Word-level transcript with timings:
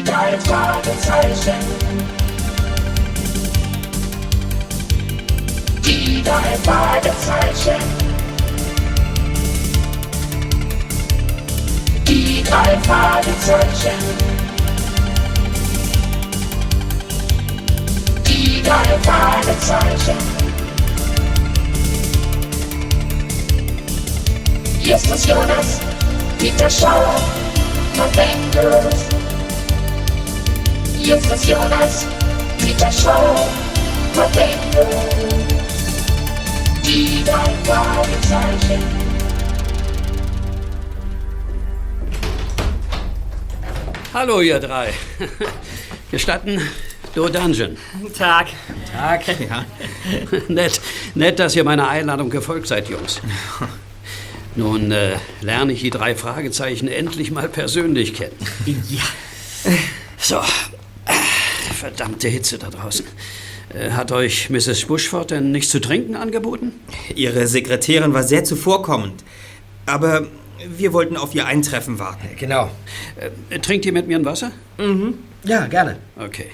Die 0.00 0.06
drei 0.06 0.38
Fragezeichen. 0.38 1.60
Die 5.84 6.22
drei 6.22 6.56
Fragezeichen. 6.64 7.82
Die 12.08 12.42
drei 12.42 12.78
Fragezeichen. 12.78 13.98
Die 18.26 18.62
drei 18.62 18.98
Fragezeichen. 19.02 20.16
Hier 24.78 24.96
ist 24.96 25.10
das 25.10 25.26
Jonas, 25.26 25.78
Peter 26.38 26.70
Schauer 26.70 27.20
von 27.92 28.10
Peter 31.10 32.92
Schauer 32.92 33.48
von 34.12 34.30
Bengals. 34.30 35.06
Die 36.84 37.24
drei 37.24 37.52
Fragezeichen. 37.64 38.82
Hallo, 44.14 44.40
ihr 44.40 44.60
drei. 44.60 44.92
Gestatten, 46.12 46.60
Do 47.12 47.28
Dungeon. 47.28 47.76
Tag. 48.16 48.46
Tag. 48.92 49.22
Ja. 49.40 49.64
nett, 50.46 50.80
nett, 51.16 51.40
dass 51.40 51.56
ihr 51.56 51.64
meiner 51.64 51.88
Einladung 51.88 52.30
gefolgt 52.30 52.68
seid, 52.68 52.88
Jungs. 52.88 53.20
Nun 54.54 54.92
äh, 54.92 55.16
lerne 55.40 55.72
ich 55.72 55.80
die 55.80 55.90
drei 55.90 56.14
Fragezeichen 56.14 56.86
endlich 56.86 57.32
mal 57.32 57.48
persönlich 57.48 58.14
kennen. 58.14 58.36
Ja. 58.88 59.02
So. 60.18 60.40
Äh, 61.80 61.90
Verdammte 61.90 62.28
Hitze 62.28 62.58
da 62.58 62.68
draußen. 62.70 63.06
Äh, 63.74 63.90
Hat 63.90 64.12
euch 64.12 64.50
Mrs. 64.50 64.84
Bushford 64.86 65.30
denn 65.30 65.50
nichts 65.52 65.70
zu 65.70 65.80
trinken 65.80 66.14
angeboten? 66.16 66.72
Ihre 67.14 67.46
Sekretärin 67.46 68.12
war 68.14 68.22
sehr 68.22 68.44
zuvorkommend. 68.44 69.24
Aber 69.86 70.26
wir 70.68 70.92
wollten 70.92 71.16
auf 71.16 71.34
ihr 71.34 71.46
Eintreffen 71.46 71.98
warten. 71.98 72.28
Genau. 72.38 72.70
Äh, 73.50 73.58
Trinkt 73.60 73.86
ihr 73.86 73.92
mit 73.92 74.06
mir 74.06 74.18
ein 74.18 74.24
Wasser? 74.24 74.52
Ja, 75.44 75.66
gerne. 75.66 75.98
Okay. 76.18 76.46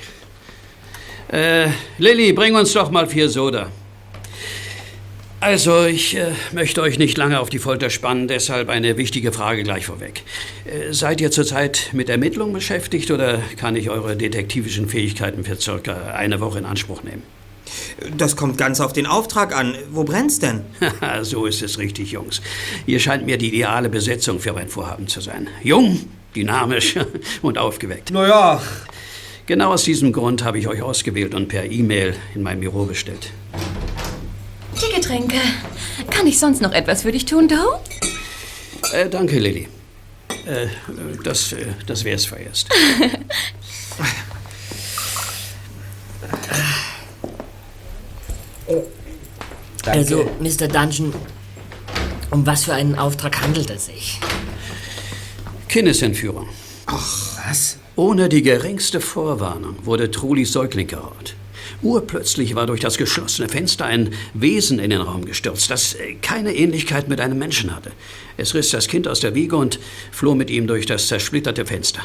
Äh, 1.33 1.69
Lilly, 1.99 2.33
bring 2.33 2.55
uns 2.55 2.73
doch 2.73 2.91
mal 2.91 3.07
vier 3.09 3.29
Soda. 3.29 3.69
Also, 5.39 5.85
ich 5.85 6.17
äh, 6.17 6.33
möchte 6.53 6.81
euch 6.81 6.99
nicht 6.99 7.19
lange 7.19 7.41
auf 7.41 7.51
die 7.51 7.59
Folter 7.59 7.91
spannen, 7.91 8.27
deshalb 8.27 8.71
eine 8.71 8.97
wichtige 8.97 9.33
Frage 9.33 9.65
gleich 9.65 9.87
vorweg. 9.87 10.23
Äh, 10.65 10.95
seid 10.95 11.21
ihr 11.21 11.31
zurzeit 11.31 11.91
mit 11.93 12.09
Ermittlungen 12.09 12.55
beschäftigt 12.55 13.11
oder 13.11 13.41
kann 13.59 13.77
ich 13.77 13.91
eure 13.91 14.17
detektivischen 14.17 14.89
Fähigkeiten 14.89 15.45
für 15.45 15.57
circa 15.57 16.13
eine 16.15 16.41
Woche 16.41 16.59
in 16.59 16.65
Anspruch 16.65 17.03
nehmen? 17.03 17.23
Das 18.17 18.37
kommt 18.37 18.57
ganz 18.57 18.81
auf 18.81 18.95
den 18.95 19.07
Auftrag 19.07 19.55
an. 19.55 19.75
Wo 19.91 20.05
brennt's 20.05 20.39
denn? 20.39 20.63
So 21.23 21.45
ist 21.45 21.63
es 21.63 21.79
richtig, 21.79 22.13
Jungs. 22.13 22.41
Ihr 22.87 23.01
scheint 23.01 23.27
mir 23.27 23.37
die 23.37 23.49
ideale 23.49 23.89
Besetzung 23.91 24.41
für 24.41 24.53
mein 24.53 24.69
Vorhaben 24.69 25.07
zu 25.07 25.21
sein. 25.21 25.49
Jung, 25.63 26.01
dynamisch 26.35 26.95
und 27.43 27.59
aufgeweckt. 27.59 28.11
Naja, 28.11 28.63
Genau 29.47 29.73
aus 29.73 29.85
diesem 29.85 30.13
Grund 30.13 30.43
habe 30.43 30.59
ich 30.59 30.67
euch 30.67 30.83
ausgewählt 30.83 31.33
und 31.33 31.47
per 31.47 31.71
E-Mail 31.71 32.17
in 32.35 32.43
mein 32.43 32.59
Büro 32.59 32.85
bestellt. 32.85 33.31
Die 34.81 34.95
Getränke. 34.95 35.39
Kann 36.11 36.27
ich 36.27 36.39
sonst 36.39 36.61
noch 36.61 36.73
etwas 36.73 37.03
für 37.03 37.13
dich 37.13 37.25
tun, 37.25 37.49
Doe? 37.49 37.81
Äh, 38.93 39.09
danke, 39.09 39.39
Lilly. 39.39 39.69
Äh, 40.47 40.67
das, 41.25 41.53
äh, 41.53 41.67
das 41.87 42.05
wär's 42.05 42.27
vorerst. 42.27 42.69
danke. 43.01 43.17
Also, 49.87 50.29
Mr. 50.41 50.67
Dungeon, 50.67 51.15
um 52.33 52.45
was 52.45 52.65
für 52.65 52.75
einen 52.75 52.97
Auftrag 52.97 53.41
handelt 53.41 53.71
es 53.71 53.87
sich? 53.87 54.19
Kindesentführung. 55.69 56.49
was? 56.87 57.79
Ohne 57.95 58.29
die 58.29 58.43
geringste 58.43 59.01
Vorwarnung 59.01 59.77
wurde 59.87 60.11
Trulis 60.11 60.53
Säugling 60.53 60.89
geraubt. 60.89 61.37
Urplötzlich 61.83 62.55
war 62.55 62.67
durch 62.67 62.81
das 62.81 62.97
geschlossene 62.97 63.49
Fenster 63.49 63.85
ein 63.85 64.11
Wesen 64.35 64.79
in 64.79 64.91
den 64.91 65.01
Raum 65.01 65.25
gestürzt, 65.25 65.71
das 65.71 65.97
keine 66.23 66.55
Ähnlichkeit 66.55 67.09
mit 67.09 67.21
einem 67.21 67.39
Menschen 67.39 67.75
hatte. 67.75 67.93
Es 68.37 68.55
riss 68.55 68.71
das 68.71 68.89
Kind 68.89 69.07
aus 69.09 69.21
der 69.21 69.35
Wiege 69.35 69.57
und 69.57 69.79
floh 70.11 70.35
mit 70.35 70.51
ihm 70.51 70.67
durch 70.67 70.87
das 70.87 71.09
zersplitterte 71.09 71.67
Fenster. 71.67 72.01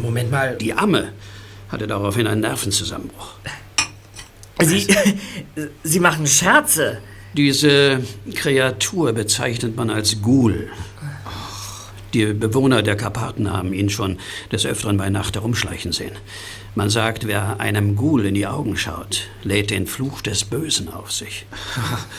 Moment 0.00 0.30
mal. 0.30 0.56
Die 0.56 0.72
Amme 0.72 1.12
hatte 1.68 1.86
daraufhin 1.86 2.26
einen 2.26 2.40
Nervenzusammenbruch. 2.40 3.34
Sie, 4.60 4.86
Sie 5.82 6.00
machen 6.00 6.26
Scherze. 6.26 6.98
Diese 7.34 8.02
Kreatur 8.34 9.12
bezeichnet 9.12 9.76
man 9.76 9.88
als 9.90 10.20
Ghoul. 10.20 10.68
Die 12.14 12.26
Bewohner 12.34 12.82
der 12.82 12.96
Karpaten 12.96 13.50
haben 13.50 13.72
ihn 13.72 13.88
schon 13.88 14.18
des 14.50 14.66
Öfteren 14.66 14.98
bei 14.98 15.08
Nacht 15.08 15.34
herumschleichen 15.34 15.92
sehen. 15.92 16.12
Man 16.74 16.90
sagt, 16.90 17.26
wer 17.26 17.60
einem 17.60 17.96
Ghoul 17.96 18.26
in 18.26 18.34
die 18.34 18.46
Augen 18.46 18.76
schaut, 18.76 19.28
lädt 19.42 19.70
den 19.70 19.86
Fluch 19.86 20.20
des 20.20 20.44
Bösen 20.44 20.92
auf 20.92 21.10
sich. 21.10 21.46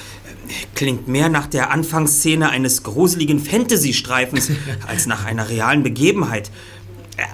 Klingt 0.75 1.07
mehr 1.07 1.29
nach 1.29 1.47
der 1.47 1.71
Anfangsszene 1.71 2.49
eines 2.49 2.83
gruseligen 2.83 3.39
Fantasy-Streifens 3.39 4.51
als 4.87 5.05
nach 5.05 5.25
einer 5.25 5.49
realen 5.49 5.83
Begebenheit. 5.83 6.49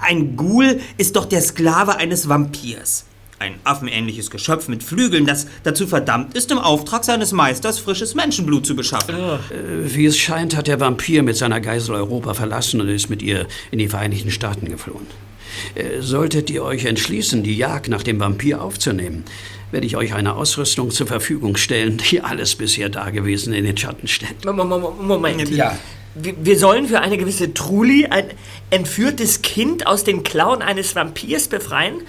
Ein 0.01 0.35
Ghoul 0.35 0.81
ist 0.97 1.15
doch 1.15 1.25
der 1.25 1.41
Sklave 1.41 1.95
eines 1.95 2.27
Vampirs. 2.27 3.05
Ein 3.39 3.55
affenähnliches 3.63 4.29
Geschöpf 4.31 4.67
mit 4.67 4.83
Flügeln, 4.83 5.25
das 5.25 5.47
dazu 5.63 5.87
verdammt 5.87 6.35
ist, 6.35 6.51
im 6.51 6.57
Auftrag 6.57 7.05
seines 7.05 7.31
Meisters 7.31 7.79
frisches 7.79 8.13
Menschenblut 8.13 8.65
zu 8.65 8.75
beschaffen. 8.75 9.15
Äh, 9.15 9.95
Wie 9.95 10.05
es 10.05 10.17
scheint, 10.17 10.57
hat 10.57 10.67
der 10.67 10.79
Vampir 10.81 11.23
mit 11.23 11.37
seiner 11.37 11.61
Geisel 11.61 11.95
Europa 11.95 12.33
verlassen 12.33 12.81
und 12.81 12.89
ist 12.89 13.09
mit 13.09 13.21
ihr 13.21 13.47
in 13.71 13.79
die 13.79 13.87
Vereinigten 13.87 14.29
Staaten 14.29 14.67
geflohen. 14.67 15.07
Äh, 15.75 16.01
Solltet 16.01 16.49
ihr 16.49 16.63
euch 16.63 16.83
entschließen, 16.85 17.41
die 17.41 17.55
Jagd 17.55 17.87
nach 17.87 18.03
dem 18.03 18.19
Vampir 18.19 18.61
aufzunehmen, 18.61 19.23
werde 19.71 19.85
ich 19.87 19.95
euch 19.95 20.13
eine 20.13 20.35
Ausrüstung 20.35 20.91
zur 20.91 21.07
Verfügung 21.07 21.55
stellen, 21.55 21.97
die 22.11 22.19
alles 22.21 22.55
bisher 22.55 22.89
Dagewesene 22.89 23.57
in 23.57 23.63
den 23.63 23.77
Schatten 23.77 24.07
stellt. 24.09 24.43
Mo- 24.43 24.51
mo- 24.51 24.65
mo- 24.65 24.91
Moment. 25.01 25.49
Ja. 25.51 25.77
Wir 26.15 26.33
wir 26.41 26.57
sollen 26.59 26.87
für 26.87 26.99
eine 26.99 27.17
gewisse 27.17 27.53
Truli 27.53 28.07
ein 28.07 28.25
entführtes 28.71 29.41
Kind 29.43 29.87
aus 29.87 30.03
den 30.03 30.23
Klauen 30.23 30.61
eines 30.61 30.93
Vampirs 30.95 31.47
befreien? 31.47 32.01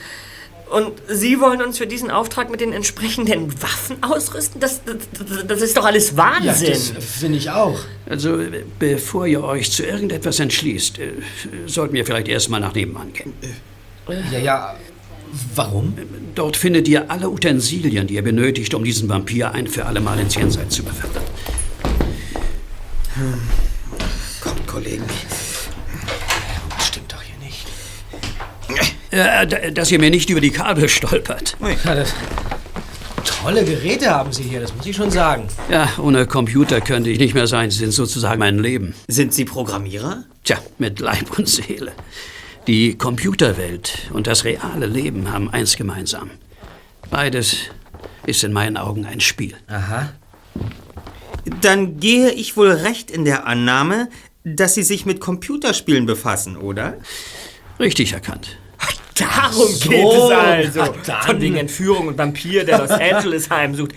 Und 0.70 0.92
Sie 1.08 1.41
wollen 1.41 1.60
uns 1.62 1.78
für 1.78 1.86
diesen 1.86 2.10
Auftrag 2.10 2.48
mit 2.50 2.60
den 2.60 2.72
entsprechenden 2.72 3.60
Waffen 3.60 4.03
ausrüsten? 4.03 4.60
Das, 4.60 4.81
das, 4.84 4.97
das 5.47 5.62
ist 5.62 5.76
doch 5.76 5.84
alles 5.84 6.12
Ja, 6.12 6.16
Wahnsinn. 6.19 6.70
das 6.70 6.92
finde 7.04 7.38
ich 7.38 7.50
auch. 7.50 7.78
Also, 8.08 8.38
bevor 8.78 9.26
ihr 9.26 9.42
euch 9.42 9.72
zu 9.72 9.84
irgendetwas 9.84 10.38
entschließt, 10.38 10.98
äh, 11.00 11.12
sollten 11.66 11.94
wir 11.94 12.06
vielleicht 12.06 12.28
erstmal 12.28 12.60
nach 12.60 12.75
nebenan 12.75 13.12
gehen. 13.12 13.32
Ja, 14.32 14.38
ja. 14.38 14.76
Warum? 15.54 15.94
Dort 16.34 16.56
findet 16.56 16.88
ihr 16.88 17.10
alle 17.10 17.28
Utensilien, 17.30 18.06
die 18.06 18.14
ihr 18.14 18.22
benötigt, 18.22 18.72
um 18.75 18.82
diesen 18.84 19.09
Vampir 19.09 19.53
ein 19.53 19.66
für 19.69 19.86
alle 19.86 20.00
Mal 20.00 20.19
ins 20.19 20.34
Jenseits 20.34 20.75
zu 20.76 20.82
befördern. 20.82 21.22
Kommt, 24.41 24.66
Kollegen. 24.66 25.04
Das 26.76 26.86
stimmt 26.88 27.12
doch 27.12 27.22
hier 27.22 27.36
nicht. 27.44 27.66
Äh, 29.10 29.72
dass 29.72 29.91
ihr 29.91 29.98
mir 29.98 30.10
nicht 30.10 30.31
über 30.31 30.41
die 30.41 30.50
Kabel 30.50 30.88
stolpert. 30.88 31.56
Ja, 31.84 31.94
das, 31.94 32.15
tolle 33.43 33.65
Geräte 33.65 34.10
haben 34.10 34.32
Sie 34.32 34.43
hier, 34.43 34.60
das 34.60 34.75
muss 34.75 34.87
ich 34.87 34.97
schon 34.97 35.10
sagen. 35.10 35.48
Ja, 35.71 35.88
ohne 35.98 36.26
Computer 36.26 36.81
könnte 36.81 37.10
ich 37.10 37.19
nicht 37.19 37.34
mehr 37.34 37.47
sein. 37.47 37.71
Sie 37.71 37.78
sind 37.78 37.93
sozusagen 37.93 38.38
mein 38.38 38.59
Leben. 38.59 38.94
Sind 39.09 39.32
Sie 39.32 39.44
Programmierer? 39.44 40.25
Tja, 40.44 40.59
mit 40.78 41.00
Leib 41.00 41.38
und 41.38 41.48
Seele. 41.48 41.93
Die 42.66 42.97
Computerwelt 42.97 44.10
und 44.12 44.27
das 44.27 44.45
reale 44.45 44.86
Leben 44.86 45.33
haben 45.33 45.51
eins 45.51 45.77
gemeinsam. 45.77 46.30
Beides 47.10 47.57
ist 48.27 48.45
in 48.45 48.53
meinen 48.53 48.77
Augen 48.77 49.07
ein 49.07 49.21
Spiel. 49.21 49.54
Aha. 49.66 50.12
Dann 51.62 51.98
gehe 51.98 52.30
ich 52.30 52.57
wohl 52.57 52.71
recht 52.71 53.10
in 53.10 53.24
der 53.24 53.47
Annahme, 53.47 54.09
dass 54.45 54.74
Sie 54.74 54.83
sich 54.83 55.07
mit 55.07 55.21
Computerspielen 55.21 56.07
befassen, 56.07 56.57
oder? 56.57 56.98
Richtig 57.78 58.12
erkannt. 58.12 58.59
Darum 59.21 59.69
so, 59.69 59.89
geht 59.89 60.05
es 60.05 60.77
also. 60.77 60.95
dann. 61.05 61.22
Von 61.22 61.41
wegen 61.41 61.57
Entführung 61.57 62.09
und 62.09 62.19
Vampir, 62.19 62.65
der 62.65 62.78
Los 62.78 62.91
Angeles 62.91 63.51
heimsucht. 63.51 63.93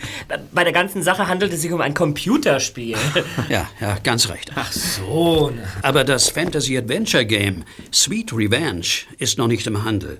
Bei 0.52 0.64
der 0.64 0.74
ganzen 0.74 1.02
Sache 1.02 1.28
handelt 1.28 1.54
es 1.54 1.62
sich 1.62 1.72
um 1.72 1.81
ein 1.81 1.94
Computerspiel. 1.94 2.98
Ja, 3.50 3.70
ja, 3.80 3.98
ganz 4.04 4.30
recht. 4.30 4.52
Ach 4.56 4.72
so. 4.72 5.52
Aber 5.81 6.04
das 6.04 6.30
Fantasy-Adventure-Game 6.30 7.64
Sweet 7.94 8.34
Revenge 8.34 8.86
ist 9.18 9.38
noch 9.38 9.48
nicht 9.48 9.68
im 9.68 9.84
Handel. 9.84 10.20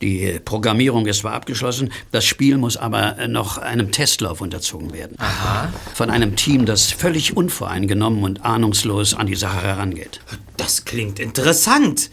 Die 0.00 0.40
Programmierung 0.44 1.06
ist 1.06 1.20
zwar 1.20 1.32
abgeschlossen, 1.32 1.92
das 2.10 2.24
Spiel 2.24 2.58
muss 2.58 2.76
aber 2.76 3.28
noch 3.28 3.58
einem 3.58 3.92
Testlauf 3.92 4.40
unterzogen 4.40 4.92
werden. 4.92 5.16
Aha. 5.18 5.72
Von 5.94 6.10
einem 6.10 6.36
Team, 6.36 6.66
das 6.66 6.90
völlig 6.90 7.36
unvoreingenommen 7.36 8.22
und 8.24 8.44
ahnungslos 8.44 9.14
an 9.14 9.26
die 9.26 9.36
Sache 9.36 9.62
herangeht. 9.62 10.20
Das 10.56 10.84
klingt 10.84 11.20
interessant. 11.20 12.10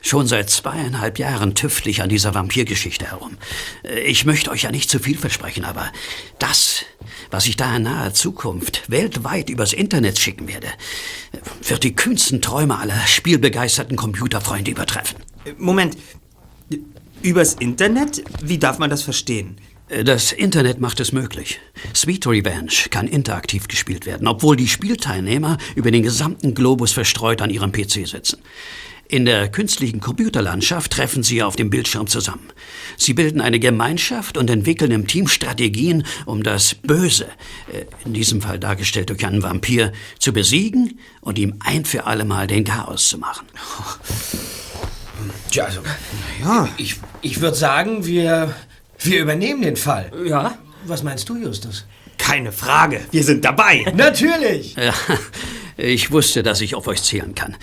Schon 0.00 0.26
seit 0.26 0.48
zweieinhalb 0.48 1.18
Jahren 1.18 1.54
tüftle 1.54 1.90
ich 1.90 2.02
an 2.02 2.08
dieser 2.08 2.34
Vampirgeschichte 2.34 3.10
herum. 3.10 3.36
Äh, 3.82 4.00
Ich 4.00 4.24
möchte 4.24 4.50
euch 4.50 4.62
ja 4.62 4.70
nicht 4.70 4.90
zu 4.90 4.98
viel 4.98 5.18
versprechen, 5.18 5.64
aber 5.64 5.90
das, 6.38 6.84
was 7.30 7.46
ich 7.46 7.56
da 7.56 7.76
in 7.76 7.82
naher 7.82 8.14
Zukunft 8.14 8.90
weltweit 8.90 9.50
übers 9.50 9.72
Internet 9.72 10.18
schicken 10.18 10.48
werde, 10.48 10.68
wird 11.66 11.84
die 11.84 11.94
kühnsten 11.94 12.40
Träume 12.40 12.78
aller 12.78 13.06
spielbegeisterten 13.06 13.96
Computerfreunde 13.96 14.70
übertreffen. 14.70 15.18
Äh, 15.44 15.52
Moment. 15.58 15.96
Übers 17.20 17.54
Internet? 17.54 18.22
Wie 18.42 18.58
darf 18.58 18.78
man 18.78 18.90
das 18.90 19.02
verstehen? 19.02 19.56
Das 20.04 20.32
Internet 20.32 20.80
macht 20.80 21.00
es 21.00 21.12
möglich. 21.12 21.58
Sweet 21.94 22.26
Revenge 22.26 22.70
kann 22.90 23.08
interaktiv 23.08 23.68
gespielt 23.68 24.04
werden, 24.06 24.28
obwohl 24.28 24.54
die 24.54 24.68
Spielteilnehmer 24.68 25.56
über 25.74 25.90
den 25.90 26.02
gesamten 26.02 26.54
Globus 26.54 26.92
verstreut 26.92 27.40
an 27.40 27.48
ihrem 27.50 27.72
PC 27.72 28.06
sitzen. 28.06 28.38
In 29.10 29.24
der 29.24 29.48
künstlichen 29.48 30.00
Computerlandschaft 30.00 30.92
treffen 30.92 31.22
sie 31.22 31.42
auf 31.42 31.56
dem 31.56 31.70
Bildschirm 31.70 32.08
zusammen. 32.08 32.52
Sie 32.98 33.14
bilden 33.14 33.40
eine 33.40 33.58
Gemeinschaft 33.58 34.36
und 34.36 34.50
entwickeln 34.50 34.90
im 34.90 35.06
Team 35.06 35.28
Strategien, 35.28 36.04
um 36.26 36.42
das 36.42 36.74
Böse, 36.74 37.24
äh, 37.72 37.86
in 38.04 38.12
diesem 38.12 38.42
Fall 38.42 38.58
dargestellt 38.58 39.08
durch 39.08 39.24
einen 39.24 39.42
Vampir, 39.42 39.92
zu 40.18 40.34
besiegen 40.34 41.00
und 41.22 41.38
ihm 41.38 41.54
ein 41.60 41.86
für 41.86 42.04
alle 42.04 42.26
Mal 42.26 42.46
den 42.46 42.64
Chaos 42.64 43.08
zu 43.08 43.16
machen. 43.16 43.46
Tja, 45.50 45.64
also, 45.64 45.80
ja. 46.42 46.68
ich, 46.76 46.96
ich 47.22 47.40
würde 47.40 47.56
sagen, 47.56 48.04
wir, 48.04 48.54
wir 48.98 49.20
übernehmen 49.20 49.62
den 49.62 49.76
Fall. 49.76 50.12
Ja? 50.26 50.58
Was 50.84 51.02
meinst 51.02 51.26
du, 51.30 51.36
Justus? 51.36 51.86
Keine 52.18 52.52
Frage, 52.52 53.00
wir 53.10 53.24
sind 53.24 53.42
dabei. 53.42 53.90
Natürlich! 53.96 54.74
Ja, 54.74 54.92
ich 55.78 56.10
wusste, 56.10 56.42
dass 56.42 56.60
ich 56.60 56.74
auf 56.74 56.86
euch 56.88 57.02
zählen 57.02 57.34
kann. 57.34 57.56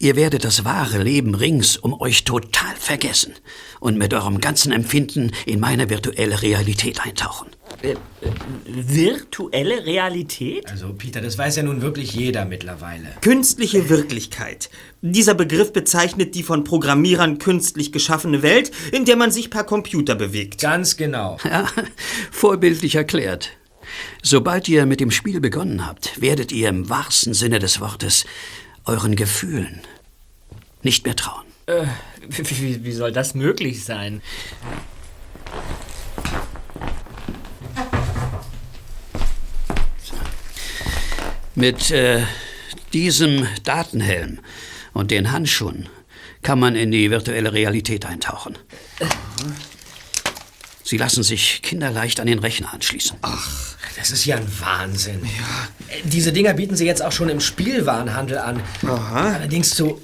Ihr 0.00 0.14
werdet 0.14 0.44
das 0.44 0.64
wahre 0.64 1.02
Leben 1.02 1.34
rings 1.34 1.76
um 1.76 2.00
euch 2.00 2.22
total 2.22 2.74
vergessen 2.76 3.34
und 3.80 3.98
mit 3.98 4.14
eurem 4.14 4.40
ganzen 4.40 4.70
Empfinden 4.70 5.32
in 5.44 5.58
meine 5.58 5.90
virtuelle 5.90 6.40
Realität 6.40 7.04
eintauchen. 7.04 7.48
Äh, 7.82 7.92
äh, 7.92 7.96
virtuelle 8.64 9.84
Realität? 9.84 10.70
Also, 10.70 10.92
Peter, 10.92 11.20
das 11.20 11.36
weiß 11.36 11.56
ja 11.56 11.62
nun 11.64 11.82
wirklich 11.82 12.12
jeder 12.12 12.44
mittlerweile. 12.44 13.08
Künstliche 13.22 13.88
Wirklichkeit. 13.88 14.70
Dieser 15.02 15.34
Begriff 15.34 15.72
bezeichnet 15.72 16.36
die 16.36 16.44
von 16.44 16.62
Programmierern 16.62 17.38
künstlich 17.38 17.90
geschaffene 17.90 18.42
Welt, 18.42 18.70
in 18.92 19.04
der 19.04 19.16
man 19.16 19.32
sich 19.32 19.50
per 19.50 19.64
Computer 19.64 20.14
bewegt. 20.14 20.60
Ganz 20.60 20.96
genau. 20.96 21.38
Ja, 21.44 21.66
vorbildlich 22.30 22.94
erklärt. 22.94 23.50
Sobald 24.22 24.68
ihr 24.68 24.86
mit 24.86 25.00
dem 25.00 25.10
Spiel 25.10 25.40
begonnen 25.40 25.86
habt, 25.86 26.20
werdet 26.20 26.52
ihr 26.52 26.68
im 26.68 26.88
wahrsten 26.88 27.34
Sinne 27.34 27.58
des 27.58 27.80
Wortes 27.80 28.26
euren 28.88 29.16
Gefühlen 29.16 29.82
nicht 30.82 31.04
mehr 31.04 31.14
trauen. 31.14 31.44
Äh, 31.66 31.84
wie, 32.28 32.84
wie 32.84 32.92
soll 32.92 33.12
das 33.12 33.34
möglich 33.34 33.84
sein? 33.84 34.22
Mit 41.54 41.90
äh, 41.90 42.22
diesem 42.92 43.46
Datenhelm 43.64 44.40
und 44.94 45.10
den 45.10 45.32
Handschuhen 45.32 45.88
kann 46.42 46.58
man 46.58 46.76
in 46.76 46.90
die 46.90 47.10
virtuelle 47.10 47.52
Realität 47.52 48.06
eintauchen. 48.06 48.56
Sie 50.88 50.96
lassen 50.96 51.22
sich 51.22 51.60
kinderleicht 51.60 52.18
an 52.18 52.26
den 52.26 52.38
Rechner 52.38 52.72
anschließen. 52.72 53.18
Das 53.98 54.10
ist 54.10 54.24
ja 54.24 54.36
ein 54.36 54.46
Wahnsinn. 54.58 55.20
Ja. 55.22 55.68
Diese 56.04 56.32
Dinger 56.32 56.54
bieten 56.54 56.76
sie 56.76 56.86
jetzt 56.86 57.02
auch 57.04 57.12
schon 57.12 57.28
im 57.28 57.40
Spielwarenhandel 57.40 58.38
an. 58.38 58.62
Aha. 58.86 59.34
Allerdings 59.34 59.74
zu 59.74 60.00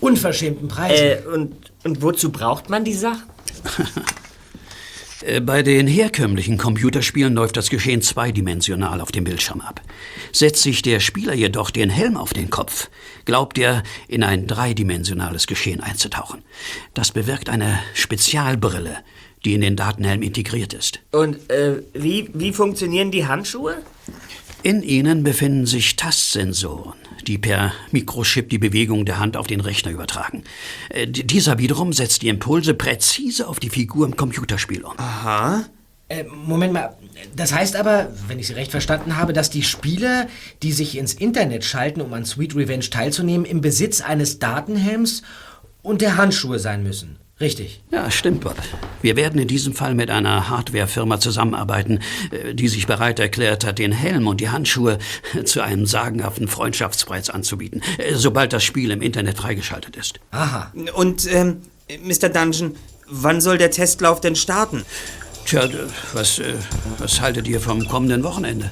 unverschämten 0.00 0.66
Preisen. 0.66 1.06
Äh, 1.06 1.20
und, 1.32 1.70
und 1.84 2.02
wozu 2.02 2.32
braucht 2.32 2.68
man 2.68 2.82
die 2.82 2.94
Sachen? 2.94 3.22
Äh, 5.22 5.42
Bei 5.42 5.62
den 5.62 5.86
herkömmlichen 5.86 6.56
Computerspielen 6.56 7.34
läuft 7.34 7.58
das 7.58 7.68
Geschehen 7.68 8.00
zweidimensional 8.00 9.02
auf 9.02 9.12
dem 9.12 9.24
Bildschirm 9.24 9.60
ab. 9.60 9.82
Setzt 10.32 10.62
sich 10.62 10.80
der 10.80 10.98
Spieler 10.98 11.34
jedoch 11.34 11.70
den 11.70 11.90
Helm 11.90 12.16
auf 12.16 12.32
den 12.32 12.48
Kopf, 12.48 12.88
glaubt 13.26 13.58
er, 13.58 13.82
in 14.08 14.22
ein 14.22 14.46
dreidimensionales 14.46 15.46
Geschehen 15.46 15.82
einzutauchen. 15.82 16.42
Das 16.94 17.12
bewirkt 17.12 17.50
eine 17.50 17.80
Spezialbrille, 17.92 18.96
die 19.44 19.54
in 19.54 19.60
den 19.60 19.76
Datenhelm 19.76 20.22
integriert 20.22 20.72
ist. 20.74 21.00
Und 21.12 21.50
äh, 21.50 21.82
wie, 21.94 22.28
wie 22.34 22.52
funktionieren 22.52 23.10
die 23.10 23.26
Handschuhe? 23.26 23.76
In 24.62 24.82
ihnen 24.82 25.22
befinden 25.22 25.64
sich 25.64 25.96
Tastsensoren, 25.96 26.92
die 27.26 27.38
per 27.38 27.72
Mikrochip 27.92 28.50
die 28.50 28.58
Bewegung 28.58 29.06
der 29.06 29.18
Hand 29.18 29.38
auf 29.38 29.46
den 29.46 29.60
Rechner 29.60 29.90
übertragen. 29.90 30.44
Äh, 30.90 31.06
d- 31.06 31.22
Dieser 31.22 31.56
wiederum 31.58 31.94
setzt 31.94 32.20
die 32.20 32.28
Impulse 32.28 32.74
präzise 32.74 33.48
auf 33.48 33.58
die 33.58 33.70
Figur 33.70 34.04
im 34.06 34.16
Computerspiel 34.16 34.82
um. 34.84 34.92
Aha. 34.98 35.64
Äh, 36.10 36.24
Moment 36.24 36.74
mal, 36.74 36.94
das 37.34 37.54
heißt 37.54 37.74
aber, 37.76 38.10
wenn 38.28 38.38
ich 38.38 38.48
Sie 38.48 38.52
recht 38.52 38.70
verstanden 38.70 39.16
habe, 39.16 39.32
dass 39.32 39.48
die 39.48 39.62
Spieler, 39.62 40.28
die 40.62 40.72
sich 40.72 40.98
ins 40.98 41.14
Internet 41.14 41.64
schalten, 41.64 42.02
um 42.02 42.12
an 42.12 42.26
Sweet 42.26 42.54
Revenge 42.54 42.90
teilzunehmen, 42.90 43.46
im 43.46 43.62
Besitz 43.62 44.02
eines 44.02 44.38
Datenhelms 44.40 45.22
und 45.82 46.02
der 46.02 46.18
Handschuhe 46.18 46.58
sein 46.58 46.82
müssen. 46.82 47.16
Richtig. 47.40 47.80
Ja, 47.90 48.10
stimmt, 48.10 48.42
Bob. 48.42 48.54
Wir 49.00 49.16
werden 49.16 49.40
in 49.40 49.48
diesem 49.48 49.72
Fall 49.72 49.94
mit 49.94 50.10
einer 50.10 50.50
Hardwarefirma 50.50 51.20
zusammenarbeiten, 51.20 52.00
äh, 52.30 52.54
die 52.54 52.68
sich 52.68 52.86
bereit 52.86 53.18
erklärt 53.18 53.64
hat, 53.64 53.78
den 53.78 53.92
Helm 53.92 54.26
und 54.26 54.40
die 54.40 54.50
Handschuhe 54.50 54.98
zu 55.44 55.62
einem 55.62 55.86
sagenhaften 55.86 56.48
Freundschaftspreis 56.48 57.30
anzubieten, 57.30 57.82
äh, 57.96 58.14
sobald 58.14 58.52
das 58.52 58.62
Spiel 58.62 58.90
im 58.90 59.00
Internet 59.00 59.38
freigeschaltet 59.38 59.96
ist. 59.96 60.20
Aha. 60.32 60.70
Und, 60.94 61.26
ähm, 61.32 61.62
Mr. 62.04 62.28
Dungeon, 62.28 62.76
wann 63.08 63.40
soll 63.40 63.56
der 63.56 63.70
Testlauf 63.70 64.20
denn 64.20 64.36
starten? 64.36 64.84
Tja, 65.46 65.68
was, 66.12 66.38
äh, 66.38 66.54
was 66.98 67.20
haltet 67.20 67.48
ihr 67.48 67.60
vom 67.60 67.88
kommenden 67.88 68.22
Wochenende? 68.22 68.70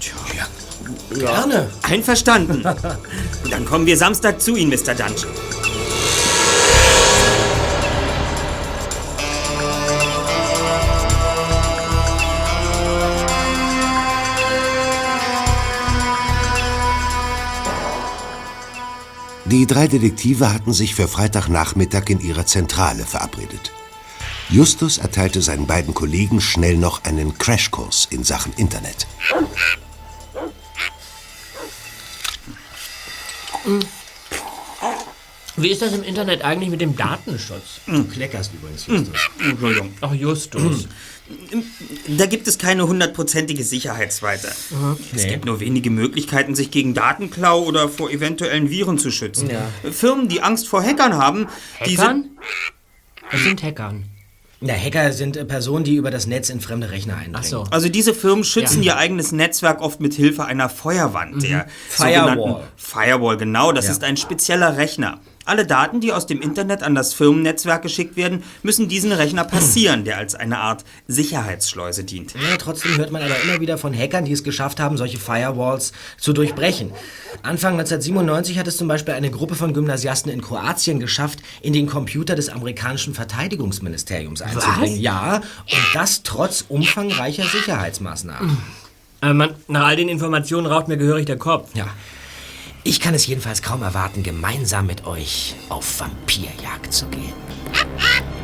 Gerne. 1.15 1.71
Einverstanden. 1.83 2.63
Dann 3.51 3.65
kommen 3.65 3.87
wir 3.87 3.97
Samstag 3.97 4.41
zu 4.41 4.57
Ihnen, 4.57 4.71
Mr. 4.71 4.95
Dungeon. 4.95 5.33
Die 19.51 19.67
drei 19.67 19.89
Detektive 19.89 20.53
hatten 20.53 20.75
sich 20.75 20.95
für 20.95 21.09
Freitagnachmittag 21.09 22.11
in 22.11 22.21
ihrer 22.21 22.45
Zentrale 22.45 23.07
verabredet. 23.07 23.73
Justus 24.51 24.99
erteilte 24.99 25.41
seinen 25.41 25.67
beiden 25.67 25.95
Kollegen 25.95 26.43
schnell 26.43 26.77
noch 26.77 27.05
einen 27.05 27.39
Crashkurs 27.39 28.09
in 28.11 28.25
Sachen 28.25 28.53
Internet. 28.59 29.07
Wie 35.57 35.71
ist 35.71 35.81
das 35.81 35.95
im 35.95 36.03
Internet 36.03 36.43
eigentlich 36.43 36.69
mit 36.69 36.83
dem 36.83 36.95
Datenschutz? 36.95 37.81
Du 37.87 38.05
kleckerst 38.05 38.53
übrigens, 38.53 38.87
Justus. 38.87 39.31
Entschuldigung. 39.41 39.95
Ach, 40.03 40.13
Justus. 40.13 40.89
Da 42.09 42.27
gibt 42.27 42.47
es 42.49 42.59
keine 42.59 42.87
hundertprozentige 42.87 43.63
Sicherheitsweite. 43.65 44.49
Es 45.15 45.27
gibt 45.27 45.45
nur 45.45 45.61
wenige 45.61 45.91
Möglichkeiten, 45.91 46.55
sich 46.55 46.71
gegen 46.71 46.95
Datenklau 46.95 47.63
oder 47.65 47.89
vor 47.89 48.11
eventuellen 48.11 48.71
Viren 48.71 48.99
zu 48.99 49.11
schützen. 49.11 49.51
Firmen, 49.91 50.29
die 50.29 50.43
Angst 50.43 50.69
vor 50.69 50.83
Hackern 50.83 51.15
haben, 51.17 51.47
die 51.87 51.97
sind... 51.97 52.01
Hackern? 52.01 52.31
Was 53.31 53.43
sind 53.43 53.63
Hackern? 53.63 54.05
Na, 54.61 54.73
Hacker 54.75 55.13
sind 55.13 55.37
äh, 55.37 55.45
Personen, 55.45 55.85
die 55.85 55.95
über 55.95 56.11
das 56.11 56.27
Netz 56.27 56.49
in 56.49 56.61
fremde 56.61 56.91
Rechner 56.91 57.15
eindringen. 57.15 57.37
Ach 57.39 57.45
so. 57.45 57.63
Also 57.71 57.89
diese 57.89 58.13
Firmen 58.13 58.43
schützen 58.43 58.83
Ja. 58.83 58.95
ihr 58.95 58.99
eigenes 58.99 59.31
Netzwerk 59.31 59.81
oft 59.81 60.01
mit 60.01 60.15
Hilfe 60.15 60.47
einer 60.47 60.69
Feuerwand, 60.69 61.45
der 61.45 61.69
Firewall. 61.89 62.29
sogenannten 62.35 62.57
Firewall, 62.77 63.37
genau, 63.37 63.71
das 63.71 63.85
Ja. 63.85 63.93
ist 63.93 64.03
ein 64.03 64.17
spezieller 64.17 64.77
Rechner. 64.77 65.21
Alle 65.49 65.65
Daten, 65.65 66.01
die 66.01 66.13
aus 66.13 66.27
dem 66.27 66.43
Internet 66.43 66.83
an 66.83 66.95
das 66.95 67.15
Firmennetzwerk 67.15 67.81
geschickt 67.81 68.17
werden, 68.17 68.43
müssen 68.63 68.87
diesen 68.89 69.13
Rechner 69.13 69.45
passieren, 69.45 70.05
der 70.05 70.19
als 70.19 70.35
eine 70.35 70.59
Art 70.59 70.85
Sicherheitsschleuse 71.07 72.05
dient. 72.05 72.35
Ja, 72.35 72.59
trotzdem 72.59 72.99
hört 72.99 73.11
man 73.11 73.23
aber 73.23 73.35
immer 73.43 73.59
wieder 73.59 73.79
von 73.79 73.95
Hackern, 73.95 74.27
die 74.27 74.33
es 74.33 74.45
geschafft 74.45 74.79
haben, 74.79 74.99
solche 74.99 75.17
Firewalls 75.17 75.93
zu 76.19 76.35
durchbrechen. 76.35 76.91
Anfang 77.43 77.73
1997 77.73 78.59
hat 78.59 78.67
es 78.67 78.77
zum 78.77 78.89
Beispiel 78.89 79.15
eine 79.15 79.31
Gruppe 79.31 79.55
von 79.55 79.73
Gymnasiasten 79.73 80.31
in 80.31 80.43
Kroatien 80.43 81.01
geschafft, 81.01 81.39
in 81.63 81.73
den 81.73 81.87
Computer 81.87 82.35
des 82.35 82.51
amerikanischen 82.51 83.15
Verteidigungsministeriums 83.15 84.43
einzudringen. 84.43 85.01
Ja, 85.01 85.37
und 85.37 85.95
das 85.95 86.25
trotz 86.25 86.67
umfangreicher 86.69 87.45
Sicherheitsmaßnahmen. 87.45 88.59
Äh, 89.23 89.33
man, 89.33 89.55
nach 89.67 89.87
all 89.87 89.97
den 89.97 90.11
Informationen 90.11 90.67
raucht 90.67 90.89
mir 90.89 90.99
gehörig 90.99 91.25
der 91.25 91.39
Kopf. 91.39 91.71
Ja. 91.75 91.87
Ich 92.85 93.01
kann 93.01 93.15
es 93.15 93.27
jedenfalls 93.27 93.63
kaum 93.63 93.83
erwarten, 93.83 94.23
gemeinsam 94.23 94.87
mit 94.87 95.07
euch 95.07 95.57
auf 95.69 96.01
Vampirjagd 96.01 96.93
zu 96.93 97.07
gehen. 97.07 97.33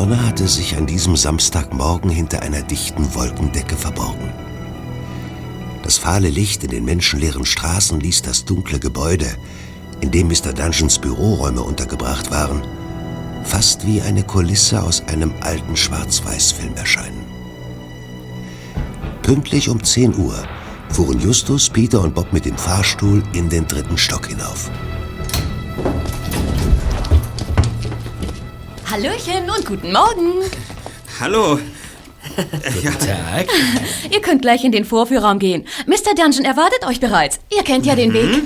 Sonne 0.00 0.26
hatte 0.26 0.48
sich 0.48 0.78
an 0.78 0.86
diesem 0.86 1.14
Samstagmorgen 1.14 2.08
hinter 2.08 2.40
einer 2.40 2.62
dichten 2.62 3.14
Wolkendecke 3.14 3.76
verborgen. 3.76 4.32
Das 5.82 5.98
fahle 5.98 6.30
Licht 6.30 6.64
in 6.64 6.70
den 6.70 6.86
menschenleeren 6.86 7.44
Straßen 7.44 8.00
ließ 8.00 8.22
das 8.22 8.46
dunkle 8.46 8.80
Gebäude, 8.80 9.26
in 10.00 10.10
dem 10.10 10.28
Mr. 10.28 10.54
Dungeons 10.54 10.98
Büroräume 10.98 11.60
untergebracht 11.60 12.30
waren, 12.30 12.62
fast 13.44 13.86
wie 13.86 14.00
eine 14.00 14.22
Kulisse 14.22 14.82
aus 14.82 15.02
einem 15.06 15.34
alten 15.42 15.76
Schwarz-Weiß-Film 15.76 16.76
erscheinen. 16.76 17.26
Pünktlich 19.20 19.68
um 19.68 19.84
10 19.84 20.16
Uhr 20.16 20.42
fuhren 20.88 21.20
Justus, 21.20 21.68
Peter 21.68 22.00
und 22.00 22.14
Bob 22.14 22.32
mit 22.32 22.46
dem 22.46 22.56
Fahrstuhl 22.56 23.22
in 23.34 23.50
den 23.50 23.68
dritten 23.68 23.98
Stock 23.98 24.28
hinauf. 24.28 24.70
Hallöchen 28.90 29.48
und 29.56 29.64
guten 29.66 29.92
Morgen. 29.92 30.42
Hallo. 31.20 31.58
Tag. 32.36 33.46
Ihr 34.10 34.20
könnt 34.20 34.42
gleich 34.42 34.64
in 34.64 34.72
den 34.72 34.84
Vorführraum 34.84 35.38
gehen. 35.38 35.66
Mr. 35.86 36.14
Dungeon 36.16 36.44
erwartet 36.44 36.84
euch 36.86 37.00
bereits. 37.00 37.40
Ihr 37.54 37.62
kennt 37.62 37.86
ja 37.86 37.94
den 37.94 38.12
Weg. 38.12 38.42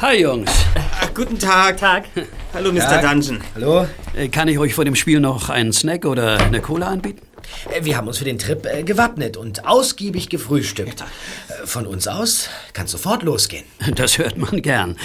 Hi 0.00 0.20
Jungs, 0.20 0.50
Ah, 0.74 1.06
guten 1.14 1.38
Tag. 1.38 1.76
Tag. 1.78 2.04
Hallo, 2.52 2.72
Mr. 2.72 2.80
Tag. 2.80 3.02
Dungeon. 3.02 3.40
Hallo? 3.54 3.86
Äh, 4.16 4.28
kann 4.28 4.48
ich 4.48 4.58
euch 4.58 4.74
vor 4.74 4.84
dem 4.84 4.96
Spiel 4.96 5.20
noch 5.20 5.48
einen 5.48 5.72
Snack 5.72 6.04
oder 6.04 6.38
eine 6.38 6.60
Cola 6.60 6.88
anbieten? 6.88 7.20
Äh, 7.70 7.84
Wir 7.84 7.96
haben 7.96 8.08
uns 8.08 8.18
für 8.18 8.24
den 8.24 8.38
Trip 8.38 8.64
äh, 8.66 8.82
gewappnet 8.82 9.36
und 9.36 9.66
ausgiebig 9.66 10.28
gefrühstückt. 10.28 11.00
Äh, 11.02 11.66
Von 11.66 11.86
uns 11.86 12.08
aus 12.08 12.48
kann 12.72 12.86
sofort 12.86 13.22
losgehen. 13.22 13.64
Das 13.94 14.18
hört 14.18 14.36
man 14.36 14.62
gern. 14.62 14.96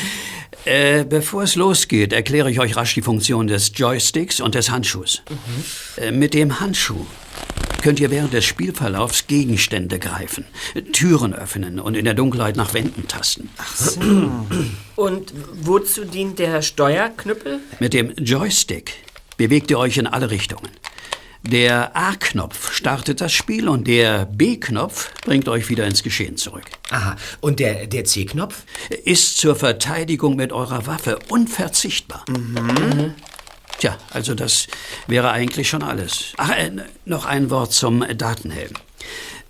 Äh, 0.65 1.03
bevor 1.05 1.43
es 1.43 1.55
losgeht, 1.55 2.13
erkläre 2.13 2.49
ich 2.51 2.59
euch 2.59 2.75
rasch 2.75 2.93
die 2.93 3.01
Funktion 3.01 3.47
des 3.47 3.71
Joysticks 3.75 4.41
und 4.41 4.55
des 4.55 4.69
Handschuhs. 4.69 5.21
Äh, 5.97 6.11
mit 6.11 6.33
dem 6.33 6.59
Handschuh 6.59 7.05
könnt 7.81 7.99
ihr 7.99 8.11
während 8.11 8.33
des 8.33 8.43
Spielverlaufs 8.43 9.27
Gegenstände 9.27 9.99
greifen, 9.99 10.45
Türen 10.93 11.33
öffnen 11.33 11.79
und 11.79 11.95
in 11.95 12.05
der 12.05 12.15
Dunkelheit 12.15 12.55
nach 12.55 12.73
Wänden 12.73 13.07
tasten. 13.07 13.49
Und 14.95 15.31
wozu 15.53 16.03
dient 16.05 16.39
der 16.39 16.63
Steuerknüppel? 16.63 17.59
Mit 17.79 17.93
dem 17.93 18.11
Joystick 18.17 18.93
bewegt 19.37 19.69
ihr 19.69 19.77
euch 19.77 19.97
in 19.97 20.07
alle 20.07 20.31
Richtungen. 20.31 20.69
Der 21.43 21.95
A-Knopf 21.95 22.73
startet 22.73 23.21
das 23.21 23.31
Spiel 23.31 23.69
und 23.69 23.87
der 23.87 24.25
B-Knopf 24.25 25.11
bringt 25.21 25.47
euch 25.47 25.69
wieder 25.69 25.85
ins 25.85 26.03
Geschehen 26.03 26.37
zurück. 26.37 26.65
Aha. 26.89 27.15
Und 27.41 27.59
der, 27.59 27.87
der 27.87 28.05
C-Knopf? 28.05 28.63
Ist 29.05 29.37
zur 29.37 29.55
Verteidigung 29.55 30.35
mit 30.35 30.51
eurer 30.51 30.87
Waffe 30.87 31.19
unverzichtbar. 31.29 32.25
Tja, 33.79 33.97
also 34.11 34.33
das 34.33 34.67
wäre 35.05 35.31
eigentlich 35.31 35.69
schon 35.69 35.83
alles. 35.83 36.33
Ach, 36.37 36.49
äh, 36.49 36.71
noch 37.05 37.25
ein 37.25 37.49
Wort 37.49 37.73
zum 37.73 38.03
Datenhelm. 38.17 38.73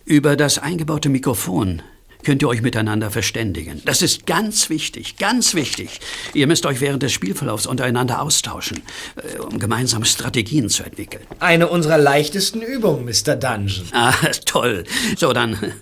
Über 0.06 0.36
das 0.36 0.60
eingebaute 0.60 1.10
Mikrofon 1.10 1.82
könnt 2.24 2.41
ihr 2.41 2.47
euch 2.47 2.62
miteinander 2.62 3.12
verständigen. 3.12 3.81
Das 3.86 4.01
ist 4.01 4.25
ganz 4.25 4.69
wichtig, 4.69 5.17
ganz 5.17 5.53
wichtig. 5.53 6.00
Ihr 6.33 6.47
müsst 6.47 6.65
euch 6.65 6.81
während 6.81 7.03
des 7.03 7.13
Spielverlaufs 7.13 7.65
untereinander 7.65 8.21
austauschen, 8.21 8.81
äh, 9.15 9.39
um 9.39 9.59
gemeinsame 9.59 10.05
Strategien 10.05 10.69
zu 10.69 10.83
entwickeln. 10.83 11.24
Eine 11.39 11.67
unserer 11.67 11.97
leichtesten 11.97 12.62
Übungen, 12.62 13.05
Mr. 13.05 13.36
Dungeon. 13.36 13.88
Ah, 13.91 14.13
toll. 14.45 14.83
So, 15.15 15.33
dann 15.33 15.57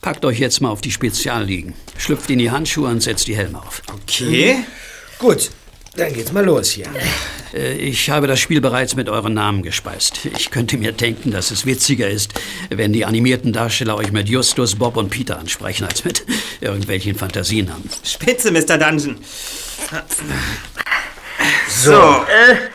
packt 0.00 0.24
euch 0.24 0.38
jetzt 0.38 0.60
mal 0.60 0.70
auf 0.70 0.80
die 0.80 0.90
Spezialliegen. 0.90 1.74
Schlüpft 1.98 2.30
in 2.30 2.38
die 2.38 2.50
Handschuhe 2.50 2.88
und 2.88 3.02
setzt 3.02 3.26
die 3.26 3.36
Helme 3.36 3.62
auf. 3.62 3.82
Okay. 3.92 4.64
Gut, 5.18 5.50
dann 5.96 6.12
geht's 6.12 6.32
mal 6.32 6.44
los 6.44 6.70
hier. 6.70 6.86
Äh, 7.52 7.72
Ich 7.74 8.10
habe 8.10 8.26
das 8.26 8.40
Spiel 8.40 8.60
bereits 8.60 8.96
mit 8.96 9.08
euren 9.08 9.34
Namen 9.34 9.62
gespeist. 9.62 10.24
Ich 10.36 10.50
könnte 10.50 10.76
mir 10.76 10.92
denken, 10.92 11.30
dass 11.30 11.50
es 11.50 11.66
witziger 11.66 12.08
ist, 12.08 12.32
wenn 12.70 12.92
die 12.92 13.04
animierten 13.04 13.52
Darsteller 13.52 13.96
euch 13.96 14.10
mit 14.12 14.28
Justus, 14.28 14.74
Bob 14.76 14.96
und 14.96 15.10
Peter 15.10 15.38
ansprechen, 15.38 15.84
als 15.86 16.04
mit 16.04 16.24
irgendwelchen 16.60 17.14
Fantasienamen. 17.16 17.88
Spitze, 18.04 18.50
Mr. 18.50 18.78
Dungeon. 18.78 19.18
So, 21.68 22.24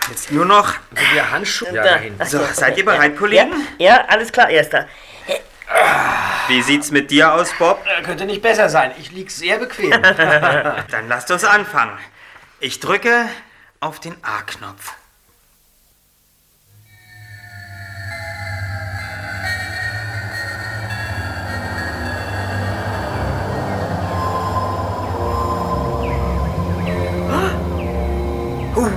jetzt 0.09 0.31
nur 0.31 0.45
noch. 0.45 0.73
Wir 1.13 1.29
Handschuhe 1.31 1.73
Da. 1.73 1.83
dahin. 1.83 2.13
So, 2.25 2.39
seid 2.53 2.77
ihr 2.77 2.85
bereit, 2.85 3.13
Ja, 3.13 3.17
Kollegen? 3.17 3.51
ja, 3.79 4.05
alles 4.07 4.31
klar, 4.31 4.49
Erster. 4.49 4.87
Wie 6.47 6.61
sieht's 6.61 6.91
mit 6.91 7.09
dir 7.11 7.31
aus, 7.33 7.49
Bob? 7.59 7.83
Könnte 8.03 8.25
nicht 8.25 8.41
besser 8.41 8.69
sein. 8.69 8.91
Ich 8.99 9.11
lieg 9.11 9.29
sehr 9.31 9.57
bequem. 9.59 9.91
Dann 10.01 11.07
lasst 11.07 11.29
uns 11.31 11.43
anfangen. 11.43 11.93
Ich 12.61 12.81
drücke 12.81 13.29
auf 13.79 14.01
den 14.01 14.21
A-Knopf. 14.21 14.93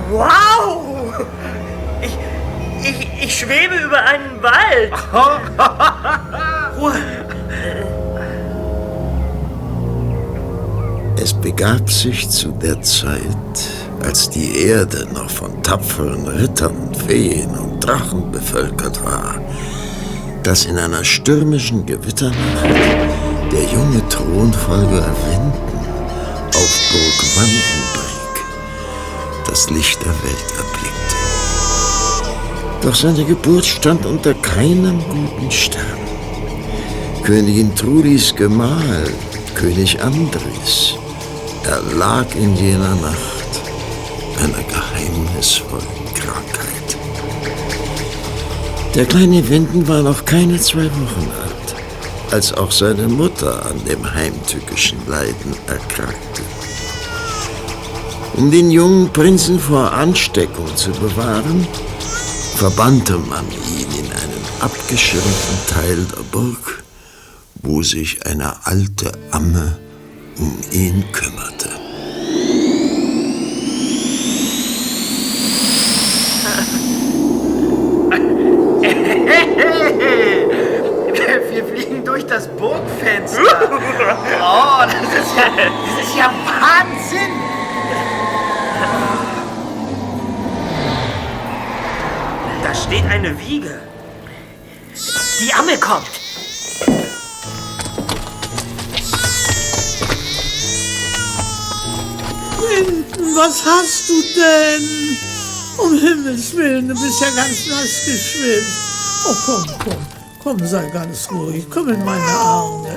Wow! 0.09 1.25
Ich, 2.01 2.17
ich, 2.83 3.23
ich 3.23 3.39
schwebe 3.39 3.75
über 3.75 4.01
einen 4.03 4.43
Wald. 4.43 4.93
Ruhe! 6.77 7.23
Es 11.23 11.33
begab 11.33 11.89
sich 11.89 12.29
zu 12.29 12.49
der 12.49 12.81
Zeit, 12.81 13.21
als 14.01 14.29
die 14.29 14.57
Erde 14.57 15.07
noch 15.13 15.29
von 15.29 15.63
tapferen 15.63 16.27
Rittern, 16.27 16.93
Feen 17.07 17.49
und 17.51 17.79
Drachen 17.79 18.29
bevölkert 18.29 19.01
war, 19.05 19.39
dass 20.43 20.65
in 20.65 20.77
einer 20.77 21.05
stürmischen 21.05 21.85
Gewitternacht 21.85 22.65
der 23.53 23.63
junge 23.63 24.05
Thronfolger 24.09 25.05
Winden 25.29 25.87
auf 26.55 26.79
Burg 26.91 27.37
Wandenbrück 27.37 28.45
das 29.47 29.69
Licht 29.69 30.01
der 30.01 30.11
Welt 30.11 30.51
erblickte. 30.57 31.15
Doch 32.81 32.95
seine 32.95 33.23
Geburt 33.23 33.65
stand 33.65 34.05
unter 34.05 34.33
keinem 34.33 34.99
guten 35.07 35.49
Stern. 35.49 35.85
Königin 37.23 37.73
Trudis 37.75 38.35
Gemahl, 38.35 39.05
König 39.55 40.01
Andres, 41.63 41.93
erlag 41.93 42.35
in 42.35 42.55
jener 42.55 42.95
Nacht 42.95 43.61
einer 44.39 44.63
geheimnisvollen 44.63 45.87
Krankheit. 46.13 46.97
Der 48.95 49.05
kleine 49.05 49.47
Winden 49.49 49.87
war 49.87 50.01
noch 50.01 50.25
keine 50.25 50.59
zwei 50.59 50.85
Wochen 50.85 51.31
alt, 51.41 51.75
als 52.31 52.53
auch 52.53 52.71
seine 52.71 53.07
Mutter 53.07 53.65
an 53.65 53.83
dem 53.85 54.13
heimtückischen 54.13 54.99
Leiden 55.07 55.55
erkrankte. 55.67 56.41
Um 58.35 58.49
den 58.49 58.71
jungen 58.71 59.09
Prinzen 59.13 59.59
vor 59.59 59.91
Ansteckung 59.91 60.75
zu 60.75 60.91
bewahren, 60.91 61.67
verbannte 62.55 63.17
man 63.17 63.45
ihn 63.51 63.87
in 63.99 64.11
einen 64.11 64.43
abgeschirmten 64.59 65.57
Teil 65.67 66.05
der 66.05 66.23
Burg, 66.31 66.83
wo 67.61 67.83
sich 67.83 68.25
eine 68.25 68.65
alte 68.65 69.11
Amme 69.31 69.77
um 70.37 70.57
ihn 70.71 71.03
kümmerte. 71.11 71.69
Wir 81.51 81.65
fliegen 81.65 82.03
durch 82.03 82.25
das 82.25 82.47
Burgfenster. 82.47 83.41
Oh, 84.41 84.85
das 84.85 84.93
ist 84.93 85.35
ja, 85.37 85.43
das 85.55 86.07
ist 86.07 86.15
ja 86.17 86.33
Wahnsinn. 86.45 87.33
Da 92.63 92.73
steht 92.73 93.05
eine 93.05 93.39
Wiege. 93.39 93.79
Die 95.39 95.53
Amme 95.53 95.77
kommt. 95.77 96.12
Was 103.35 103.63
hast 103.65 104.09
du 104.09 104.21
denn? 104.35 105.17
Um 105.77 105.97
Himmels 105.97 106.55
Willen, 106.55 106.87
du 106.87 106.93
bist 106.93 107.19
ja 107.19 107.29
ganz 107.35 107.65
nass 107.67 108.05
geschwitzt. 108.05 109.25
Oh, 109.25 109.35
komm, 109.45 109.65
komm, 109.83 110.07
komm, 110.43 110.67
sei 110.67 110.85
ganz 110.89 111.27
ruhig. 111.31 111.65
Komm 111.67 111.89
in 111.89 112.05
meine 112.05 112.23
Arme. 112.23 112.95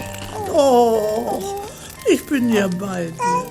Oh, 0.52 1.42
ich 2.06 2.24
bin 2.26 2.52
ja 2.52 2.68
bei 2.68 3.06
dir. 3.06 3.46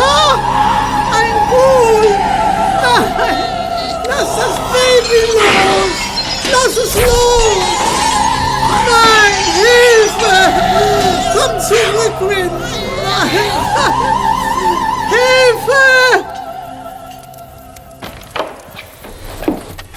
Ah, 0.00 0.34
ein 1.12 1.34
Bull! 1.50 2.08
Nein, 2.82 3.36
lass 4.06 4.30
das 4.36 4.56
Baby 4.72 5.20
los! 5.34 5.94
Lass 6.52 6.76
es 6.76 6.94
los! 6.94 7.64
Nein, 8.86 9.34
Hilfe! 9.58 10.36
Komm 11.34 11.52
zurück, 11.60 12.30
Wind! 12.30 12.87
Hilfe! 15.08 16.24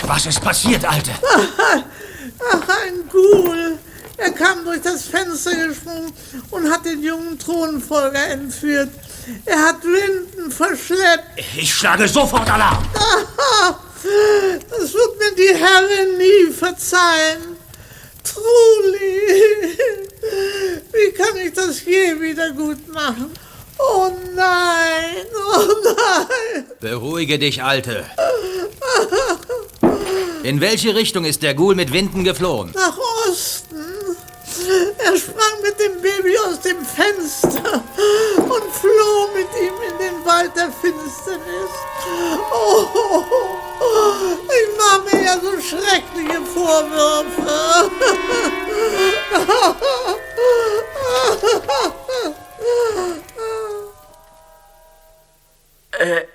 Was 0.04 0.26
ist 0.26 0.42
passiert, 0.42 0.84
Alte? 0.86 1.12
Ach, 1.24 2.62
ein 2.84 3.10
Ghoul. 3.10 3.78
Er 4.18 4.32
kam 4.32 4.64
durch 4.66 4.82
das 4.82 5.06
Fenster 5.06 5.56
gesprungen 5.56 6.14
und 6.52 6.72
hat 6.72 6.86
den 6.86 7.02
jungen 7.02 7.40
Thronfolger 7.40 8.28
entführt. 8.28 8.90
Er 9.46 9.60
hat 9.60 9.84
Linden 9.84 10.52
verschleppt. 10.52 11.40
Ich 11.58 11.74
schlage 11.74 12.08
sofort 12.08 12.50
Alarm. 12.50 12.84
Aha, 12.94 13.80
das 14.70 14.94
wird 14.94 15.20
mir 15.20 15.32
die 15.36 15.56
Herrin 15.56 16.18
nie 16.18 16.52
verzeihen. 16.52 17.58
Truli, 18.24 20.10
wie 20.22 21.12
kann 21.14 21.38
ich 21.38 21.54
das 21.54 21.84
je 21.86 22.20
wieder 22.20 22.52
gut 22.52 22.88
machen? 22.94 23.32
Oh 23.78 24.12
nein, 24.36 25.26
oh 25.36 25.68
nein. 25.84 26.66
Beruhige 26.80 27.40
dich, 27.40 27.64
Alte. 27.64 28.06
In 30.44 30.62
welche 30.62 30.96
Richtung 30.96 31.26
ist 31.26 31.44
der 31.44 31.54
Ghoul 31.54 31.76
mit 31.76 31.94
Winden 31.94 32.24
geflohen? 32.24 32.72
Nach 32.74 32.98
Osten. 33.28 34.01
Er 34.98 35.18
sprang 35.18 35.62
mit 35.64 35.80
dem 35.80 36.02
Baby 36.02 36.38
aus 36.38 36.60
dem 36.60 36.86
Fenster 36.86 37.84
und 38.38 38.74
floh 38.74 39.30
mit 39.34 39.48
ihm 39.60 39.74
in 39.90 39.98
den 39.98 40.26
Wald 40.26 40.56
der 40.56 40.72
Finsternis. 40.72 41.72
Oh, 42.54 43.24
ich 44.46 44.78
mache 44.78 45.16
mir 45.16 45.24
ja 45.24 45.40
so 45.40 45.60
schreckliche 45.60 46.42
Vorwürfe. 46.42 47.92
Äh, 55.92 56.22
äh, 56.22 56.26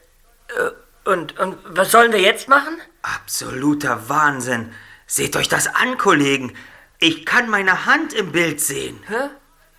und, 1.04 1.38
und 1.38 1.59
was 1.64 1.90
sollen 1.90 2.12
wir 2.12 2.21
jetzt 2.21 2.49
machen? 2.49 2.80
Absoluter 3.02 4.09
Wahnsinn. 4.09 4.73
Seht 5.06 5.37
euch 5.37 5.49
das 5.49 5.68
an, 5.68 5.99
Kollegen. 5.99 6.56
Ich 6.98 7.26
kann 7.26 7.48
meine 7.50 7.84
Hand 7.86 8.12
im 8.12 8.32
Bild 8.32 8.60
sehen. 8.60 9.02
Hä? 9.08 9.28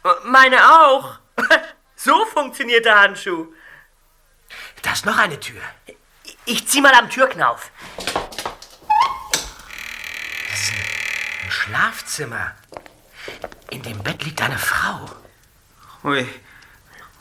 Äh, 0.04 0.14
Meine 0.26 0.58
auch. 0.82 1.20
So 2.00 2.26
funktioniert 2.28 2.86
der 2.86 3.00
Handschuh. 3.00 3.48
Da 4.84 4.92
ist 4.94 5.08
noch 5.08 5.18
eine 5.18 5.40
Tür. 5.40 5.60
Ich 6.46 6.68
zieh 6.68 6.80
mal 6.80 6.94
am 6.94 7.10
Türknauf. 7.10 7.72
Ein 11.44 11.50
Schlafzimmer. 11.52 12.56
In 13.72 13.82
dem 13.82 13.98
Bett 14.04 14.24
liegt 14.24 14.40
eine 14.44 14.60
Frau. 14.60 15.10
Hui. 16.04 16.28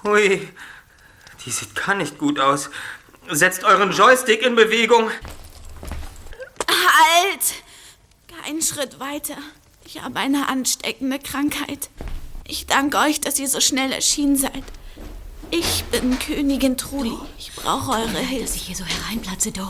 Hui. 0.05 0.47
Die 1.47 1.51
sieht 1.51 1.75
gar 1.75 1.95
nicht 1.95 2.19
gut 2.19 2.39
aus. 2.39 2.69
Setzt 3.29 3.65
euren 3.65 3.93
Joystick 3.93 4.43
in 4.43 4.57
Bewegung. 4.57 5.11
Halt! 6.69 7.63
Kein 8.45 8.61
Schritt 8.61 9.01
weiter. 9.01 9.39
Ich 9.87 10.03
habe 10.03 10.19
eine 10.19 10.49
ansteckende 10.49 11.19
Krankheit. 11.19 11.91
Ich 12.47 12.67
danke 12.67 12.99
euch, 12.99 13.21
dass 13.21 13.39
ihr 13.39 13.49
so 13.49 13.61
schnell 13.61 13.93
erschienen 13.93 14.37
seid. 14.37 14.63
Ich 15.51 15.85
bin 15.85 16.19
Königin 16.19 16.77
Truli. 16.77 17.13
Ich 17.39 17.53
brauche 17.55 17.93
eure 17.93 18.09
Dass 18.13 18.27
Hilfe. 18.27 18.57
ich 18.57 18.63
hier 18.63 18.77
so 18.77 18.85
hereinplatze, 18.85 19.53
Do. 19.53 19.63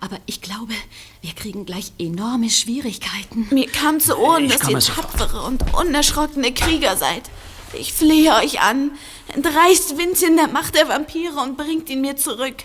Aber 0.00 0.18
ich 0.26 0.40
glaube, 0.40 0.74
wir 1.22 1.32
kriegen 1.34 1.64
gleich 1.66 1.92
enorme 1.98 2.50
Schwierigkeiten. 2.50 3.46
Mir 3.50 3.68
kam 3.68 4.00
zu 4.00 4.18
Ohren, 4.18 4.46
Ich 4.46 4.56
dass 4.56 4.68
ihr 4.68 4.80
sofort. 4.80 5.12
tapfere 5.12 5.42
und 5.42 5.72
unerschrockene 5.72 6.52
Krieger 6.52 6.96
seid. 6.96 7.30
Ich 7.72 7.92
flehe 7.92 8.34
euch 8.34 8.60
an. 8.60 8.90
Entreißt 9.34 9.96
Vincent 9.96 10.36
der 10.36 10.48
Macht 10.48 10.74
der 10.74 10.88
Vampire 10.88 11.40
und 11.40 11.56
bringt 11.56 11.88
ihn 11.90 12.00
mir 12.00 12.16
zurück. 12.16 12.56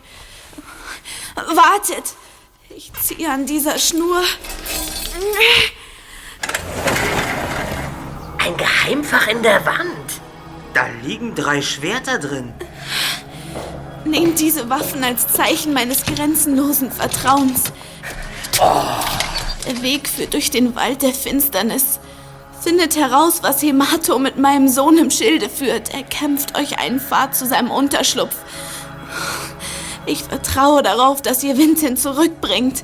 Wartet! 1.36 2.16
Ich 2.76 2.92
ziehe 2.94 3.30
an 3.30 3.46
dieser 3.46 3.78
Schnur. 3.78 4.24
Ein 8.46 8.58
Geheimfach 8.58 9.28
in 9.28 9.42
der 9.42 9.66
Wand. 9.66 10.22
Da 10.76 10.86
liegen 11.02 11.34
drei 11.34 11.64
Schwerter 11.64 12.20
drin. 12.20 12.54
Nehmt 14.04 14.40
diese 14.40 14.70
Waffen 14.70 15.04
als 15.04 15.28
Zeichen 15.28 15.74
meines 15.74 16.06
grenzenlosen 16.06 16.92
Vertrauens. 16.92 17.64
Der 19.68 19.82
Weg 19.82 20.08
führt 20.08 20.36
durch 20.36 20.52
den 20.52 20.76
Wald 20.76 21.02
der 21.02 21.14
Finsternis. 21.14 22.00
Findet 22.62 22.96
heraus, 22.96 23.40
was 23.42 23.64
Hemato 23.64 24.20
mit 24.20 24.38
meinem 24.38 24.68
Sohn 24.68 25.00
im 25.00 25.10
Schilde 25.10 25.50
führt. 25.50 25.96
Er 25.96 26.04
kämpft 26.04 26.56
euch 26.56 26.78
einen 26.78 27.00
Pfad 27.00 27.36
zu 27.36 27.48
seinem 27.48 27.72
Unterschlupf. 27.72 28.36
Ich 30.06 30.24
vertraue 30.24 30.84
darauf, 30.84 31.24
dass 31.24 31.44
ihr 31.44 31.58
Vincent 31.58 31.98
zurückbringt. 31.98 32.84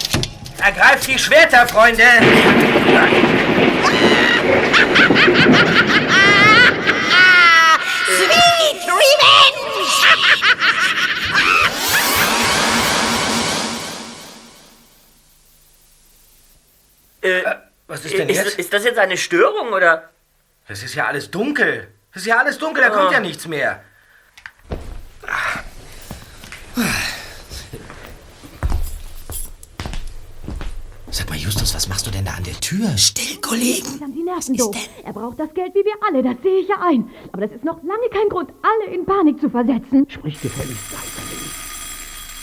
Ergreift 0.58 1.08
die 1.08 1.20
Schwerter, 1.20 1.68
Freunde! 1.68 2.04
Äh, 17.22 17.44
Was 17.88 18.06
ist 18.06 18.18
denn 18.18 18.30
ist, 18.30 18.38
jetzt? 18.38 18.60
ist 18.60 18.74
das 18.74 18.84
jetzt 18.84 18.98
eine 18.98 19.18
Störung 19.18 19.74
oder? 19.74 20.10
Es 20.68 20.84
ist 20.84 20.96
ja 20.96 21.08
alles 21.08 21.30
dunkel. 21.30 21.88
Es 22.14 22.22
ist 22.22 22.28
ja 22.28 22.40
alles 22.40 22.58
dunkel, 22.58 22.84
da 22.84 22.90
kommt 22.90 23.12
ja 23.12 23.20
nichts 23.20 23.48
mehr. 23.48 23.82
Sag 31.10 31.30
mal, 31.30 31.38
Justus, 31.38 31.76
was 31.76 31.90
machst 31.90 32.08
du 32.08 32.12
denn 32.12 32.24
da 32.24 32.32
an 32.32 32.44
der 32.44 32.54
Tür? 32.62 32.98
Still, 32.98 33.38
Kollegen! 33.42 34.02
An 34.02 34.14
die 34.14 34.24
Nerven, 34.24 34.56
Do. 34.56 34.72
Er 35.04 35.12
braucht 35.12 35.40
das 35.40 35.54
Geld 35.54 35.76
wie 35.76 35.84
wir 35.84 35.96
alle, 36.08 36.24
das 36.24 36.42
sehe 36.42 36.60
ich 36.62 36.70
ja 36.70 36.78
ein. 36.82 37.10
Aber 37.34 37.46
das 37.46 37.56
ist 37.56 37.66
noch 37.66 37.84
lange 37.84 38.08
kein 38.12 38.30
Grund, 38.30 38.52
alle 38.62 38.94
in 38.96 39.06
Panik 39.06 39.40
zu 39.42 39.50
versetzen. 39.50 40.08
Sprich 40.10 40.40
gefälligst 40.42 40.92
weiter. 40.94 41.22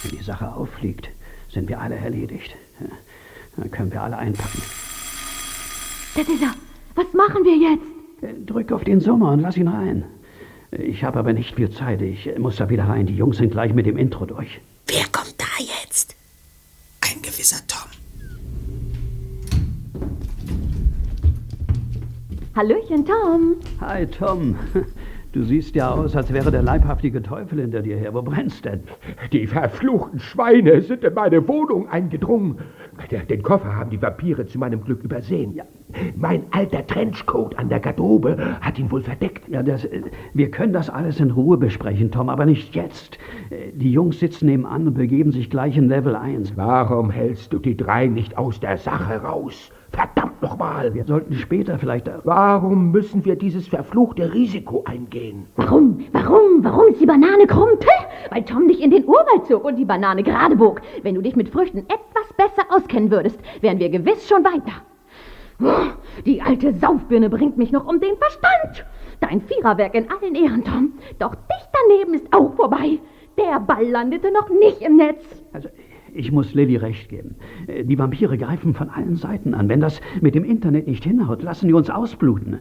Wenn 0.03 0.19
die 0.19 0.23
Sache 0.23 0.53
auffliegt, 0.53 1.09
sind 1.51 1.69
wir 1.69 1.81
alle 1.81 1.97
erledigt. 1.97 2.55
Dann 3.59 3.71
können 3.71 3.93
wir 3.93 4.03
alle 4.03 4.17
einpacken. 4.17 4.63
Das 6.15 6.29
ist 6.29 6.43
er. 6.43 6.55
Was 6.95 7.13
machen 7.13 7.45
wir 7.45 7.57
jetzt? 7.57 7.83
Äh, 8.23 8.45
Drück 8.47 8.73
auf 8.73 8.85
den 8.85 9.01
Sommer 9.01 9.33
und 9.33 9.41
lass 9.41 9.57
ihn 9.57 9.69
rein. 9.69 10.05
Ich 10.71 11.03
habe 11.03 11.19
aber 11.19 11.33
nicht 11.33 11.55
viel 11.55 11.71
Zeit. 11.71 12.03
Ich 12.03 12.29
muss 12.39 12.57
da 12.57 12.69
wieder 12.69 12.85
rein. 12.85 13.07
Die 13.07 13.17
Jungs 13.17 13.39
sind 13.39 13.51
gleich 13.51 13.73
mit 13.73 13.87
dem 13.87 13.97
Intro 13.97 14.27
durch. 14.27 14.61
Wer 14.87 15.05
kommt 15.11 15.35
da 15.39 15.47
jetzt? 15.59 16.15
Ein 17.01 17.23
gewisser 17.23 17.59
Tom. 17.67 17.89
Hallöchen, 22.55 23.07
Tom. 23.07 23.57
Hi, 23.81 24.07
Tom. 24.07 24.57
Du 25.39 25.45
siehst 25.45 25.77
ja 25.77 25.93
aus, 25.93 26.17
als 26.17 26.33
wäre 26.33 26.51
der 26.51 26.63
leibhaftige 26.63 27.23
Teufel 27.23 27.61
hinter 27.61 27.81
dir 27.81 27.97
her. 27.97 28.13
Wo 28.13 28.23
brennst 28.23 28.65
denn? 28.65 28.81
Die 29.31 29.47
verfluchten 29.47 30.19
Schweine 30.19 30.81
sind 30.81 31.05
in 31.05 31.15
meine 31.15 31.47
Wohnung 31.47 31.89
eingedrungen. 31.89 32.59
Den 33.31 33.45
Koffer 33.45 33.77
haben 33.77 33.91
die 33.91 34.03
Vampire 34.03 34.47
zu 34.47 34.59
meinem 34.59 34.83
Glück 34.83 35.05
übersehen. 35.05 35.61
Mein 36.17 36.43
alter 36.51 36.85
Trenchcoat 36.85 37.57
an 37.57 37.69
der 37.69 37.79
Garderobe 37.79 38.37
hat 38.61 38.81
ihn 38.81 38.91
wohl 38.91 39.03
verdeckt. 39.03 39.49
Ja, 39.49 39.63
das, 39.63 39.85
äh, 39.85 40.03
wir 40.35 40.51
können 40.51 40.73
das 40.73 40.91
alles 40.91 41.21
in 41.21 41.31
Ruhe 41.31 41.57
besprechen, 41.57 42.11
Tom, 42.11 42.29
aber 42.29 42.45
nicht 42.45 42.75
jetzt. 42.75 43.17
Äh, 43.51 43.71
Die 43.75 43.93
Jungs 43.93 44.19
sitzen 44.19 44.47
nebenan 44.47 44.89
und 44.89 44.95
begeben 44.95 45.31
sich 45.31 45.51
gleich 45.51 45.77
in 45.77 45.89
Level 45.89 46.17
1. 46.17 46.57
Warum 46.57 47.11
hältst 47.11 47.53
du 47.53 47.61
die 47.61 47.77
drei 47.77 48.09
nicht 48.09 48.37
aus 48.37 48.59
der 48.59 48.77
Sache 48.77 49.23
raus? 49.23 49.71
Verdammt 49.93 50.28
nochmal! 50.43 50.95
Wir 50.95 51.05
sollten 51.05 51.35
später 51.35 51.79
vielleicht... 51.79 52.11
Warum 52.25 52.91
müssen 52.91 53.25
wir 53.25 53.37
dieses 53.37 53.69
verfluchte 53.69 54.33
Risiko 54.33 54.85
eingehen? 54.87 55.47
Warum? 55.57 56.05
Warum? 56.13 56.63
Warum 56.63 56.89
ist 56.89 57.01
die 57.01 57.07
Banane 57.07 57.47
krumm? 57.47 57.71
Weil 58.31 58.45
Tom 58.45 58.69
dich 58.69 58.83
in 58.83 58.91
den 58.91 59.05
Urwald 59.05 59.47
zog 59.47 59.65
und 59.65 59.77
die 59.77 59.85
Banane 59.85 60.23
gerade 60.23 60.57
bog. 60.57 60.81
Wenn 61.03 61.15
du 61.15 61.23
dich 61.23 61.37
mit 61.37 61.49
Früchten 61.49 61.79
etwas 61.79 62.33
besser 62.37 62.67
auskennen 62.71 63.11
würdest, 63.11 63.39
wären 63.61 63.79
wir 63.79 63.89
gewiss 63.89 64.29
schon 64.29 64.45
weiter. 64.45 64.83
Oh, 65.61 65.93
Die 66.25 66.41
alte 66.41 66.73
Saufbirne 66.75 67.29
bringt 67.31 67.59
mich 67.59 67.73
noch 67.73 67.87
um 67.87 68.01
den 68.01 68.17
Verstand. 68.17 68.87
Dein 69.21 69.41
Viererwerk 69.41 69.95
in 69.95 70.07
allen 70.11 70.35
Ehren, 70.35 70.65
Tom. 70.65 70.93
Doch 71.19 71.35
dicht 71.35 71.69
daneben 71.73 72.15
ist 72.15 72.33
auch 72.33 72.55
vorbei. 72.55 72.99
Der 73.37 73.61
Ball 73.61 73.89
landete 73.89 74.31
noch 74.33 74.49
nicht 74.51 74.83
im 74.83 74.97
Netz. 74.97 75.25
Also, 75.53 75.69
ich 76.15 76.33
muss 76.33 76.55
Lilly 76.55 76.77
recht 76.77 77.09
geben. 77.09 77.37
Äh, 77.67 77.85
Die 77.85 77.99
Vampire 77.99 78.37
greifen 78.39 78.75
von 78.75 78.89
allen 78.91 79.17
Seiten 79.17 79.55
an. 79.55 79.69
Wenn 79.69 79.81
das 79.81 80.01
mit 80.21 80.35
dem 80.35 80.45
Internet 80.45 80.87
nicht 80.87 81.05
hinhaut, 81.05 81.43
lassen 81.43 81.69
die 81.69 81.75
uns 81.75 81.91
ausbluten. 81.91 82.59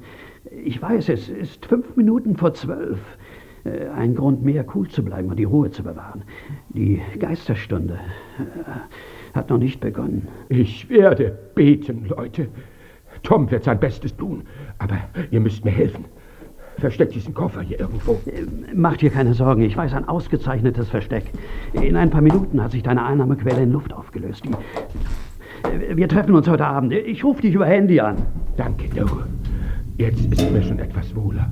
Ich 0.64 0.82
weiß, 0.82 1.10
es 1.10 1.30
ist 1.30 1.66
fünf 1.66 1.96
Minuten 1.96 2.36
vor 2.38 2.54
zwölf. 2.54 3.00
Äh, 3.64 3.88
Ein 3.90 4.16
Grund 4.16 4.44
mehr, 4.44 4.66
cool 4.76 4.88
zu 4.88 5.04
bleiben 5.04 5.30
und 5.30 5.38
die 5.38 5.44
Ruhe 5.46 5.72
zu 5.72 5.84
bewahren. 5.84 6.24
Die 6.70 7.02
Geisterstunde 7.20 7.96
äh, 8.40 9.36
hat 9.36 9.50
noch 9.50 9.58
nicht 9.58 9.80
begonnen. 9.80 10.28
Ich 10.50 10.90
werde 10.90 11.38
beten, 11.56 12.06
Leute. 12.08 12.48
Tom 13.24 13.50
wird 13.50 13.64
sein 13.64 13.80
Bestes 13.80 14.16
tun, 14.16 14.44
aber 14.78 14.98
ihr 15.32 15.40
müsst 15.40 15.66
mir 15.66 15.72
helfen. 15.72 16.06
Versteckt 16.80 17.16
diesen 17.16 17.34
Koffer 17.34 17.62
hier 17.62 17.80
irgendwo. 17.80 18.22
Mach 18.74 18.98
dir 18.98 19.10
keine 19.10 19.34
Sorgen, 19.34 19.62
ich 19.64 19.76
weiß 19.76 19.94
ein 19.94 20.08
ausgezeichnetes 20.08 20.90
Versteck. 20.90 21.26
In 21.74 21.96
ein 21.96 22.10
paar 22.10 22.22
Minuten 22.22 22.62
hat 22.62 22.72
sich 22.72 22.84
deine 22.84 23.06
Einnahmequelle 23.06 23.62
in 23.62 23.72
Luft 23.72 23.94
aufgelöst. 23.94 24.44
Die, 24.46 24.52
wir 25.98 26.08
treffen 26.08 26.36
uns 26.36 26.48
heute 26.48 26.66
Abend. 26.66 26.94
Ich 26.94 27.24
rufe 27.24 27.42
dich 27.42 27.54
über 27.54 27.66
Handy 27.66 28.00
an. 28.00 28.18
Danke, 28.56 28.90
du. 28.90 29.06
Jetzt 29.98 30.20
ist 30.20 30.52
mir 30.52 30.62
schon 30.64 30.80
etwas 30.80 31.16
wohler. 31.16 31.52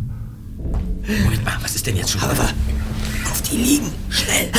Moment 1.23 1.45
mal, 1.45 1.53
was 1.61 1.75
ist 1.75 1.85
denn 1.87 1.95
jetzt 1.95 2.11
schon? 2.11 2.21
Aber 2.21 2.33
auf 2.33 3.41
die 3.41 3.57
liegen. 3.57 3.91
Schnell. 4.09 4.49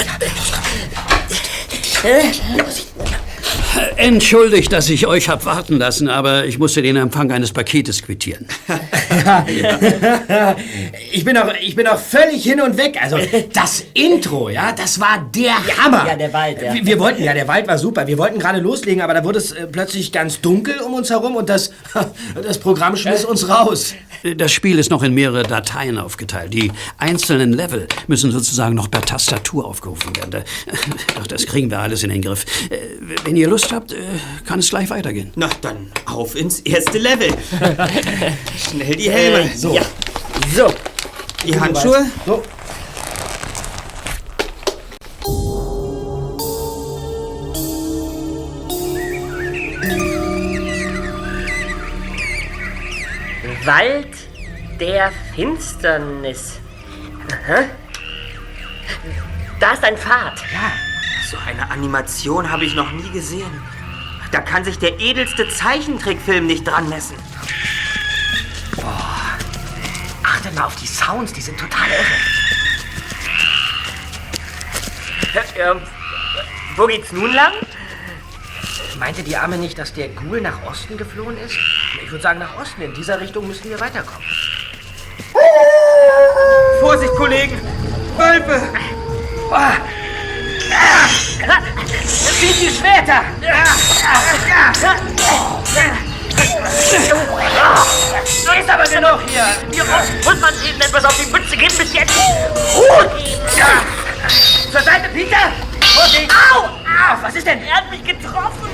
Entschuldigt, 3.97 4.73
dass 4.73 4.89
ich 4.89 5.07
euch 5.07 5.29
hab 5.29 5.45
warten 5.45 5.79
lassen, 5.79 6.09
aber 6.09 6.45
ich 6.45 6.59
musste 6.59 6.83
den 6.83 6.97
Empfang 6.97 7.31
eines 7.33 7.53
Paketes 7.53 8.03
quittieren. 8.03 8.47
ich, 11.13 11.25
bin 11.25 11.37
auch, 11.37 11.53
ich 11.61 11.75
bin 11.75 11.87
auch 11.87 11.99
völlig 11.99 12.43
hin 12.43 12.61
und 12.61 12.77
weg. 12.77 12.99
Also 13.01 13.19
das 13.53 13.85
Intro, 13.95 14.49
ja, 14.49 14.73
das 14.73 15.01
war 15.01 15.29
der 15.35 15.55
Hammer. 15.79 16.07
Ja, 16.07 16.17
der 16.17 16.33
Wald, 16.33 16.63
ja. 16.63 16.75
Wir, 16.75 16.87
wir 16.87 16.99
wollten, 16.99 17.23
ja, 17.23 17.35
der 17.35 17.49
Wald 17.49 17.67
war 17.69 17.79
super. 17.79 18.07
Wir 18.07 18.19
wollten 18.19 18.39
gerade 18.39 18.61
loslegen, 18.61 19.03
aber 19.03 19.15
da 19.15 19.25
wurde 19.25 19.39
es 19.39 19.53
äh, 19.53 19.67
plötzlich 19.67 20.13
ganz 20.13 20.41
dunkel 20.41 20.79
um 20.81 20.95
uns 20.95 21.11
herum 21.11 21.37
und 21.37 21.49
das, 21.49 21.73
das 22.43 22.59
Programm 22.59 22.97
schmiss 22.97 23.25
uns 23.25 23.49
raus. 23.49 23.95
Das 24.37 24.53
Spiel 24.53 24.79
ist 24.79 24.91
noch 24.91 25.03
in 25.03 25.15
mehrere 25.15 25.43
Dateien 25.43 25.99
aufgeteilt. 25.99 26.53
Die 26.53 26.73
einzelnen 26.99 27.53
Level 27.53 27.87
müssen 28.07 28.31
sozusagen 28.31 28.75
noch 28.75 28.91
per 28.91 29.03
Tastatur 29.03 29.65
aufgerufen 29.65 30.17
werden. 30.17 30.45
Doch 31.17 31.27
das 31.27 31.47
kriegen 31.47 31.71
wir 31.71 31.81
alles 31.81 32.03
in 32.03 32.11
den 32.11 32.23
Griff. 32.23 32.45
Äh, 32.71 32.79
Wenn 33.25 33.37
ihr 33.37 33.46
Lust 33.47 33.73
habt, 33.73 33.93
äh, 33.93 33.97
kann 34.47 34.61
es 34.61 34.71
gleich 34.71 34.91
weitergehen. 34.91 35.33
Na, 35.37 35.49
dann 35.61 35.91
auf 36.07 36.37
ins 36.37 36.61
erste 36.61 36.99
Level. 36.99 37.29
Schnell 38.57 38.97
die 38.97 39.11
Helme. 39.11 39.51
Äh, 39.51 39.57
so. 39.57 39.75
Ja. 39.75 39.83
So. 40.55 40.73
Die 41.45 41.59
Handschuhe. 41.59 42.07
So. 42.25 42.43
Wald 53.65 54.09
der 54.79 55.11
Finsternis. 55.35 56.61
Aha. 57.33 57.65
Da 59.59 59.73
ist 59.73 59.83
ein 59.83 59.97
Pfad. 59.97 60.39
Ja, 60.53 60.73
so 61.31 61.37
eine 61.39 61.71
Animation 61.71 62.51
habe 62.51 62.65
ich 62.65 62.75
noch 62.75 62.93
nie 62.93 63.11
gesehen. 63.11 63.51
Da 64.31 64.41
kann 64.41 64.65
sich 64.65 64.79
der 64.79 64.99
edelste 65.01 65.49
Zeichentrickfilm 65.49 66.47
nicht 66.47 66.67
dran 66.67 66.89
messen. 66.89 67.17
Achte 70.23 70.51
mal 70.53 70.65
auf 70.65 70.77
die 70.77 70.87
Sounds, 70.87 71.33
die 71.33 71.41
sind 71.41 71.59
total 71.59 71.89
irre. 71.89 72.05
Ähm, 75.59 75.81
wo 76.77 76.87
geht's 76.87 77.13
nun 77.13 77.33
lang? 77.33 77.53
Meinte 78.99 79.23
die 79.23 79.37
Arme 79.37 79.59
nicht, 79.59 79.79
dass 79.79 79.93
der 79.93 80.09
Ghoul 80.09 80.41
nach 80.41 80.63
Osten 80.65 80.97
geflohen 80.97 81.37
ist? 81.37 81.57
Ich 82.03 82.11
würde 82.11 82.23
sagen 82.23 82.39
nach 82.39 82.57
Osten. 82.59 82.83
In 82.83 82.95
dieser 82.95 83.21
Richtung 83.21 83.47
müssen 83.47 83.69
wir 83.69 83.79
weiterkommen. 83.81 84.27
Vorsicht, 86.81 87.13
Kollegen! 87.17 87.61
Wölfe! 88.17 88.63
Zieht 92.47 92.61
die 92.61 92.77
Schwerter! 92.77 93.23
So 98.45 98.53
ist 98.53 98.71
aber 98.71 98.85
genug 98.85 99.21
hier! 99.29 99.83
Oft 99.83 100.25
muss 100.25 100.41
man 100.41 100.55
denen 100.63 100.81
etwas 100.81 101.05
auf 101.05 101.17
die 101.17 101.29
Mütze 101.33 101.57
geben 101.57 101.77
bis 101.77 101.93
jetzt? 101.93 102.15
Ruhe 102.77 103.11
geben! 103.19 103.41
Zur 104.71 104.81
Seite, 104.81 105.09
Peter! 105.13 105.53
Vorsicht! 105.81 106.31
Au! 106.31 106.67
Au! 106.67 107.23
Was 107.23 107.35
ist 107.35 107.47
denn? 107.49 107.65
Er 107.65 107.79
hat 107.79 107.91
mich 107.91 108.05
getroffen! 108.05 108.69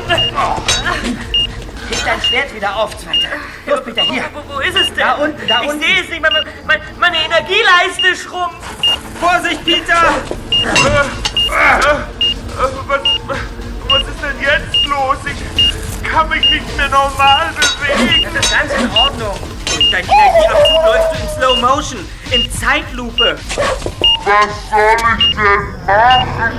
Heb 1.88 2.04
dein 2.04 2.20
Schwert 2.20 2.54
wieder 2.54 2.76
auf, 2.76 2.94
Zweiter. 2.98 3.28
Los, 3.66 3.84
Peter, 3.84 4.02
hier. 4.02 4.24
Wo, 4.34 4.54
wo 4.54 4.60
ist 4.60 4.76
es 4.76 4.88
denn? 4.88 4.98
Da 4.98 5.14
unten, 5.14 5.46
da 5.46 5.62
ich 5.62 5.68
unten. 5.68 5.82
sehe 5.82 6.02
es 6.02 6.10
nicht, 6.10 6.20
meine, 6.20 6.44
meine, 6.66 6.82
meine 6.98 7.16
Energieleiste 7.24 8.16
schrumpft! 8.16 8.56
Vorsicht, 9.18 9.64
Peter! 9.64 10.14
Was, 12.86 13.00
los? 14.92 15.16
Ich 15.26 16.08
kann 16.10 16.28
mich 16.28 16.48
nicht 16.50 16.76
mehr 16.76 16.88
normal 16.88 17.50
bewegen. 17.80 18.28
Das 18.34 18.44
ist 18.44 18.52
ganz 18.52 18.72
in 18.74 18.90
Ordnung. 18.90 19.36
Durch 19.66 19.90
deinen 19.90 20.08
Energieabzug 20.08 20.84
läufst 20.84 21.12
du 21.12 21.16
in 21.22 21.28
Slow 21.36 21.56
Motion, 21.60 22.08
in 22.30 22.52
Zeitlupe. 22.52 23.38
Was 24.24 24.70
soll 24.70 25.18
ich 25.18 25.34
denn 25.34 25.86
machen? 25.86 26.52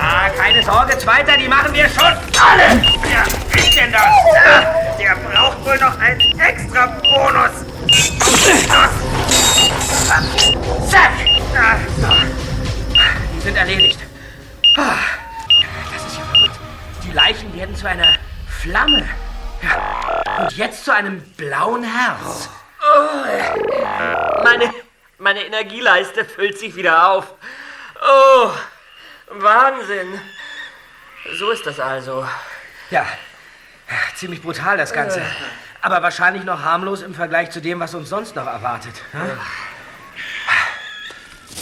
Ah, 0.00 0.28
keine 0.30 0.62
Sorge, 0.62 0.96
Zweiter, 0.98 1.36
die 1.36 1.48
machen 1.48 1.72
wir 1.74 1.88
schon. 1.88 2.04
Alle! 2.04 2.80
Wer 3.02 3.62
ist 3.62 3.76
denn 3.76 3.92
das? 3.92 4.02
Ah, 4.02 4.96
Der 4.98 5.16
braucht 5.16 5.64
wohl 5.64 5.78
noch 5.78 5.98
einen 5.98 6.20
extra 6.38 6.86
Bonus. 6.86 7.50
Zack! 10.88 11.10
Ah. 11.56 11.76
Die 13.34 13.40
sind 13.40 13.56
erledigt. 13.56 13.98
Leichen 17.18 17.52
werden 17.52 17.74
zu 17.74 17.88
einer 17.88 18.14
Flamme. 18.48 19.04
Ja. 19.60 20.44
Und 20.44 20.56
jetzt 20.56 20.84
zu 20.84 20.94
einem 20.94 21.20
blauen 21.32 21.82
Herz. 21.82 22.48
Oh, 22.80 24.44
meine, 24.44 24.72
meine 25.18 25.44
Energieleiste 25.44 26.24
füllt 26.24 26.56
sich 26.58 26.76
wieder 26.76 27.10
auf. 27.10 27.34
Oh, 28.00 28.50
Wahnsinn. 29.30 30.20
So 31.36 31.50
ist 31.50 31.66
das 31.66 31.80
also. 31.80 32.24
Ja, 32.90 33.04
ziemlich 34.14 34.40
brutal 34.40 34.76
das 34.76 34.92
Ganze. 34.92 35.20
Aber 35.82 36.00
wahrscheinlich 36.04 36.44
noch 36.44 36.62
harmlos 36.62 37.02
im 37.02 37.14
Vergleich 37.14 37.50
zu 37.50 37.60
dem, 37.60 37.80
was 37.80 37.96
uns 37.96 38.08
sonst 38.10 38.36
noch 38.36 38.46
erwartet. 38.46 38.94
ne? 39.12 39.38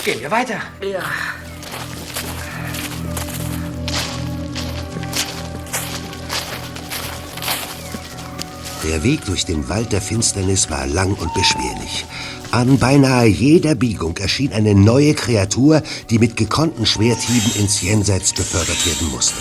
Gehen 0.05 0.21
wir 0.21 0.31
weiter. 0.31 0.61
Ja. 0.83 1.01
Der 8.89 9.03
Weg 9.03 9.25
durch 9.25 9.45
den 9.45 9.69
Wald 9.69 9.91
der 9.91 10.01
Finsternis 10.01 10.71
war 10.71 10.87
lang 10.87 11.15
und 11.15 11.35
beschwerlich. 11.35 12.07
An 12.53 12.79
beinahe 12.79 13.27
jeder 13.27 13.75
Biegung 13.75 14.17
erschien 14.17 14.53
eine 14.53 14.77
neue 14.77 15.15
Kreatur, 15.15 15.83
die 16.09 16.21
mit 16.21 16.37
gekonnten 16.37 16.87
Schwerthieben 16.87 17.51
ins 17.61 17.83
Jenseits 17.83 18.33
befördert 18.33 18.87
werden 18.87 19.11
musste. 19.11 19.41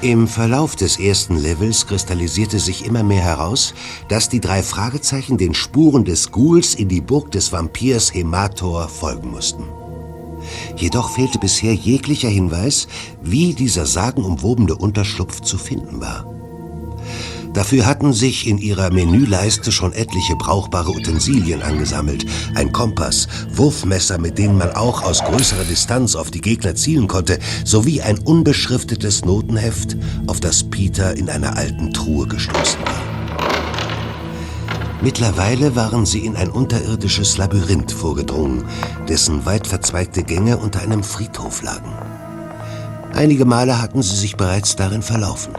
Im 0.00 0.26
Verlauf 0.26 0.76
des 0.76 0.98
ersten 0.98 1.36
Levels 1.36 1.86
kristallisierte 1.86 2.58
sich 2.58 2.86
immer 2.86 3.02
mehr 3.02 3.22
heraus, 3.22 3.74
dass 4.08 4.30
die 4.30 4.40
drei 4.40 4.62
Fragezeichen 4.62 5.36
den 5.36 5.54
Spuren 5.54 6.04
des 6.04 6.32
Ghouls 6.32 6.74
in 6.74 6.88
die 6.88 7.02
Burg 7.02 7.30
des 7.32 7.52
Vampirs 7.52 8.14
Hemator 8.14 8.88
folgen 8.88 9.30
mussten. 9.30 9.64
Jedoch 10.76 11.10
fehlte 11.10 11.38
bisher 11.38 11.74
jeglicher 11.74 12.30
Hinweis, 12.30 12.88
wie 13.22 13.52
dieser 13.52 13.84
sagenumwobene 13.84 14.74
Unterschlupf 14.74 15.42
zu 15.42 15.58
finden 15.58 16.00
war. 16.00 16.26
Dafür 17.54 17.84
hatten 17.84 18.14
sich 18.14 18.46
in 18.46 18.58
ihrer 18.58 18.90
Menüleiste 18.90 19.72
schon 19.72 19.92
etliche 19.92 20.36
brauchbare 20.36 20.90
Utensilien 20.90 21.62
angesammelt. 21.62 22.24
Ein 22.54 22.72
Kompass, 22.72 23.28
Wurfmesser, 23.54 24.18
mit 24.18 24.38
denen 24.38 24.56
man 24.56 24.70
auch 24.72 25.02
aus 25.02 25.22
größerer 25.22 25.64
Distanz 25.64 26.16
auf 26.16 26.30
die 26.30 26.40
Gegner 26.40 26.74
zielen 26.74 27.08
konnte, 27.08 27.38
sowie 27.64 28.00
ein 28.00 28.18
unbeschriftetes 28.18 29.24
Notenheft, 29.24 29.96
auf 30.26 30.40
das 30.40 30.64
Peter 30.64 31.14
in 31.16 31.28
einer 31.28 31.56
alten 31.56 31.92
Truhe 31.92 32.26
gestoßen 32.26 32.80
war. 32.80 33.02
Mittlerweile 35.02 35.74
waren 35.74 36.06
sie 36.06 36.20
in 36.20 36.36
ein 36.36 36.48
unterirdisches 36.48 37.36
Labyrinth 37.36 37.90
vorgedrungen, 37.90 38.64
dessen 39.08 39.44
weit 39.44 39.66
verzweigte 39.66 40.22
Gänge 40.22 40.58
unter 40.58 40.80
einem 40.80 41.02
Friedhof 41.02 41.62
lagen. 41.62 41.92
Einige 43.12 43.44
Male 43.44 43.82
hatten 43.82 44.00
sie 44.00 44.16
sich 44.16 44.36
bereits 44.36 44.76
darin 44.76 45.02
verlaufen. 45.02 45.52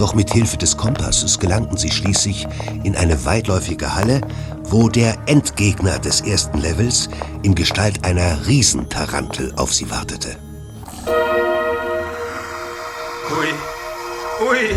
Doch 0.00 0.14
mit 0.14 0.32
Hilfe 0.32 0.56
des 0.56 0.78
Kompasses 0.78 1.38
gelangten 1.38 1.76
sie 1.76 1.90
schließlich 1.90 2.46
in 2.84 2.96
eine 2.96 3.26
weitläufige 3.26 3.94
Halle, 3.94 4.22
wo 4.62 4.88
der 4.88 5.14
Endgegner 5.26 5.98
des 5.98 6.22
ersten 6.22 6.56
Levels 6.56 7.10
in 7.42 7.54
Gestalt 7.54 8.02
einer 8.02 8.46
Riesentarantel 8.46 9.52
auf 9.56 9.74
sie 9.74 9.90
wartete. 9.90 10.38
Ui, 13.30 14.48
ui. 14.48 14.74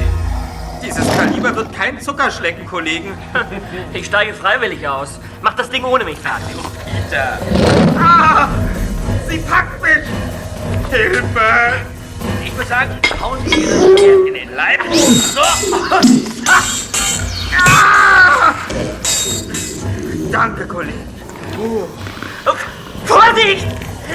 Dieses 0.85 1.07
Kaliber 1.15 1.55
wird 1.55 1.71
kein 1.71 2.01
Zucker 2.01 2.29
schlecken, 2.29 2.65
Kollegen. 2.65 3.13
Ich 3.93 4.07
steige 4.07 4.33
freiwillig 4.33 4.85
aus. 4.85 5.21
Mach 5.41 5.53
das 5.53 5.69
Ding 5.69 5.85
ohne 5.85 6.03
mich 6.03 6.19
fertig. 6.19 6.57
Peter. 6.83 7.39
Ah, 7.97 8.49
sie 9.29 9.37
packt 9.37 9.81
mich. 9.81 10.03
Hilfe. 10.91 12.02
Ich 12.45 12.55
würde 12.55 12.69
sagen, 12.69 12.99
hauen 13.21 13.39
Sie 13.47 13.61
ihr 13.61 13.69
das 13.69 13.83
Schwert 13.99 14.27
in 14.27 14.33
den 14.33 14.55
Leib. 14.55 14.79
So. 15.33 15.41
Ah! 17.55 18.55
Danke, 20.31 20.67
Kollege. 20.67 20.97
Vorsicht! 23.05 23.67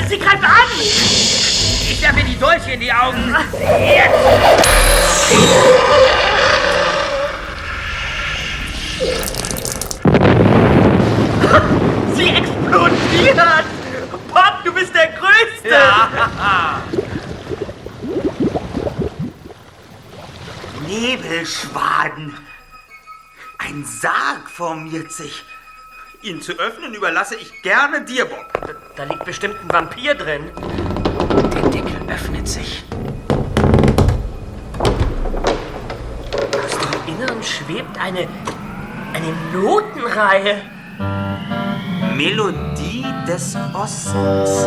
Sie 0.08 0.18
greift 0.18 0.44
an! 0.44 0.68
Ich 0.80 2.02
werfe 2.02 2.22
die 2.22 2.38
Dolche 2.38 2.72
in 2.72 2.80
die 2.80 2.92
Augen. 2.92 3.36
Jetzt! 3.80 4.14
Sie 12.14 12.28
explodiert! 12.28 13.64
Pop, 14.32 14.64
du 14.64 14.72
bist 14.72 14.94
der 14.94 15.08
Größte! 15.08 15.68
Ja. 15.70 16.82
Nebelschwaden. 20.88 22.34
Ein 23.58 23.84
Sarg 23.84 24.48
formiert 24.48 25.12
sich. 25.12 25.44
Ihn 26.22 26.40
zu 26.40 26.52
öffnen 26.52 26.94
überlasse 26.94 27.36
ich 27.36 27.62
gerne 27.62 28.06
dir, 28.06 28.24
Bob. 28.24 28.46
Da, 28.54 28.72
da 28.96 29.04
liegt 29.04 29.24
bestimmt 29.26 29.56
ein 29.62 29.70
Vampir 29.70 30.14
drin. 30.14 30.50
Der 31.54 31.68
Deckel 31.68 32.00
öffnet 32.08 32.48
sich. 32.48 32.84
Aus 36.64 36.78
dem 36.78 37.14
Inneren 37.14 37.42
schwebt 37.42 37.98
eine. 38.00 38.26
eine 39.12 39.32
Notenreihe. 39.52 40.62
Melodie 42.16 43.04
des 43.26 43.54
Ostens. 43.74 44.66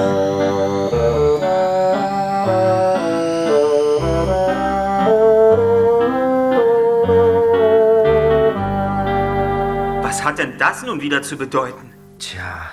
Denn 10.41 10.57
das 10.57 10.81
nun 10.81 11.01
wieder 11.01 11.21
zu 11.21 11.37
bedeuten? 11.37 11.93
Tja, 12.17 12.71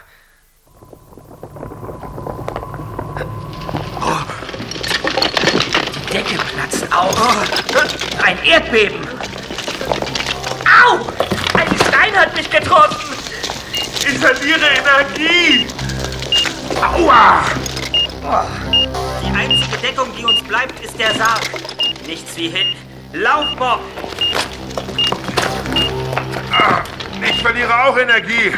Die 6.07 6.12
Decke 6.12 6.37
platzt 6.54 6.87
auf. 6.90 7.14
Ein 8.24 8.42
Erdbeben. 8.42 9.07
Au! 10.64 10.94
Ein 11.59 11.68
Stein 11.87 12.16
hat 12.16 12.35
mich 12.35 12.50
getroffen. 12.50 13.14
Ich 13.74 14.18
verliere 14.18 14.66
Energie. 14.78 15.66
Aua! 16.81 17.42
Die 19.22 19.37
einzige 19.37 19.76
Deckung, 19.78 20.09
die 20.16 20.24
uns 20.24 20.42
bleibt, 20.44 20.83
ist 20.83 20.98
der 20.98 21.14
Sarg. 21.14 21.42
Nichts 22.07 22.35
wie 22.37 22.48
hin. 22.48 22.74
Lauf, 23.12 23.54
Bob! 23.59 23.81
Verliere 27.48 27.84
auch 27.84 27.96
Energie. 27.96 28.52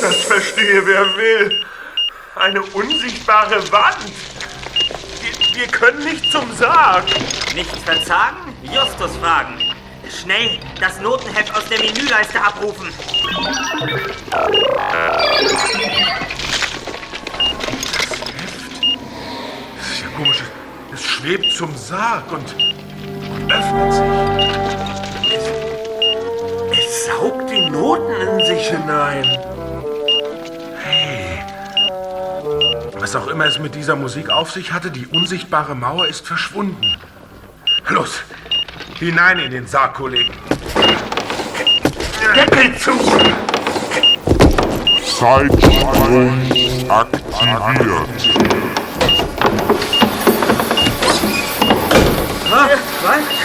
Das 0.00 0.16
verstehe 0.26 0.84
wer 0.84 1.16
will. 1.16 1.64
Eine 2.34 2.62
unsichtbare 2.62 3.62
Wand. 3.70 4.12
Wir, 5.20 5.60
wir 5.60 5.66
können 5.68 6.02
nicht 6.04 6.32
zum 6.32 6.52
Sarg. 6.56 7.04
Nichts 7.54 7.78
verzagen? 7.84 8.56
Justus 8.62 9.16
fragen. 9.18 9.54
Schnell 10.10 10.58
das 10.80 11.00
Notenheft 11.00 11.54
aus 11.54 11.64
der 11.68 11.78
Menüleiste 11.78 12.42
abrufen. 12.42 12.88
Das 19.76 19.90
ist 19.90 20.02
ja 20.02 20.08
komisch. 20.16 20.42
Es 20.92 21.04
schwebt 21.04 21.52
zum 21.56 21.76
Sarg 21.76 22.32
und 22.32 22.77
öffnet 23.50 23.92
sich. 23.92 24.04
Es, 25.36 25.44
es 26.78 27.06
saugt 27.06 27.50
die 27.50 27.68
Noten 27.70 28.12
in 28.20 28.46
sich 28.46 28.68
hinein. 28.68 29.24
Hey. 30.82 31.42
Was 32.98 33.16
auch 33.16 33.26
immer 33.28 33.46
es 33.46 33.58
mit 33.58 33.74
dieser 33.74 33.96
Musik 33.96 34.30
auf 34.30 34.50
sich 34.50 34.72
hatte, 34.72 34.90
die 34.90 35.06
unsichtbare 35.06 35.74
Mauer 35.74 36.06
ist 36.06 36.26
verschwunden. 36.26 36.96
Los, 37.88 38.22
hinein 38.98 39.38
in 39.38 39.50
den 39.50 39.66
Sarg, 39.66 39.94
Kollegen. 39.94 40.34
Deckel 42.34 42.76
zu! 42.76 42.92
Zeitsprung 45.18 46.38
aktiviert. 46.88 48.08
Was? 53.02 53.37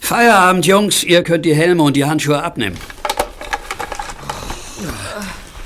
Feierabend, 0.00 0.64
Jungs. 0.64 1.04
Ihr 1.04 1.22
könnt 1.22 1.44
die 1.44 1.54
Helme 1.54 1.82
und 1.82 1.94
die 1.94 2.06
Handschuhe 2.06 2.42
abnehmen. 2.42 2.78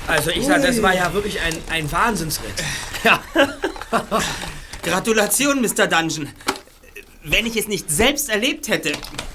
also 0.05 0.31
ich 0.31 0.45
sag, 0.45 0.61
das 0.61 0.81
war 0.81 0.93
ja 0.93 1.13
wirklich 1.13 1.39
ein, 1.39 1.55
ein 1.69 1.89
Wahnsinnsritt. 1.89 2.53
Ja. 3.03 3.19
Gratulation, 4.83 5.61
Mr. 5.61 5.87
Dungeon. 5.87 6.27
Wenn 7.25 7.45
ich 7.45 7.55
es 7.55 7.69
nicht 7.69 7.89
selbst 7.89 8.29
erlebt 8.29 8.67
hätte, 8.67 8.91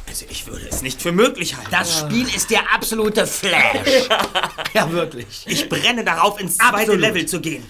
also 0.07 0.27
ich 0.29 0.47
würde 0.47 0.67
es 0.69 0.83
nicht 0.83 1.01
für 1.01 1.11
möglich 1.11 1.57
halten. 1.57 1.71
Das 1.71 2.01
Spiel 2.01 2.27
ist 2.35 2.51
der 2.51 2.75
absolute 2.75 3.27
Flash. 3.27 4.09
ja, 4.75 4.91
wirklich. 4.93 5.47
Ich 5.47 5.69
brenne 5.71 6.05
darauf, 6.05 6.39
ins 6.39 6.59
zweite 6.59 6.75
Absolut. 6.75 7.01
Level 7.01 7.25
zu 7.27 7.41
gehen. 7.41 7.65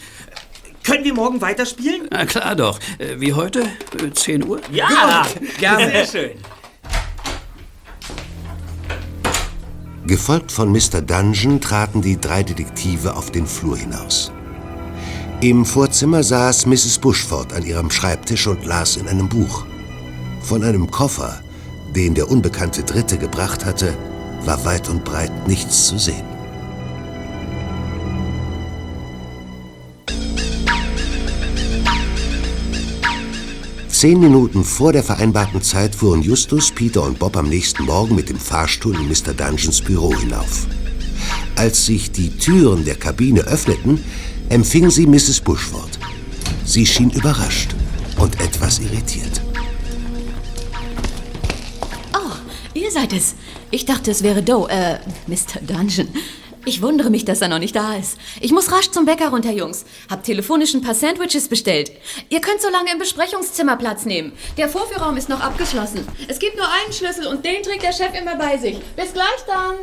Können 0.82 1.04
wir 1.04 1.14
morgen 1.14 1.40
weiterspielen? 1.40 2.08
Na 2.10 2.26
klar 2.26 2.56
doch. 2.56 2.80
Äh, 2.98 3.20
Wie 3.20 3.32
heute? 3.32 3.60
Äh, 4.02 4.10
10 4.12 4.44
Uhr? 4.44 4.60
Ja, 4.72 5.24
gerne. 5.58 5.90
Sehr 5.90 6.06
schön. 6.06 6.30
Gefolgt 10.06 10.50
von 10.50 10.72
Mr. 10.72 11.02
Dungeon 11.02 11.60
traten 11.60 12.02
die 12.02 12.18
drei 12.18 12.42
Detektive 12.42 13.14
auf 13.14 13.30
den 13.30 13.46
Flur 13.46 13.76
hinaus. 13.76 14.32
Im 15.42 15.64
Vorzimmer 15.64 16.24
saß 16.24 16.66
Mrs. 16.66 16.98
Bushford 16.98 17.52
an 17.52 17.64
ihrem 17.64 17.90
Schreibtisch 17.90 18.46
und 18.48 18.64
las 18.64 18.96
in 18.96 19.06
einem 19.06 19.28
Buch. 19.28 19.64
Von 20.48 20.64
einem 20.64 20.90
Koffer, 20.90 21.42
den 21.94 22.14
der 22.14 22.30
unbekannte 22.30 22.82
Dritte 22.82 23.18
gebracht 23.18 23.66
hatte, 23.66 23.94
war 24.46 24.64
weit 24.64 24.88
und 24.88 25.04
breit 25.04 25.46
nichts 25.46 25.88
zu 25.88 25.98
sehen. 25.98 26.24
Zehn 33.90 34.18
Minuten 34.20 34.64
vor 34.64 34.94
der 34.94 35.02
vereinbarten 35.02 35.60
Zeit 35.60 35.94
fuhren 35.94 36.22
Justus, 36.22 36.72
Peter 36.72 37.02
und 37.02 37.18
Bob 37.18 37.36
am 37.36 37.50
nächsten 37.50 37.84
Morgen 37.84 38.14
mit 38.14 38.30
dem 38.30 38.38
Fahrstuhl 38.38 38.94
in 38.94 39.06
Mr. 39.06 39.34
Dungeons 39.36 39.82
Büro 39.82 40.16
hinauf. 40.16 40.66
Als 41.56 41.84
sich 41.84 42.10
die 42.10 42.30
Türen 42.30 42.86
der 42.86 42.94
Kabine 42.94 43.42
öffneten, 43.42 44.02
empfing 44.48 44.88
sie 44.88 45.06
Mrs. 45.06 45.40
Bushford. 45.40 45.98
Sie 46.64 46.86
schien 46.86 47.10
überrascht 47.10 47.74
und 48.16 48.40
etwas 48.40 48.78
irritiert. 48.78 49.42
Ihr 52.88 52.92
seid 52.92 53.12
es. 53.12 53.34
Ich 53.70 53.84
dachte, 53.84 54.10
es 54.10 54.22
wäre 54.22 54.42
Doe, 54.42 54.68
äh, 54.70 54.98
Mr. 55.26 55.60
Dungeon. 55.60 56.08
Ich 56.64 56.80
wundere 56.82 57.10
mich, 57.10 57.24
dass 57.24 57.40
er 57.40 57.48
noch 57.48 57.58
nicht 57.58 57.76
da 57.76 57.94
ist. 57.94 58.18
Ich 58.40 58.50
muss 58.50 58.72
rasch 58.72 58.90
zum 58.90 59.04
Bäcker 59.04 59.28
runter, 59.28 59.52
Jungs. 59.52 59.84
Hab 60.10 60.22
telefonisch 60.24 60.74
ein 60.74 60.80
paar 60.80 60.94
Sandwiches 60.94 61.48
bestellt. 61.48 61.92
Ihr 62.30 62.40
könnt 62.40 62.60
so 62.60 62.68
lange 62.70 62.90
im 62.92 62.98
Besprechungszimmer 62.98 63.76
Platz 63.76 64.04
nehmen. 64.06 64.32
Der 64.56 64.68
Vorführraum 64.68 65.16
ist 65.16 65.28
noch 65.28 65.40
abgeschlossen. 65.40 66.06
Es 66.28 66.38
gibt 66.38 66.56
nur 66.56 66.66
einen 66.66 66.92
Schlüssel 66.92 67.26
und 67.26 67.44
den 67.44 67.62
trägt 67.62 67.82
der 67.82 67.92
Chef 67.92 68.18
immer 68.18 68.36
bei 68.36 68.56
sich. 68.56 68.78
Bis 68.96 69.12
gleich 69.12 69.44
dann. 69.46 69.76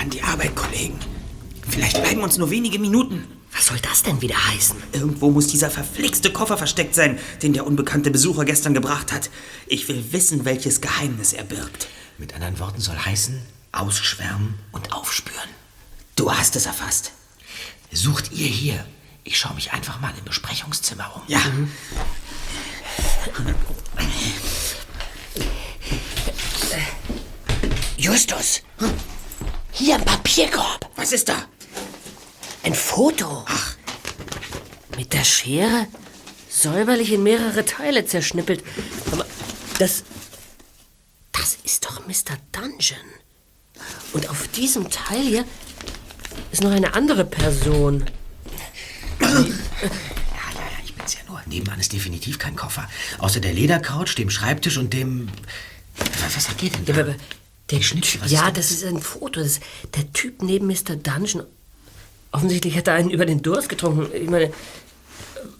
An 0.00 0.10
die 0.10 0.22
Arbeit, 0.22 0.54
Kollegen. 0.54 0.98
Vielleicht 1.68 2.02
bleiben 2.02 2.22
uns 2.22 2.36
nur 2.36 2.50
wenige 2.50 2.78
Minuten. 2.78 3.39
Was 3.52 3.66
soll 3.66 3.78
das 3.80 4.02
denn 4.02 4.20
wieder 4.22 4.36
heißen? 4.48 4.76
Irgendwo 4.92 5.30
muss 5.30 5.48
dieser 5.48 5.70
verflixte 5.70 6.32
Koffer 6.32 6.56
versteckt 6.56 6.94
sein, 6.94 7.18
den 7.42 7.52
der 7.52 7.66
unbekannte 7.66 8.10
Besucher 8.10 8.44
gestern 8.44 8.74
gebracht 8.74 9.12
hat. 9.12 9.30
Ich 9.66 9.88
will 9.88 10.12
wissen, 10.12 10.44
welches 10.44 10.80
Geheimnis 10.80 11.32
er 11.32 11.44
birgt. 11.44 11.88
Mit 12.18 12.34
anderen 12.34 12.58
Worten 12.58 12.80
soll 12.80 12.96
heißen, 12.96 13.40
ausschwärmen 13.72 14.54
und 14.72 14.92
aufspüren. 14.92 15.48
Du 16.16 16.32
hast 16.32 16.54
es 16.56 16.66
erfasst. 16.66 17.12
Sucht 17.92 18.32
ihr 18.32 18.46
hier. 18.46 18.84
Ich 19.24 19.38
schaue 19.38 19.54
mich 19.54 19.72
einfach 19.72 20.00
mal 20.00 20.12
im 20.18 20.24
Besprechungszimmer 20.24 21.10
um. 21.16 21.22
Ja. 21.26 21.40
Justus, 27.96 28.62
hier 29.72 29.96
im 29.96 30.04
Papierkorb. 30.04 30.90
Was 30.96 31.12
ist 31.12 31.28
da? 31.28 31.46
Ein 32.62 32.74
Foto. 32.74 33.44
Mit 34.96 35.12
der 35.12 35.24
Schere? 35.24 35.86
säuberlich 36.50 37.12
in 37.12 37.22
mehrere 37.22 37.64
Teile 37.64 38.04
zerschnippelt. 38.04 38.62
Aber 39.12 39.26
das. 39.78 40.04
Das 41.32 41.56
ist 41.64 41.86
doch 41.86 42.06
Mr. 42.06 42.36
Dungeon. 42.52 42.98
Und 44.12 44.28
auf 44.28 44.48
diesem 44.48 44.90
Teil 44.90 45.22
hier 45.22 45.44
ist 46.52 46.62
noch 46.62 46.72
eine 46.72 46.94
andere 46.94 47.24
Person. 47.24 48.04
Ich 50.84 50.94
bin's 50.94 51.14
ja 51.14 51.20
nur. 51.28 51.40
Nebenan 51.46 51.80
ist 51.80 51.92
definitiv 51.92 52.38
kein 52.38 52.56
Koffer. 52.56 52.88
Außer 53.18 53.40
der 53.40 53.52
Ledercouch, 53.54 54.14
dem 54.16 54.28
Schreibtisch 54.28 54.76
und 54.76 54.92
dem... 54.92 55.28
Was, 55.96 56.36
was 56.36 56.62
ihr 56.62 56.70
denn 56.70 56.84
da? 56.84 56.92
Ja, 56.92 57.00
aber 57.00 57.14
der 57.70 57.80
Schnittchen, 57.80 58.20
was 58.20 58.30
ja, 58.30 58.48
ist 58.48 58.56
das 58.56 58.70
ist 58.72 58.84
ein 58.84 59.00
Foto. 59.00 59.40
Das 59.40 59.52
ist 59.52 59.62
der 59.94 60.12
Typ 60.12 60.42
neben 60.42 60.66
Mr. 60.66 60.96
Dungeon. 60.96 61.44
Offensichtlich 62.32 62.76
hat 62.76 62.88
er 62.88 62.94
einen 62.94 63.10
über 63.10 63.26
den 63.26 63.42
Durst 63.42 63.68
getrunken. 63.68 64.06
Ich 64.14 64.30
meine, 64.30 64.52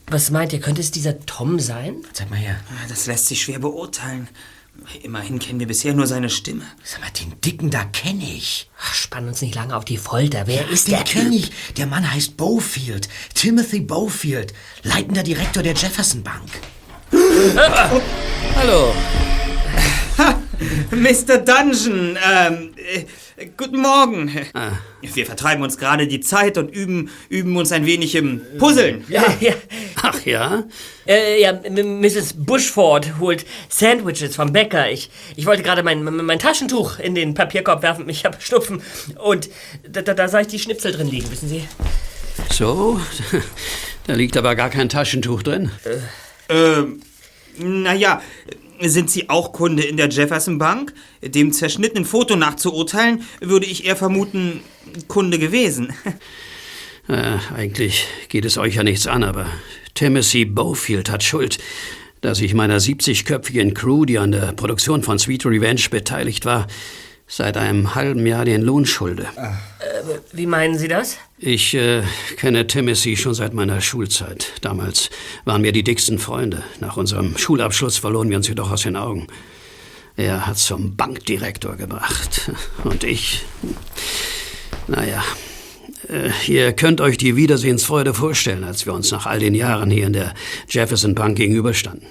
was 0.07 0.31
meint 0.31 0.53
ihr? 0.53 0.61
Könnte 0.61 0.81
es 0.81 0.91
dieser 0.91 1.19
Tom 1.27 1.59
sein? 1.61 1.97
Zeig 2.13 2.31
mal 2.31 2.37
her. 2.39 2.57
Das 2.89 3.07
lässt 3.07 3.27
sich 3.27 3.43
schwer 3.43 3.59
beurteilen. 3.59 4.29
Immerhin 5.03 5.39
kennen 5.39 5.61
wir 5.61 5.67
bisher 5.67 5.93
nur 5.95 6.07
seine 6.07 6.31
Stimme. 6.31 6.65
Sag 6.83 7.01
mal, 7.01 7.11
den 7.11 7.39
Dicken 7.43 7.71
da 7.71 7.85
kenne 7.85 8.25
ich. 8.25 8.71
Ach, 8.81 8.95
spann 8.95 9.29
uns 9.29 9.43
nicht 9.43 9.55
lange 9.55 9.77
auf 9.77 9.85
die 9.85 9.99
Folter. 9.99 10.47
Wer 10.47 10.69
ist 10.69 10.87
den 10.87 10.95
der 10.95 11.05
kenne 11.05 11.31
Typ? 11.31 11.39
ich. 11.41 11.75
Der 11.75 11.87
Mann 11.87 12.11
heißt 12.11 12.37
Bofield. 12.37 13.09
Timothy 13.35 13.81
Bofield. 13.81 14.55
Leitender 14.83 15.23
Direktor 15.23 15.63
der 15.63 15.75
Jefferson 15.75 16.23
Bank. 16.23 16.49
Hallo. 18.57 18.95
Mr. 20.91 21.39
Dungeon, 21.39 22.19
ähm, 22.31 22.75
äh, 22.77 23.05
guten 23.57 23.81
Morgen. 23.81 24.31
Wir 25.01 25.27
vertreiben 25.27 25.63
uns 25.63 25.79
gerade 25.79 26.07
die 26.07 26.21
Zeit 26.21 26.59
und 26.59 26.69
üben, 26.69 27.11
üben 27.29 27.57
uns 27.57 27.73
ein 27.73 27.87
wenig 27.87 28.15
im 28.15 28.43
Puzzeln. 28.59 29.05
Ja, 29.09 29.25
ja. 29.41 29.55
Ach 30.03 30.25
ja? 30.25 30.65
Äh, 31.07 31.41
ja, 31.41 31.53
Mrs. 31.53 32.35
Bushford 32.37 33.19
holt 33.19 33.47
Sandwiches 33.69 34.37
vom 34.37 34.53
Bäcker. 34.53 34.91
Ich, 34.91 35.11
ich 35.37 35.47
wollte 35.47 35.63
gerade 35.63 35.83
mein, 35.83 36.03
mein 36.03 36.39
Taschentuch 36.39 36.99
in 36.99 37.15
den 37.15 37.35
Papierkorb 37.35 37.83
werfen. 37.83 38.09
Ich 38.09 38.25
habe 38.25 38.37
Schnupfen. 38.41 38.83
Und 39.17 39.49
da, 39.89 40.03
da, 40.03 40.15
da 40.15 40.29
sah 40.29 40.41
ich 40.41 40.49
die 40.49 40.59
Schnipsel 40.59 40.93
drin 40.93 41.09
liegen, 41.09 41.31
wissen 41.31 41.49
Sie? 41.49 41.67
So, 42.53 43.01
da 44.07 44.15
liegt 44.15 44.37
aber 44.37 44.55
gar 44.55 44.71
kein 44.71 44.89
Taschentuch 44.89 45.43
drin. 45.43 45.71
Ähm, 46.49 47.03
naja, 47.59 48.23
sind 48.89 49.11
Sie 49.11 49.29
auch 49.29 49.53
Kunde 49.53 49.83
in 49.83 49.97
der 49.97 50.09
Jefferson 50.09 50.59
Bank? 50.59 50.95
Dem 51.23 51.53
zerschnittenen 51.53 52.05
Foto 52.05 52.37
nach 52.37 52.57
zu 52.57 52.73
urteilen, 52.75 53.23
würde 53.41 53.67
ich 53.67 53.85
eher 53.85 53.97
vermuten, 53.97 54.61
Kunde 55.09 55.39
gewesen. 55.39 55.93
Äh, 57.09 57.39
eigentlich 57.57 58.07
geht 58.29 58.45
es 58.45 58.57
euch 58.57 58.77
ja 58.77 58.85
nichts 58.85 59.09
an, 59.09 59.25
aber 59.25 59.47
Timothy 59.95 60.45
Bofield 60.45 61.11
hat 61.11 61.25
Schuld, 61.25 61.59
dass 62.21 62.41
ich 62.41 62.55
meiner 62.55 62.79
70-köpfigen 62.79 63.75
Crew, 63.75 64.05
die 64.05 64.19
an 64.19 64.31
der 64.31 64.53
Produktion 64.53 65.03
von 65.03 65.19
Sweet 65.19 65.45
Revenge 65.47 65.83
beteiligt 65.91 66.45
war, 66.45 66.69
seit 67.31 67.57
einem 67.57 67.95
halben 67.95 68.27
Jahr 68.27 68.45
den 68.45 68.61
Lohn 68.61 68.85
schulde. 68.85 69.29
Äh, 69.37 70.19
wie 70.33 70.47
meinen 70.47 70.77
Sie 70.77 70.89
das? 70.89 71.17
Ich 71.39 71.75
äh, 71.75 72.03
kenne 72.37 72.67
Timothy 72.67 73.17
schon 73.17 73.35
seit 73.35 73.55
meiner 73.55 73.81
Schulzeit. 73.81 74.53
Damals 74.61 75.11
waren 75.45 75.63
wir 75.63 75.71
die 75.73 75.85
dicksten 75.85 76.19
Freunde. 76.19 76.65
Nach 76.81 76.97
unserem 76.97 77.39
Schulabschluss 77.39 77.99
verloren 77.99 78.29
wir 78.29 78.37
uns 78.37 78.49
jedoch 78.49 78.73
aus 78.73 78.83
den 78.83 78.97
Augen. 78.97 79.29
Er 80.17 80.47
hat 80.47 80.59
zum 80.59 80.97
Bankdirektor 80.97 81.77
gebracht. 81.77 82.51
Und 82.85 83.05
ich. 83.05 83.45
Naja. 84.89 85.23
Äh, 86.09 86.31
ihr 86.49 86.73
könnt 86.73 87.01
euch 87.01 87.17
die 87.17 87.37
Wiedersehensfreude 87.37 88.13
vorstellen, 88.13 88.65
als 88.65 88.87
wir 88.87 88.93
uns 88.93 89.13
nach 89.13 89.27
all 89.27 89.39
den 89.39 89.55
Jahren 89.55 89.91
hier 89.91 90.07
in 90.07 90.15
der 90.15 90.35
Jefferson 90.69 91.15
Bank 91.15 91.37
gegenüberstanden. 91.37 92.09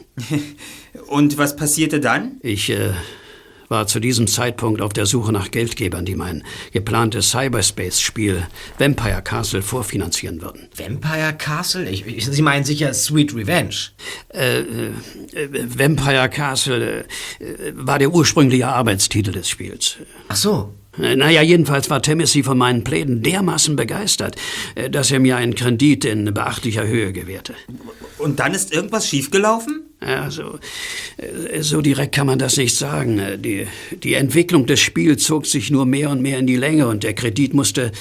Und 1.08 1.38
was 1.38 1.58
passierte 1.58 2.00
dann? 2.00 2.38
Ich 2.42 2.70
äh, 2.70 2.94
war 3.70 3.88
zu 3.88 4.00
diesem 4.00 4.28
Zeitpunkt 4.28 4.82
auf 4.82 4.94
der 4.94 5.06
Suche 5.06 5.32
nach 5.32 5.52
Geldgebern, 5.52 6.06
die 6.06 6.16
mein 6.16 6.44
geplantes 6.74 7.30
Cyberspace-Spiel 7.30 8.46
Vampire 8.78 9.22
Castle 9.22 9.62
vorfinanzieren 9.62 10.42
würden. 10.42 10.68
Vampire 10.76 11.34
Castle? 11.38 11.90
Ich, 11.90 12.06
ich, 12.06 12.26
Sie 12.26 12.42
meinen 12.42 12.66
sicher 12.66 12.94
Sweet 12.94 13.36
Revenge. 13.36 13.76
Äh, 14.30 14.60
äh, 14.60 14.66
Vampire 15.78 16.30
Castle 16.30 17.06
äh, 17.40 17.46
war 17.74 18.00
der 18.00 18.12
ursprüngliche 18.12 18.68
Arbeitstitel 18.68 19.32
des 19.32 19.48
Spiels. 19.48 19.98
Ach 20.28 20.36
so. 20.36 20.74
Äh, 20.98 21.16
Naja, 21.16 21.42
jedenfalls 21.42 21.90
war 21.90 22.02
Timothy 22.02 22.44
von 22.44 22.58
meinen 22.58 22.84
Plänen 22.84 23.22
dermaßen 23.22 23.76
begeistert, 23.76 24.36
äh, 24.76 24.90
dass 24.90 25.12
er 25.12 25.20
mir 25.20 25.38
einen 25.38 25.56
Kredit 25.56 26.06
in 26.06 26.34
beachtlicher 26.34 26.88
Höhe 26.88 27.14
gewährte. 27.14 27.54
Und 28.18 28.40
dann 28.40 28.54
ist 28.54 28.74
irgendwas 28.74 29.08
schiefgelaufen? 29.08 29.89
Ja, 30.02 30.32
so, 30.32 30.60
äh, 31.18 31.62
so 31.62 31.82
direkt 31.82 32.16
kann 32.16 32.28
man 32.28 32.40
das 32.40 32.56
nicht 32.56 32.76
sagen. 32.76 33.20
Äh, 33.20 33.38
Die, 33.38 33.68
die 33.92 34.14
Entwicklung 34.14 34.66
des 34.66 34.80
Spiels 34.80 35.24
zog 35.24 35.46
sich 35.46 35.72
nur 35.72 35.86
mehr 35.86 36.10
und 36.10 36.22
mehr 36.22 36.40
in 36.40 36.48
die 36.48 36.56
Länge 36.56 36.88
und 36.88 37.04
der 37.04 37.14
Kredit 37.14 37.54
musste, 37.54 37.92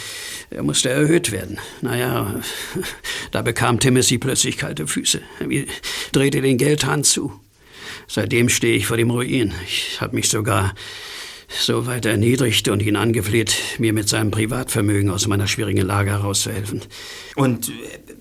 er 0.50 0.62
musste 0.62 0.90
erhöht 0.90 1.32
werden. 1.32 1.58
Naja, 1.82 2.40
da 3.32 3.42
bekam 3.42 3.80
Timothy 3.80 4.18
plötzlich 4.18 4.56
kalte 4.58 4.86
Füße. 4.86 5.20
Er 5.40 5.64
drehte 6.12 6.40
den 6.40 6.56
Geldhahn 6.56 7.02
zu. 7.02 7.32
Seitdem 8.06 8.48
stehe 8.48 8.76
ich 8.76 8.86
vor 8.86 8.96
dem 8.96 9.10
Ruin. 9.10 9.52
Ich 9.66 10.00
habe 10.00 10.14
mich 10.14 10.28
sogar 10.28 10.74
so 11.48 11.86
weit 11.86 12.04
erniedrigt 12.04 12.68
und 12.68 12.82
ihn 12.82 12.96
angefleht, 12.96 13.54
mir 13.78 13.92
mit 13.94 14.06
seinem 14.08 14.30
Privatvermögen 14.30 15.10
aus 15.10 15.26
meiner 15.26 15.46
schwierigen 15.46 15.86
Lage 15.86 16.10
herauszuhelfen. 16.10 16.82
Und 17.36 17.70
äh, 17.70 17.72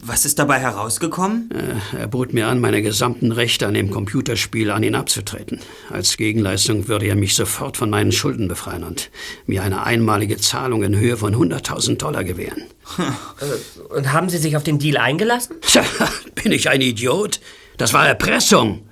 was 0.02 0.24
ist 0.26 0.40
dabei 0.40 0.60
herausgekommen? 0.60 1.50
Äh, 1.52 1.98
Er 2.00 2.08
bot 2.08 2.32
mir 2.34 2.48
an, 2.48 2.62
meine 2.62 2.82
gesamten 2.82 3.34
Rechte 3.34 3.68
an 3.68 3.74
dem 3.74 3.92
Computerspiel 3.92 4.72
an 4.72 4.82
ihn 4.84 4.96
abzutreten. 4.96 5.60
Als 5.90 6.16
Gegenleistung 6.16 6.88
würde 6.88 7.06
er 7.08 7.16
mich 7.16 7.36
sofort 7.36 7.76
von 7.76 7.90
meinen 7.90 8.14
Schulden 8.14 8.48
befreien 8.48 8.84
und 8.86 9.10
mir 9.46 9.62
eine 9.62 9.84
einmalige 9.84 10.38
Zahlung 10.38 10.84
in 10.84 10.96
Höhe 10.98 11.18
von 11.18 11.36
100.000 11.36 11.98
Dollar 11.98 12.24
gewähren. 12.24 12.64
Äh, 12.98 13.94
Und 13.94 14.14
haben 14.14 14.30
Sie 14.30 14.38
sich 14.38 14.56
auf 14.56 14.64
den 14.64 14.80
Deal 14.80 14.96
eingelassen? 14.98 15.58
Bin 16.42 16.54
ich 16.54 16.70
ein 16.70 16.80
Idiot? 16.82 17.42
Das 17.78 17.92
war 17.92 18.08
Erpressung. 18.08 18.88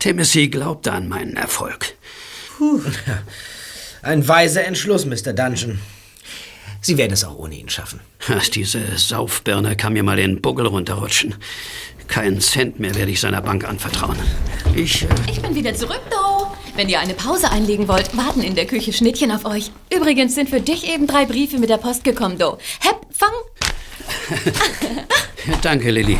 Timothy 0.00 0.48
glaubte 0.48 0.90
an 0.92 1.08
meinen 1.08 1.36
Erfolg. 1.36 1.94
Puh. 2.58 2.80
Ein 4.02 4.26
weiser 4.26 4.64
Entschluss, 4.64 5.04
Mr. 5.04 5.32
Dungeon. 5.32 5.78
Sie 6.82 6.96
werden 6.96 7.12
es 7.12 7.24
auch 7.24 7.36
ohne 7.36 7.54
ihn 7.56 7.68
schaffen. 7.68 8.00
Ach, 8.28 8.46
Diese 8.48 8.80
Saufbirne 8.96 9.76
kann 9.76 9.92
mir 9.92 10.02
mal 10.02 10.16
den 10.16 10.40
Buckel 10.40 10.66
runterrutschen. 10.66 11.34
Keinen 12.08 12.40
Cent 12.40 12.80
mehr 12.80 12.94
werde 12.94 13.10
ich 13.12 13.20
seiner 13.20 13.42
Bank 13.42 13.68
anvertrauen. 13.68 14.16
Ich. 14.74 15.02
Äh, 15.02 15.08
Ich 15.30 15.42
bin 15.42 15.54
wieder 15.54 15.74
zurück, 15.74 16.00
Do. 16.10 16.46
Wenn 16.76 16.88
ihr 16.88 16.98
eine 17.00 17.14
Pause 17.14 17.50
einlegen 17.50 17.86
wollt, 17.88 18.16
warten 18.16 18.42
in 18.42 18.54
der 18.54 18.66
Küche 18.66 18.92
Schnittchen 18.92 19.30
auf 19.30 19.44
euch. 19.44 19.70
Übrigens 19.94 20.34
sind 20.34 20.48
für 20.48 20.60
dich 20.60 20.88
eben 20.88 21.06
drei 21.06 21.26
Briefe 21.26 21.58
mit 21.58 21.68
der 21.68 21.76
Post 21.76 22.02
gekommen, 22.04 22.38
Do. 22.38 22.56
Hepp, 22.80 22.96
fang. 23.12 23.30
danke, 25.62 25.90
Lilly. 25.90 26.18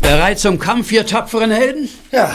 Bereit 0.00 0.38
zum 0.38 0.58
Kampf, 0.58 0.92
ihr 0.92 1.04
tapferen 1.04 1.50
Helden? 1.50 1.88
Ja, 2.12 2.34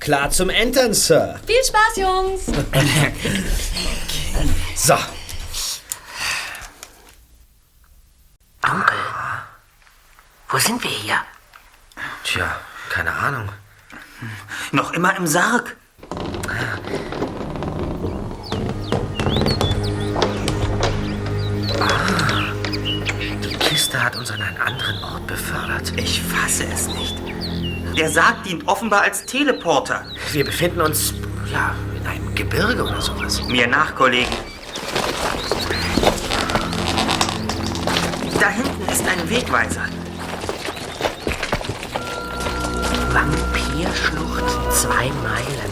klar 0.00 0.30
zum 0.30 0.50
Entern, 0.50 0.94
Sir. 0.94 1.38
Viel 1.46 1.62
Spaß, 1.64 1.96
Jungs. 1.96 2.46
So. 4.74 4.96
Dunkel. 8.62 8.96
Wo 10.48 10.58
sind 10.58 10.82
wir 10.82 10.90
hier? 10.90 11.20
Tja, 12.24 12.56
keine 12.88 13.12
Ahnung. 13.12 13.48
Noch 14.72 14.92
immer 14.92 15.16
im 15.16 15.26
Sarg. 15.26 15.76
Die 23.42 23.56
Kiste 23.58 24.02
hat 24.02 24.16
uns 24.16 24.30
an 24.30 24.42
einen 24.42 24.58
anderen 24.58 25.04
Ort 25.04 25.26
befördert. 25.26 25.92
Ich 25.96 26.20
fasse 26.22 26.64
es 26.64 26.88
nicht. 26.88 27.29
Der 28.00 28.08
Sarg 28.08 28.44
dient 28.44 28.66
offenbar 28.66 29.02
als 29.02 29.26
Teleporter. 29.26 30.06
Wir 30.32 30.42
befinden 30.42 30.80
uns, 30.80 31.12
ja, 31.52 31.74
in 32.00 32.06
einem 32.06 32.34
Gebirge 32.34 32.82
oder 32.82 32.98
sowas. 32.98 33.42
Mir 33.42 33.66
nach, 33.66 33.94
Kollegen. 33.94 34.34
Da 38.40 38.48
hinten 38.48 38.90
ist 38.90 39.04
ein 39.06 39.28
Wegweiser. 39.28 39.82
Vampirschlucht, 43.12 44.72
zwei 44.72 45.10
Meilen. 45.22 45.70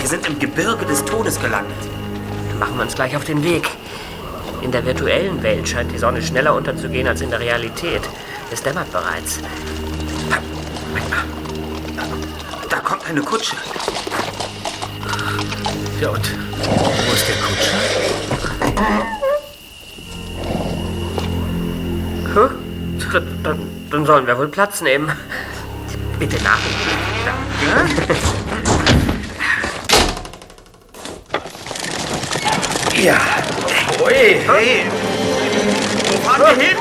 Wir 0.00 0.06
sind 0.06 0.26
im 0.26 0.38
Gebirge 0.38 0.84
des 0.84 1.02
Todes 1.06 1.40
gelandet. 1.40 1.78
Dann 2.50 2.58
machen 2.58 2.76
wir 2.76 2.82
uns 2.82 2.94
gleich 2.94 3.16
auf 3.16 3.24
den 3.24 3.42
Weg. 3.42 3.66
In 4.60 4.70
der 4.70 4.84
virtuellen 4.84 5.42
Welt 5.42 5.66
scheint 5.66 5.92
die 5.92 5.98
Sonne 5.98 6.20
schneller 6.20 6.54
unterzugehen 6.54 7.08
als 7.08 7.22
in 7.22 7.30
der 7.30 7.40
Realität. 7.40 8.02
Es 8.50 8.62
dämmert 8.62 8.92
bereits. 8.92 9.40
Da 12.68 12.78
kommt 12.80 13.06
eine 13.08 13.20
Kutsche. 13.20 13.56
Ja, 16.00 16.10
und 16.10 16.30
wo 16.60 17.12
ist 17.12 17.28
der 17.28 17.36
Kutscher? 17.44 17.78
Huh? 22.34 22.50
Dann, 23.42 23.60
dann 23.90 24.06
sollen 24.06 24.26
wir 24.26 24.38
wohl 24.38 24.48
Platz 24.48 24.80
nehmen. 24.80 25.10
Bitte 26.18 26.42
nach. 26.42 26.58
Danke. 27.24 28.16
Ja. 33.02 33.16
Ui, 34.04 34.12
hey. 34.12 34.84
Wo 36.10 36.28
fahren 36.28 36.56
wir 36.56 36.64
hin? 36.64 36.76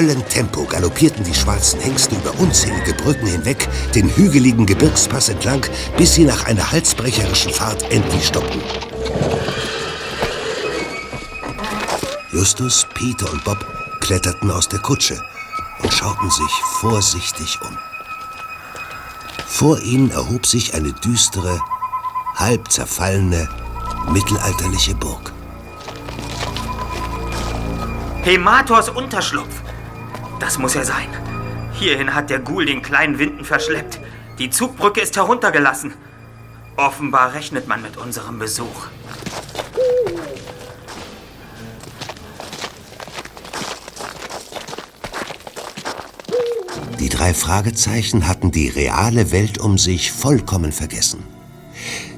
Höllentempo 0.00 0.64
galoppierten 0.64 1.24
die 1.24 1.34
schwarzen 1.34 1.78
Hengste 1.78 2.14
über 2.14 2.32
unzählige 2.38 2.94
Brücken 2.94 3.26
hinweg, 3.26 3.68
den 3.94 4.08
hügeligen 4.08 4.64
Gebirgspass 4.64 5.28
entlang, 5.28 5.66
bis 5.98 6.14
sie 6.14 6.24
nach 6.24 6.46
einer 6.46 6.72
halsbrecherischen 6.72 7.52
Fahrt 7.52 7.82
endlich 7.90 8.26
stoppten. 8.26 8.62
Justus, 12.32 12.86
Peter 12.94 13.30
und 13.30 13.44
Bob 13.44 13.62
kletterten 14.00 14.50
aus 14.50 14.70
der 14.70 14.78
Kutsche 14.78 15.22
und 15.82 15.92
schauten 15.92 16.30
sich 16.30 16.52
vorsichtig 16.80 17.58
um. 17.60 17.76
Vor 19.46 19.80
ihnen 19.80 20.10
erhob 20.12 20.46
sich 20.46 20.72
eine 20.72 20.94
düstere, 20.94 21.60
halb 22.36 22.72
zerfallene, 22.72 23.50
mittelalterliche 24.10 24.94
Burg. 24.94 25.30
Hemators 28.22 28.88
Unterschlupf. 28.88 29.60
Das 30.40 30.58
muss 30.58 30.74
er 30.74 30.84
sein. 30.84 31.08
Hierhin 31.74 32.14
hat 32.14 32.30
der 32.30 32.40
Ghoul 32.40 32.66
den 32.66 32.82
kleinen 32.82 33.18
Winden 33.18 33.44
verschleppt. 33.44 34.00
Die 34.38 34.50
Zugbrücke 34.50 35.00
ist 35.00 35.16
heruntergelassen. 35.16 35.92
Offenbar 36.76 37.34
rechnet 37.34 37.68
man 37.68 37.82
mit 37.82 37.96
unserem 37.98 38.38
Besuch. 38.38 38.88
Die 46.98 47.08
drei 47.08 47.34
Fragezeichen 47.34 48.26
hatten 48.26 48.50
die 48.50 48.68
reale 48.68 49.32
Welt 49.32 49.58
um 49.58 49.78
sich 49.78 50.10
vollkommen 50.10 50.72
vergessen. 50.72 51.22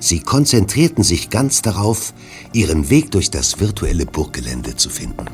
Sie 0.01 0.21
konzentrierten 0.21 1.05
sich 1.05 1.31
ganz 1.31 1.63
darauf, 1.63 2.13
ihren 2.53 2.89
Weg 2.91 3.11
durch 3.13 3.31
das 3.31 3.61
virtuelle 3.61 4.07
Burggelände 4.07 4.77
zu 4.77 4.91
finden. 4.91 5.27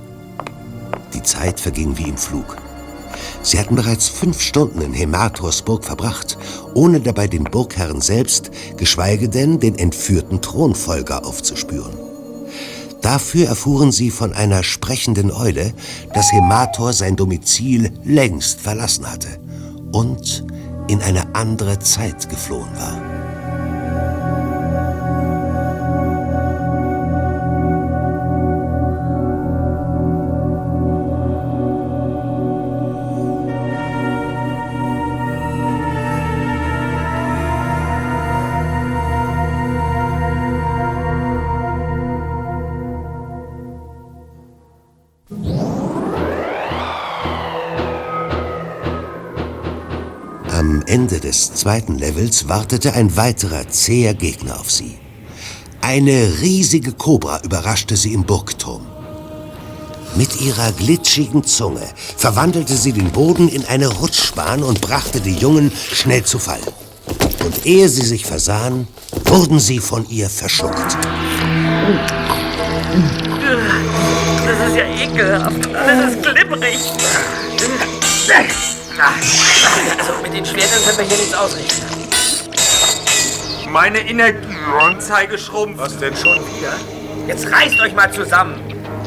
Die 1.14 1.22
Zeit 1.22 1.61
verging 1.61 1.97
wie 1.97 2.09
im 2.09 2.18
Flug. 2.18 2.57
Sie 3.43 3.59
hatten 3.59 3.76
bereits 3.76 4.09
fünf 4.09 4.41
Stunden 4.41 4.80
in 4.80 4.93
Hemators 4.93 5.62
Burg 5.62 5.84
verbracht, 5.84 6.36
ohne 6.74 7.01
dabei 7.01 7.28
den 7.28 7.45
Burgherrn 7.45 8.01
selbst, 8.01 8.51
geschweige 8.76 9.28
denn 9.28 9.61
den 9.61 9.78
entführten 9.78 10.43
Thronfolger 10.43 11.24
aufzuspüren. 11.24 11.95
Dafür 13.01 13.47
erfuhren 13.47 13.93
sie 13.93 14.11
von 14.11 14.32
einer 14.32 14.62
sprechenden 14.62 15.30
Eule, 15.30 15.72
dass 16.14 16.32
Hemator 16.32 16.93
sein 16.93 17.16
Domizil 17.16 17.93
längst 18.05 18.61
verlassen 18.61 19.11
hatte 19.11 19.39
und 19.93 20.45
in 20.89 21.01
eine 21.01 21.34
andere 21.34 21.78
Zeit 21.78 22.28
geflohen 22.28 22.74
war. 22.76 23.07
Des 51.29 51.53
zweiten 51.53 51.99
Levels 51.99 52.49
wartete 52.49 52.95
ein 52.95 53.14
weiterer 53.14 53.68
zäher 53.68 54.14
Gegner 54.14 54.59
auf 54.59 54.70
sie. 54.70 54.97
Eine 55.83 56.41
riesige 56.41 56.93
Kobra 56.93 57.43
überraschte 57.45 57.99
sie 57.99 58.14
im 58.14 58.24
Burgturm. 58.24 58.87
Mit 60.16 60.41
ihrer 60.41 60.72
glitschigen 60.72 61.45
Zunge 61.45 61.87
verwandelte 62.16 62.74
sie 62.74 62.93
den 62.93 63.11
Boden 63.11 63.49
in 63.49 63.66
eine 63.66 63.89
Rutschbahn 63.89 64.62
und 64.62 64.81
brachte 64.81 65.20
die 65.20 65.35
Jungen 65.35 65.70
schnell 65.93 66.24
zu 66.24 66.39
Fall. 66.39 66.62
Und 67.45 67.66
ehe 67.66 67.91
sie 67.91 68.07
sich 68.07 68.24
versahen, 68.24 68.89
wurden 69.26 69.61
sie 69.61 69.81
von 69.81 70.09
ihr 70.09 70.31
verschluckt. 70.31 70.97
Das 74.47 74.68
ist 74.68 74.76
ja 74.76 74.87
ekelhaft. 75.05 75.74
Alles 75.74 76.14
ist 76.14 76.22
glibberig. 76.22 76.79
Also 79.01 80.22
mit 80.22 80.32
den 80.32 80.44
Schwertern 80.44 80.82
können 80.84 80.99
wir 80.99 81.05
hier 81.05 81.18
nichts 81.18 81.34
ausrichten. 81.34 81.86
Meine 83.70 84.01
Energieanzeigeschrumpf. 84.01 85.78
Was 85.78 85.96
denn 85.99 86.16
schon 86.16 86.38
wieder? 86.57 86.72
Jetzt 87.28 87.46
reißt 87.51 87.78
euch 87.80 87.94
mal 87.94 88.11
zusammen. 88.12 88.61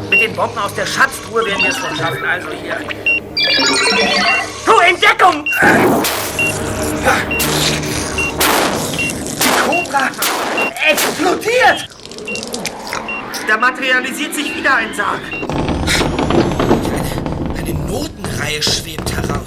Mit 0.10 0.22
den 0.22 0.34
Bomben 0.36 0.58
aus 0.60 0.74
der 0.76 0.86
Schatztruhe 0.86 1.46
werden 1.46 1.62
wir 1.64 1.72
es 1.72 1.78
schon 1.78 1.96
schaffen. 1.96 2.24
Also 2.24 2.48
hier. 2.52 2.78
Du, 4.66 4.78
Entdeckung! 4.80 5.46
Die 9.40 9.50
Cobra 9.66 10.10
explodiert! 10.90 11.90
Da 13.48 13.58
materialisiert 13.58 14.36
sich 14.36 14.56
wieder 14.56 14.76
ein 14.76 14.94
Sarg. 14.94 15.22
Eine 17.58 17.74
Notenreihe 17.74 18.62
schwebt 18.62 19.12
heraus. 19.12 19.41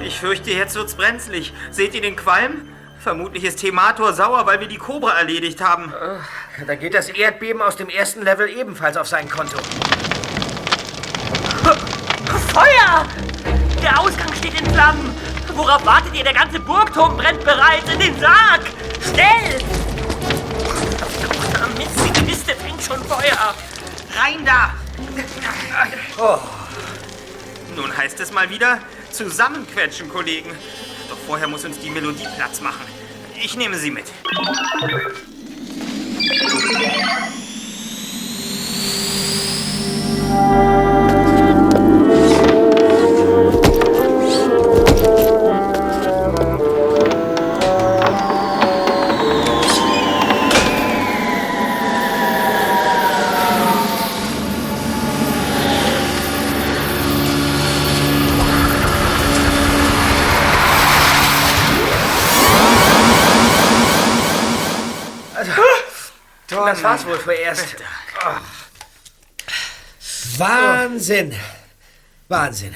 Ich 0.00 0.18
fürchte, 0.18 0.50
jetzt 0.50 0.74
wird's 0.74 0.94
brenzlig. 0.94 1.52
Seht 1.70 1.94
ihr 1.94 2.02
den 2.02 2.16
Qualm? 2.16 2.68
Vermutlich 2.98 3.44
ist 3.44 3.62
Hemator 3.62 4.12
sauer, 4.12 4.44
weil 4.46 4.60
wir 4.60 4.68
die 4.68 4.76
Kobra 4.76 5.12
erledigt 5.12 5.62
haben. 5.62 5.92
Da 6.66 6.74
geht 6.74 6.92
das 6.92 7.08
Erdbeben 7.08 7.62
aus 7.62 7.76
dem 7.76 7.88
ersten 7.88 8.22
Level 8.22 8.48
ebenfalls 8.48 8.98
auf 8.98 9.06
sein 9.08 9.28
Konto. 9.28 9.56
Feuer! 12.52 13.06
Der 13.82 13.98
Ausgang 13.98 14.32
steht 14.34 14.60
in 14.60 14.66
Flammen. 14.70 15.14
Worauf 15.54 15.84
wartet 15.84 16.14
ihr? 16.14 16.24
Der 16.24 16.34
ganze 16.34 16.60
Burgturm 16.60 17.16
brennt 17.16 17.44
bereits. 17.44 17.90
In 17.92 17.98
den 17.98 18.18
Sarg! 18.18 18.62
Schnell! 19.02 19.58
Mist, 21.76 22.00
die 22.04 22.24
Kiste 22.24 22.54
fängt 22.54 22.82
schon 22.82 23.02
Feuer. 23.04 23.54
Rein 24.18 24.44
da! 24.44 24.74
Oh. 26.18 26.38
Nun 27.76 27.96
heißt 27.96 28.20
es 28.20 28.32
mal 28.32 28.50
wieder, 28.50 28.78
zusammenquetschen, 29.12 30.08
Kollegen. 30.08 30.50
Doch 31.08 31.18
vorher 31.26 31.48
muss 31.48 31.64
uns 31.64 31.78
die 31.78 31.90
Melodie 31.90 32.26
Platz 32.36 32.60
machen. 32.60 32.84
Ich 33.42 33.56
nehme 33.56 33.76
sie 33.76 33.90
mit. 33.90 34.04
Also, 40.32 40.89
das 66.70 66.82
war's 66.82 67.06
wohl 67.06 67.18
vorerst. 67.18 67.76
Wahnsinn. 70.36 71.34
Wahnsinn. 72.28 72.74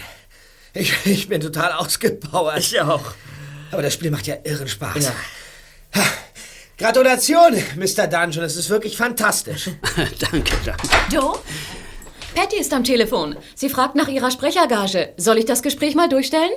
Ich, 0.72 0.92
ich 1.07 1.28
bin 1.28 1.40
total 1.40 1.72
ausgepowert. 1.72 2.59
Ich 2.59 2.80
auch. 2.80 3.12
Aber 3.70 3.82
das 3.82 3.95
Spiel 3.95 4.11
macht 4.11 4.26
ja 4.26 4.36
irren 4.45 4.68
Spaß. 4.68 5.11
Ha. 5.95 6.03
Gratulation, 6.76 7.55
Mr. 7.76 8.09
Dungeon. 8.09 8.45
Es 8.45 8.57
ist 8.57 8.68
wirklich 8.68 8.97
fantastisch. 8.97 9.70
danke, 9.97 10.53
danke. 10.64 10.88
Joe? 11.11 11.38
Patty 12.34 12.59
ist 12.59 12.72
am 12.72 12.82
Telefon. 12.82 13.36
Sie 13.55 13.68
fragt 13.68 13.95
nach 13.95 14.09
ihrer 14.09 14.32
Sprechergage. 14.32 15.11
Soll 15.16 15.38
ich 15.38 15.45
das 15.45 15.62
Gespräch 15.62 15.95
mal 15.95 16.09
durchstellen? 16.09 16.51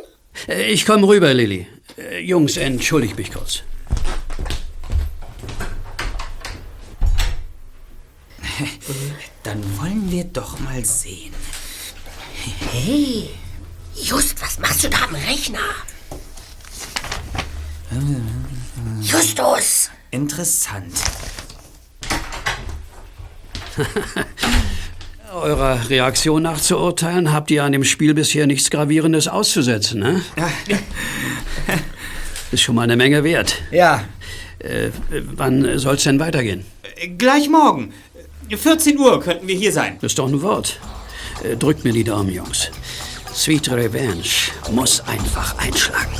Äh, 0.47 0.71
Ich 0.71 0.87
komme 0.87 1.07
rüber, 1.07 1.31
Lilly. 1.35 1.67
Äh, 1.97 2.21
Jungs, 2.21 2.57
entschuldigt 2.57 3.15
mich 3.15 3.31
kurz. 3.31 3.61
Dann 9.43 9.61
wollen 10.07 10.11
wir 10.11 10.23
doch 10.25 10.59
mal 10.59 10.85
sehen. 10.85 11.33
Hey, 12.71 13.29
Just, 13.95 14.39
was 14.41 14.59
machst 14.59 14.83
du 14.83 14.89
da 14.89 15.03
am 15.03 15.15
Rechner? 15.15 15.59
Justus! 19.01 19.89
Interessant. 20.11 20.93
Eurer 25.33 25.89
Reaktion 25.89 26.43
nach 26.43 26.61
zu 26.61 26.77
urteilen, 26.77 27.33
habt 27.33 27.51
ihr 27.51 27.65
an 27.65 27.73
dem 27.73 27.83
Spiel 27.83 28.13
bisher 28.13 28.47
nichts 28.47 28.69
Gravierendes 28.69 29.27
auszusetzen, 29.27 29.99
ne? 29.99 30.21
Ist 32.51 32.61
schon 32.61 32.75
mal 32.75 32.83
eine 32.83 32.95
Menge 32.95 33.25
wert. 33.25 33.61
Ja. 33.71 34.05
Äh, 34.59 34.91
wann 35.09 35.77
soll's 35.79 36.03
denn 36.03 36.19
weitergehen? 36.19 36.65
Gleich 37.17 37.49
morgen. 37.49 37.93
14 38.55 38.97
Uhr 38.97 39.19
könnten 39.21 39.47
wir 39.47 39.55
hier 39.55 39.71
sein. 39.71 39.97
Das 39.99 40.11
ist 40.11 40.19
doch 40.19 40.27
ein 40.27 40.41
Wort. 40.41 40.79
Äh, 41.43 41.57
drückt 41.57 41.83
mir 41.83 41.91
die 41.91 42.03
Daumen, 42.03 42.31
Jungs. 42.31 42.69
Sweet 43.33 43.69
Revenge 43.71 44.23
muss 44.71 45.01
einfach 45.01 45.57
einschlagen. 45.57 46.15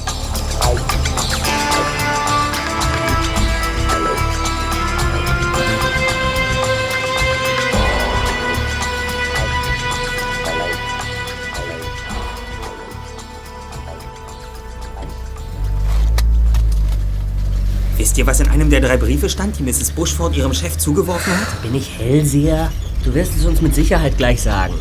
Wisst 18.18 18.26
ihr, 18.26 18.32
was 18.32 18.40
in 18.40 18.50
einem 18.50 18.72
der 18.72 18.82
drei 18.82 18.98
Briefe 18.98 19.30
stand, 19.30 19.60
die 19.60 19.64
Mrs. 19.64 19.92
Bushford 19.92 20.36
ihrem 20.36 20.52
Chef 20.52 20.76
zugeworfen 20.76 21.40
hat? 21.40 21.62
Bin 21.62 21.76
ich 21.76 22.00
Hellseher? 22.00 22.72
Du 23.04 23.14
wirst 23.14 23.36
es 23.38 23.46
uns 23.46 23.62
mit 23.62 23.76
Sicherheit 23.76 24.18
gleich 24.18 24.42
sagen. 24.42 24.74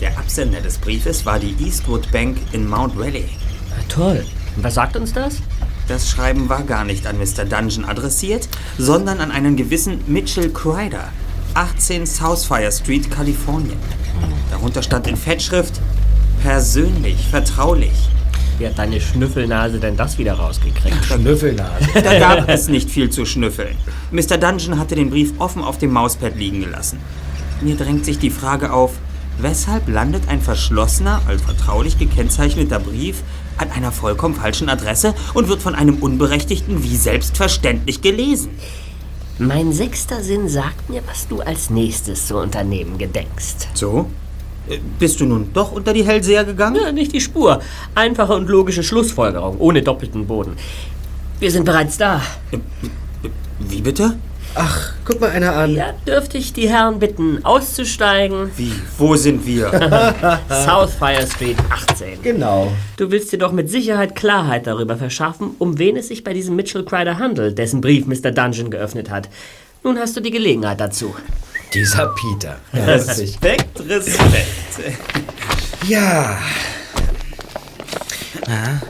Der 0.00 0.16
Absender 0.16 0.60
des 0.60 0.78
Briefes 0.78 1.26
war 1.26 1.40
die 1.40 1.56
Eastwood 1.60 2.08
Bank 2.12 2.36
in 2.52 2.64
Mount 2.68 2.96
Valley. 2.96 3.24
toll. 3.88 4.24
Und 4.54 4.62
was 4.62 4.74
sagt 4.74 4.94
uns 4.94 5.12
das? 5.12 5.38
Das 5.88 6.08
Schreiben 6.08 6.48
war 6.48 6.62
gar 6.62 6.84
nicht 6.84 7.08
an 7.08 7.18
Mr. 7.18 7.44
Dungeon 7.44 7.84
adressiert, 7.84 8.48
sondern 8.78 9.18
an 9.18 9.32
einen 9.32 9.56
gewissen 9.56 10.04
Mitchell 10.06 10.52
Crider, 10.52 11.08
18 11.54 12.06
Southfire 12.06 12.70
Street, 12.70 13.10
Kalifornien. 13.10 13.80
Darunter 14.52 14.84
stand 14.84 15.08
in 15.08 15.16
Fettschrift 15.16 15.80
persönlich, 16.40 17.26
vertraulich. 17.30 18.10
Wie 18.58 18.66
hat 18.66 18.78
deine 18.78 19.00
Schnüffelnase 19.00 19.78
denn 19.78 19.96
das 19.96 20.16
wieder 20.16 20.34
rausgekriegt? 20.34 21.04
Schnüffelnase. 21.04 21.88
Da 22.02 22.18
gab 22.18 22.48
es 22.48 22.68
nicht 22.68 22.90
viel 22.90 23.10
zu 23.10 23.26
schnüffeln. 23.26 23.76
Mr. 24.10 24.38
Dungeon 24.38 24.78
hatte 24.78 24.94
den 24.94 25.10
Brief 25.10 25.34
offen 25.38 25.62
auf 25.62 25.78
dem 25.78 25.92
Mauspad 25.92 26.36
liegen 26.36 26.60
gelassen. 26.60 26.98
Mir 27.60 27.76
drängt 27.76 28.04
sich 28.04 28.18
die 28.18 28.30
Frage 28.30 28.72
auf, 28.72 28.92
weshalb 29.38 29.88
landet 29.88 30.28
ein 30.28 30.40
verschlossener, 30.40 31.20
als 31.26 31.42
vertraulich 31.42 31.98
gekennzeichneter 31.98 32.78
Brief 32.78 33.22
an 33.58 33.70
einer 33.70 33.92
vollkommen 33.92 34.34
falschen 34.34 34.68
Adresse 34.68 35.14
und 35.34 35.48
wird 35.48 35.62
von 35.62 35.74
einem 35.74 35.96
Unberechtigten 35.96 36.82
wie 36.82 36.96
selbstverständlich 36.96 38.00
gelesen? 38.00 38.50
Mein 39.38 39.72
sechster 39.72 40.22
Sinn 40.22 40.48
sagt 40.48 40.88
mir, 40.88 41.02
was 41.06 41.28
du 41.28 41.40
als 41.40 41.68
nächstes 41.68 42.26
zu 42.26 42.38
unternehmen 42.38 42.96
gedenkst. 42.96 43.68
So? 43.74 44.08
Äh, 44.68 44.78
Bist 44.98 45.20
du 45.20 45.26
nun 45.26 45.50
doch 45.52 45.72
unter 45.72 45.92
die 45.92 46.04
Hellseher 46.04 46.44
gegangen? 46.44 46.80
Ja, 46.82 46.92
nicht 46.92 47.12
die 47.12 47.20
Spur. 47.20 47.60
Einfache 47.94 48.34
und 48.34 48.48
logische 48.48 48.82
Schlussfolgerung, 48.82 49.58
ohne 49.58 49.82
doppelten 49.82 50.26
Boden. 50.26 50.56
Wir 51.38 51.50
sind 51.50 51.64
bereits 51.64 51.98
da. 51.98 52.22
Wie 53.58 53.80
bitte? 53.80 54.16
Ach, 54.58 54.94
guck 55.04 55.20
mal 55.20 55.30
einer 55.30 55.54
an. 55.54 55.74
Ja, 55.74 55.92
dürfte 56.06 56.38
ich 56.38 56.54
die 56.54 56.66
Herren 56.66 56.98
bitten, 56.98 57.44
auszusteigen? 57.44 58.50
Wie? 58.56 58.72
Wo 58.96 59.14
sind 59.14 59.44
wir? 59.44 59.66
Southfire 60.48 61.26
Street 61.26 61.58
18. 61.90 62.22
Genau. 62.22 62.72
Du 62.96 63.10
willst 63.10 63.32
dir 63.32 63.38
doch 63.38 63.52
mit 63.52 63.68
Sicherheit 63.68 64.14
Klarheit 64.14 64.66
darüber 64.66 64.96
verschaffen, 64.96 65.50
um 65.58 65.78
wen 65.78 65.96
es 65.96 66.08
sich 66.08 66.24
bei 66.24 66.32
diesem 66.32 66.56
Mitchell 66.56 66.84
Crider 66.86 67.18
handelt, 67.18 67.58
dessen 67.58 67.82
Brief 67.82 68.06
Mr. 68.06 68.30
Dungeon 68.30 68.70
geöffnet 68.70 69.10
hat. 69.10 69.28
Nun 69.84 69.98
hast 69.98 70.16
du 70.16 70.20
die 70.20 70.30
Gelegenheit 70.30 70.80
dazu. 70.80 71.14
Dieser 71.74 72.14
Peter. 72.14 72.60
Respekt, 72.72 73.80
Respekt. 73.80 74.96
Ja. 75.86 76.38
Na, 78.46 78.80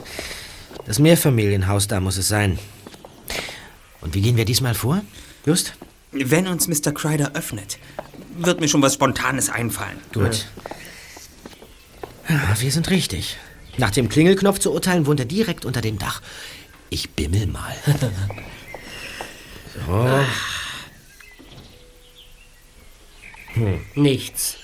das 0.85 0.99
Mehrfamilienhaus 0.99 1.87
da 1.87 1.99
muss 1.99 2.17
es 2.17 2.27
sein. 2.27 2.59
Und 4.01 4.13
wie 4.13 4.21
gehen 4.21 4.37
wir 4.37 4.45
diesmal 4.45 4.73
vor? 4.73 5.01
Just? 5.45 5.73
Wenn 6.11 6.47
uns 6.47 6.67
Mr. 6.67 6.93
Crider 6.93 7.31
öffnet, 7.33 7.77
wird 8.37 8.61
mir 8.61 8.67
schon 8.67 8.81
was 8.81 8.93
Spontanes 8.93 9.49
einfallen. 9.49 9.97
Gut. 10.13 10.45
Ja, 12.29 12.55
wir 12.59 12.71
sind 12.71 12.89
richtig. 12.89 13.37
Nach 13.77 13.91
dem 13.91 14.09
Klingelknopf 14.09 14.59
zu 14.59 14.71
urteilen, 14.71 15.05
wohnt 15.05 15.19
er 15.19 15.25
direkt 15.25 15.65
unter 15.65 15.81
dem 15.81 15.99
Dach. 15.99 16.21
Ich 16.89 17.09
bimmel 17.11 17.47
mal. 17.47 17.75
So. 19.85 20.25
Hm. 23.57 23.79
Nichts. 23.95 24.57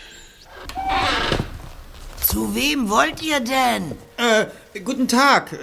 Zu 2.21 2.55
wem 2.55 2.89
wollt 2.89 3.21
ihr 3.23 3.39
denn? 3.39 3.91
Äh, 4.17 4.79
guten 4.81 5.07
Tag. 5.07 5.57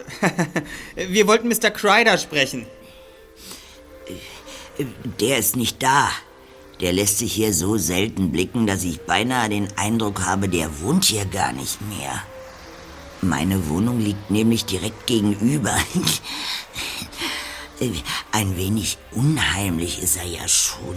Wir 0.96 1.26
wollten 1.26 1.48
Mr. 1.48 1.70
Crider 1.70 2.18
sprechen. 2.18 2.66
Der 5.20 5.38
ist 5.38 5.56
nicht 5.56 5.82
da. 5.82 6.10
Der 6.80 6.92
lässt 6.92 7.18
sich 7.18 7.32
hier 7.32 7.52
so 7.54 7.76
selten 7.76 8.32
blicken, 8.32 8.66
dass 8.66 8.82
ich 8.84 9.00
beinahe 9.02 9.48
den 9.48 9.68
Eindruck 9.76 10.24
habe, 10.24 10.48
der 10.48 10.80
wohnt 10.80 11.04
hier 11.04 11.26
gar 11.26 11.52
nicht 11.52 11.80
mehr. 11.82 12.22
Meine 13.20 13.68
Wohnung 13.68 14.00
liegt 14.00 14.30
nämlich 14.30 14.64
direkt 14.64 15.06
gegenüber. 15.06 15.76
Ein 18.32 18.56
wenig 18.56 18.98
unheimlich 19.12 20.02
ist 20.02 20.16
er 20.16 20.26
ja 20.26 20.48
schon. 20.48 20.96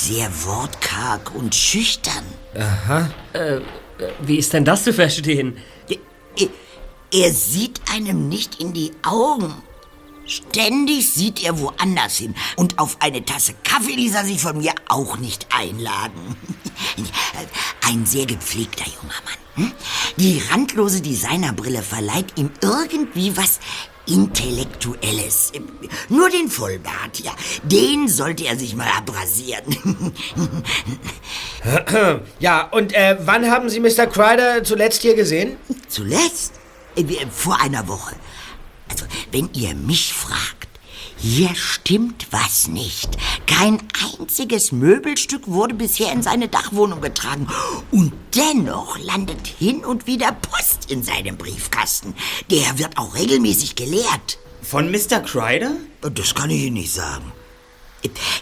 Sehr 0.00 0.30
wortkarg 0.44 1.34
und 1.34 1.56
schüchtern. 1.56 2.24
Aha. 2.56 3.10
Äh, 3.32 3.60
wie 4.20 4.36
ist 4.36 4.52
denn 4.52 4.64
das 4.64 4.84
zu 4.84 4.92
verstehen? 4.92 5.56
Er, 5.88 6.46
er 7.12 7.32
sieht 7.32 7.80
einem 7.92 8.28
nicht 8.28 8.60
in 8.60 8.72
die 8.72 8.92
Augen. 9.02 9.52
Ständig 10.24 11.10
sieht 11.10 11.42
er 11.42 11.58
woanders 11.58 12.18
hin. 12.18 12.36
Und 12.54 12.78
auf 12.78 12.98
eine 13.00 13.24
Tasse 13.24 13.54
Kaffee 13.64 13.96
ließ 13.96 14.14
er 14.14 14.24
sich 14.24 14.40
von 14.40 14.58
mir 14.58 14.72
auch 14.88 15.16
nicht 15.18 15.48
einladen. 15.52 16.36
Ein 17.88 18.06
sehr 18.06 18.26
gepflegter 18.26 18.84
junger 18.84 19.20
Mann. 19.24 19.66
hm? 19.66 19.72
Die 20.16 20.40
randlose 20.48 21.00
Designerbrille 21.00 21.82
verleiht 21.82 22.38
ihm 22.38 22.50
irgendwie 22.60 23.36
was 23.36 23.58
Intellektuelles. 24.08 25.52
Nur 26.08 26.30
den 26.30 26.48
Vollbart, 26.48 27.20
ja. 27.20 27.32
Den 27.62 28.08
sollte 28.08 28.46
er 28.46 28.56
sich 28.56 28.74
mal 28.74 28.88
abrasieren. 28.96 30.12
Ja, 32.38 32.62
und 32.70 32.94
äh, 32.94 33.16
wann 33.20 33.50
haben 33.50 33.68
Sie 33.68 33.80
Mr. 33.80 34.06
Crider 34.06 34.62
zuletzt 34.64 35.02
hier 35.02 35.14
gesehen? 35.14 35.56
Zuletzt? 35.88 36.52
Äh, 36.96 37.04
Vor 37.30 37.60
einer 37.60 37.86
Woche. 37.88 38.14
Also, 38.88 39.04
wenn 39.32 39.50
ihr 39.54 39.74
mich 39.74 40.14
fragt, 40.14 40.67
hier 41.18 41.54
stimmt 41.54 42.28
was 42.30 42.68
nicht. 42.68 43.16
Kein 43.46 43.80
einziges 44.18 44.70
Möbelstück 44.70 45.48
wurde 45.48 45.74
bisher 45.74 46.12
in 46.12 46.22
seine 46.22 46.46
Dachwohnung 46.48 47.00
getragen. 47.00 47.48
Und 47.90 48.12
dennoch 48.36 48.98
landet 48.98 49.46
hin 49.46 49.84
und 49.84 50.06
wieder 50.06 50.30
Post 50.30 50.90
in 50.90 51.02
seinem 51.02 51.36
Briefkasten. 51.36 52.14
Der 52.50 52.78
wird 52.78 52.98
auch 52.98 53.16
regelmäßig 53.16 53.74
geleert. 53.74 54.38
Von 54.62 54.92
Mr. 54.92 55.20
Crider? 55.20 55.72
Das 56.02 56.34
kann 56.34 56.50
ich 56.50 56.62
Ihnen 56.62 56.74
nicht 56.74 56.92
sagen. 56.92 57.32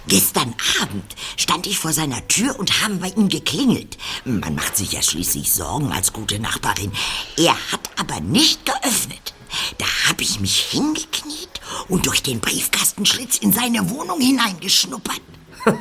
Gestern 0.06 0.54
Abend 0.82 1.16
stand 1.36 1.66
ich 1.66 1.78
vor 1.78 1.92
seiner 1.92 2.28
Tür 2.28 2.58
und 2.58 2.82
habe 2.82 2.96
bei 2.96 3.08
ihm 3.08 3.28
geklingelt. 3.28 3.96
Man 4.24 4.54
macht 4.54 4.76
sich 4.76 4.92
ja 4.92 5.00
schließlich 5.00 5.50
Sorgen 5.50 5.92
als 5.92 6.12
gute 6.12 6.38
Nachbarin. 6.38 6.92
Er 7.38 7.54
hat 7.72 7.88
aber 7.96 8.20
nicht 8.20 8.66
geöffnet. 8.66 9.32
Da 9.78 9.86
habe 10.08 10.22
ich 10.22 10.40
mich 10.40 10.56
hingekniet 10.70 11.60
und 11.88 12.06
durch 12.06 12.22
den 12.22 12.40
Briefkastenschlitz 12.40 13.38
in 13.38 13.52
seine 13.52 13.90
Wohnung 13.90 14.20
hineingeschnuppert. 14.20 15.20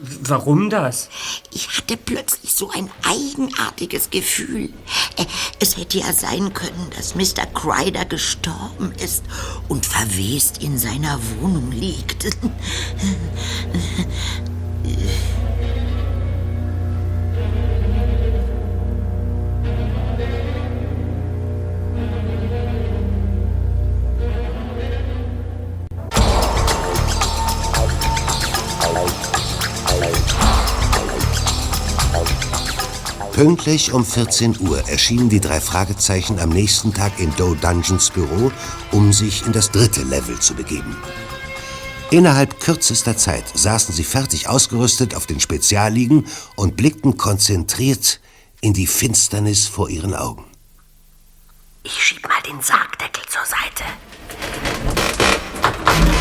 Warum 0.00 0.70
das? 0.70 1.08
Ich 1.52 1.68
hatte 1.76 1.96
plötzlich 1.96 2.52
so 2.52 2.70
ein 2.70 2.90
eigenartiges 3.04 4.10
Gefühl. 4.10 4.70
Äh, 5.16 5.24
Es 5.60 5.76
hätte 5.76 5.98
ja 5.98 6.12
sein 6.12 6.52
können, 6.52 6.90
dass 6.96 7.14
Mr. 7.14 7.46
Crider 7.54 8.04
gestorben 8.04 8.92
ist 9.02 9.22
und 9.68 9.86
verwest 9.86 10.62
in 10.62 10.78
seiner 10.78 11.20
Wohnung 11.40 11.70
liegt. 11.70 12.26
Pünktlich 33.38 33.92
um 33.92 34.04
14 34.04 34.58
Uhr 34.58 34.80
erschienen 34.88 35.28
die 35.28 35.38
drei 35.38 35.60
Fragezeichen 35.60 36.40
am 36.40 36.48
nächsten 36.48 36.92
Tag 36.92 37.20
in 37.20 37.32
Doe 37.36 37.54
Dungeons 37.54 38.10
Büro, 38.10 38.50
um 38.90 39.12
sich 39.12 39.46
in 39.46 39.52
das 39.52 39.70
dritte 39.70 40.02
Level 40.02 40.40
zu 40.40 40.54
begeben. 40.54 40.96
Innerhalb 42.10 42.58
kürzester 42.58 43.16
Zeit 43.16 43.44
saßen 43.54 43.94
sie 43.94 44.02
fertig 44.02 44.48
ausgerüstet 44.48 45.14
auf 45.14 45.26
den 45.26 45.38
Spezialliegen 45.38 46.26
und 46.56 46.76
blickten 46.76 47.16
konzentriert 47.16 48.18
in 48.60 48.72
die 48.72 48.88
Finsternis 48.88 49.68
vor 49.68 49.88
ihren 49.88 50.16
Augen. 50.16 50.44
Ich 51.84 51.92
schieb 51.92 52.28
mal 52.28 52.42
den 52.44 52.60
Sargdeckel 52.60 53.22
zur 53.28 53.46
Seite. 53.46 53.84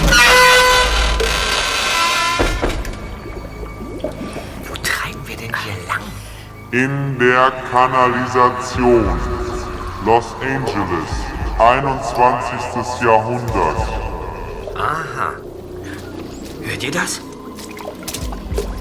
Wo 0.05 0.66
In 6.72 7.18
der 7.18 7.53
Kanalisation. 7.72 9.05
Los 10.05 10.26
Angeles, 10.41 11.09
21. 11.57 13.01
Jahrhundert. 13.01 13.78
Aha. 14.76 15.32
Hört 16.61 16.84
ihr 16.84 16.91
das? 16.91 17.22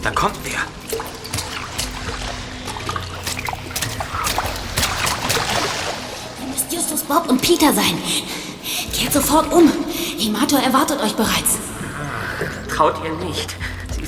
Da 0.03 0.11
kommt 0.11 0.35
wer. 0.43 0.59
Müsst 6.49 6.73
Justus, 6.73 7.03
Bob 7.03 7.29
und 7.29 7.41
Peter 7.41 7.73
sein. 7.73 7.99
Kehrt 8.93 9.13
sofort 9.13 9.53
um. 9.53 9.71
Himator 10.19 10.59
erwartet 10.59 11.01
euch 11.01 11.15
bereits. 11.15 11.59
Traut 12.69 12.97
ihr 13.05 13.13
nicht. 13.25 13.55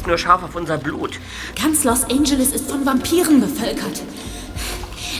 Nur 0.08 0.16
scharf 0.16 0.42
auf 0.42 0.54
unser 0.54 0.78
Blut. 0.78 1.20
Ganz 1.62 1.84
Los 1.84 2.04
Angeles 2.04 2.52
ist 2.52 2.70
von 2.70 2.86
Vampiren 2.86 3.42
bevölkert. 3.42 4.00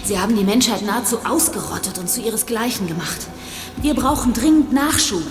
Sie 0.03 0.19
haben 0.19 0.35
die 0.35 0.45
Menschheit 0.45 0.81
nahezu 0.81 1.19
ausgerottet 1.27 1.99
und 1.99 2.09
zu 2.09 2.23
ihresgleichen 2.23 2.87
gemacht. 2.87 3.27
Wir 3.83 3.93
brauchen 3.93 4.33
dringend 4.33 4.73
Nachschub. 4.73 5.23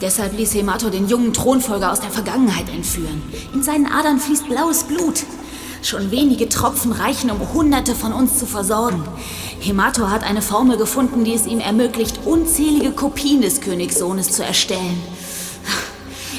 Deshalb 0.00 0.38
ließ 0.38 0.54
Hemato 0.54 0.90
den 0.90 1.08
jungen 1.08 1.32
Thronfolger 1.32 1.90
aus 1.90 1.98
der 1.98 2.10
Vergangenheit 2.10 2.68
entführen. 2.68 3.20
In 3.52 3.64
seinen 3.64 3.86
Adern 3.86 4.20
fließt 4.20 4.48
blaues 4.48 4.84
Blut. 4.84 5.24
Schon 5.82 6.12
wenige 6.12 6.48
Tropfen 6.48 6.92
reichen, 6.92 7.32
um 7.32 7.52
Hunderte 7.52 7.96
von 7.96 8.12
uns 8.12 8.38
zu 8.38 8.46
versorgen. 8.46 9.02
Hemato 9.58 10.08
hat 10.08 10.22
eine 10.22 10.40
Formel 10.40 10.76
gefunden, 10.76 11.24
die 11.24 11.34
es 11.34 11.46
ihm 11.46 11.58
ermöglicht, 11.58 12.20
unzählige 12.26 12.92
Kopien 12.92 13.42
des 13.42 13.60
Königssohnes 13.60 14.30
zu 14.30 14.44
erstellen. 14.44 15.02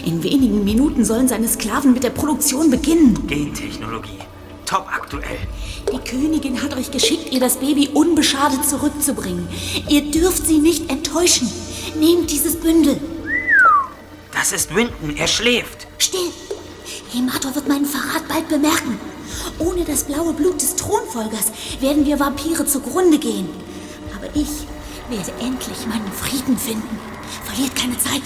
In 0.06 0.22
wenigen 0.22 0.64
Minuten 0.64 1.04
sollen 1.04 1.28
seine 1.28 1.48
Sklaven 1.48 1.92
mit 1.94 2.04
der 2.04 2.12
Produktion 2.12 2.70
beginnen. 2.70 3.26
Gentechnologie. 3.26 4.20
Top 4.64 4.88
aktuell. 4.88 5.40
Die 5.92 5.98
Königin 5.98 6.62
hat 6.62 6.78
euch 6.78 6.92
geschickt, 6.92 7.34
ihr 7.34 7.40
das 7.40 7.58
Baby 7.58 7.90
unbeschadet 7.92 8.64
zurückzubringen. 8.70 9.48
Ihr 9.90 10.12
dürft 10.12 10.46
sie 10.46 10.60
nicht 10.60 10.92
enttäuschen. 10.92 11.52
Nehmt 12.00 12.30
dieses 12.30 12.56
Bündel. 12.56 13.02
Das 14.32 14.52
ist 14.52 14.76
Winton. 14.76 15.16
Er 15.18 15.28
schläft. 15.28 15.88
Still! 15.98 16.30
Hemator 17.12 17.56
wird 17.56 17.68
meinen 17.68 17.86
Verrat 17.86 18.28
bald 18.28 18.48
bemerken. 18.48 19.00
Ohne 19.58 19.86
das 19.86 20.04
blaue 20.04 20.34
Blut 20.34 20.62
des 20.62 20.76
Thronfolgers 20.76 21.52
werden 21.80 22.06
wir 22.06 22.20
Vampire 22.20 22.66
zugrunde 22.68 23.18
gehen. 23.18 23.50
Aber 24.16 24.28
ich 24.36 24.68
werde 25.10 25.32
endlich 25.40 25.88
meinen 25.88 26.12
Frieden 26.12 26.58
finden. 26.58 27.00
Verliert 27.46 27.76
keine 27.76 27.98
Zeit. 27.98 28.22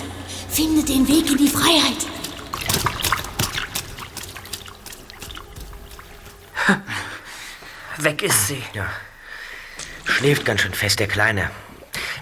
Findet 0.49 0.89
den 0.89 1.07
Weg 1.07 1.29
in 1.29 1.37
die 1.37 1.47
Freiheit. 1.47 2.05
Weg 7.97 8.23
ist 8.23 8.47
sie. 8.47 8.63
Ja. 8.73 8.85
Schläft 10.05 10.45
ganz 10.45 10.61
schön 10.61 10.73
fest, 10.73 10.99
der 10.99 11.07
Kleine. 11.07 11.51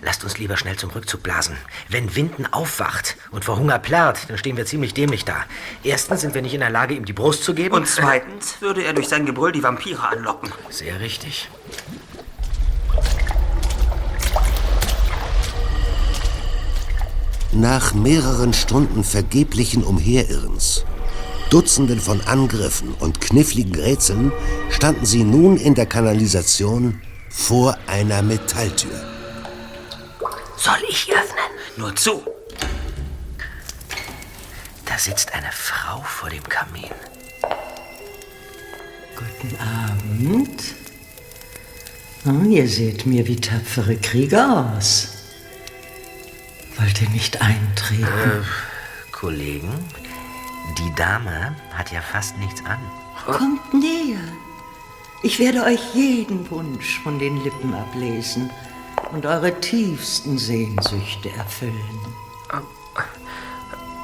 Lasst 0.01 0.23
uns 0.23 0.37
lieber 0.37 0.57
schnell 0.57 0.75
zum 0.75 0.91
Rückzug 0.91 1.23
blasen. 1.23 1.57
Wenn 1.89 2.15
Winden 2.15 2.45
aufwacht 2.51 3.17
und 3.31 3.45
vor 3.45 3.57
Hunger 3.57 3.79
plärrt, 3.79 4.29
dann 4.29 4.37
stehen 4.37 4.57
wir 4.57 4.65
ziemlich 4.65 4.93
dämlich 4.93 5.25
da. 5.25 5.45
Erstens 5.83 6.21
sind 6.21 6.33
wir 6.33 6.41
nicht 6.41 6.53
in 6.53 6.59
der 6.59 6.69
Lage, 6.69 6.93
ihm 6.93 7.05
die 7.05 7.13
Brust 7.13 7.43
zu 7.43 7.53
geben. 7.53 7.73
Und 7.75 7.87
zweitens 7.87 8.61
würde 8.61 8.83
er 8.83 8.93
durch 8.93 9.07
sein 9.07 9.25
Gebrüll 9.25 9.51
die 9.51 9.63
Vampire 9.63 10.07
anlocken. 10.07 10.51
Sehr 10.69 10.99
richtig. 10.99 11.49
Nach 17.53 17.93
mehreren 17.93 18.53
Stunden 18.53 19.03
vergeblichen 19.03 19.83
Umherirrens, 19.83 20.83
Dutzenden 21.49 22.01
von 22.01 22.19
Angriffen 22.21 22.93
und 22.99 23.21
kniffligen 23.21 23.73
Rätseln 23.73 24.33
standen 24.69 25.05
sie 25.05 25.23
nun 25.23 25.55
in 25.55 25.73
der 25.73 25.85
Kanalisation 25.85 27.01
vor 27.29 27.77
einer 27.87 28.21
Metalltür. 28.21 28.91
Soll 30.57 30.79
ich 30.89 31.09
öffnen? 31.09 31.37
Nur 31.77 31.95
zu. 31.95 32.21
Da 34.85 34.97
sitzt 34.97 35.33
eine 35.33 35.51
Frau 35.51 36.01
vor 36.03 36.29
dem 36.29 36.43
Kamin. 36.43 36.91
Guten 39.15 39.55
Abend. 39.57 40.63
Oh, 42.25 42.45
ihr 42.49 42.67
seht 42.67 43.05
mir 43.05 43.25
wie 43.25 43.37
tapfere 43.37 43.95
Krieger 43.95 44.73
aus. 44.75 45.16
Wollt 46.79 47.01
ihr 47.01 47.09
nicht 47.09 47.41
eintreten? 47.41 48.03
Äh, 48.03 49.11
Kollegen, 49.11 49.73
die 50.77 50.93
Dame 50.95 51.55
hat 51.73 51.91
ja 51.91 52.01
fast 52.01 52.37
nichts 52.37 52.63
an. 52.65 52.79
Kommt 53.25 53.73
näher. 53.73 54.21
Ich 55.23 55.39
werde 55.39 55.63
euch 55.63 55.79
jeden 55.95 56.49
Wunsch 56.51 56.99
von 57.01 57.17
den 57.17 57.43
Lippen 57.43 57.73
ablesen 57.73 58.51
und 59.11 59.25
eure 59.25 59.59
tiefsten 59.59 60.37
Sehnsüchte 60.37 61.31
erfüllen. 61.31 61.73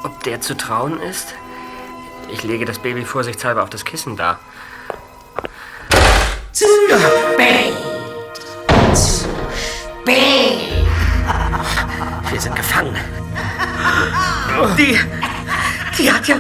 Ob 0.04 0.24
der 0.24 0.42
zu 0.42 0.58
trauen 0.58 1.00
ist? 1.02 1.36
Ich 2.32 2.44
lege 2.44 2.66
das 2.66 2.80
Baby 2.80 3.06
vorsichtshalber 3.06 3.64
auf 3.64 3.70
das 3.70 3.86
Kissen 3.86 4.18
da. 4.18 4.40
Zu 6.52 6.66
spät! 7.36 7.74
Zu 8.94 9.28
spät! 10.04 10.83
Wir 12.34 12.42
sind 12.42 12.56
gefangen. 12.56 12.98
Die, 14.76 15.00
die 16.00 16.12
hat 16.12 16.28
ja 16.28 16.38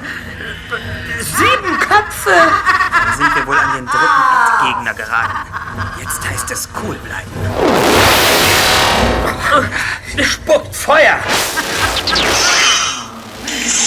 sieben 1.20 1.80
Köpfe! 1.80 2.32
Dann 2.32 3.16
sind 3.16 3.36
wir 3.36 3.46
wohl 3.46 3.56
an 3.56 3.76
den 3.76 3.86
dritten 3.86 4.66
Endgegner 4.66 4.94
geraten. 4.96 5.38
Jetzt 6.00 6.28
heißt 6.28 6.50
es 6.50 6.68
cool 6.82 6.96
bleiben. 6.96 7.30
Spuckt 10.24 10.76
Feuer! 10.76 11.20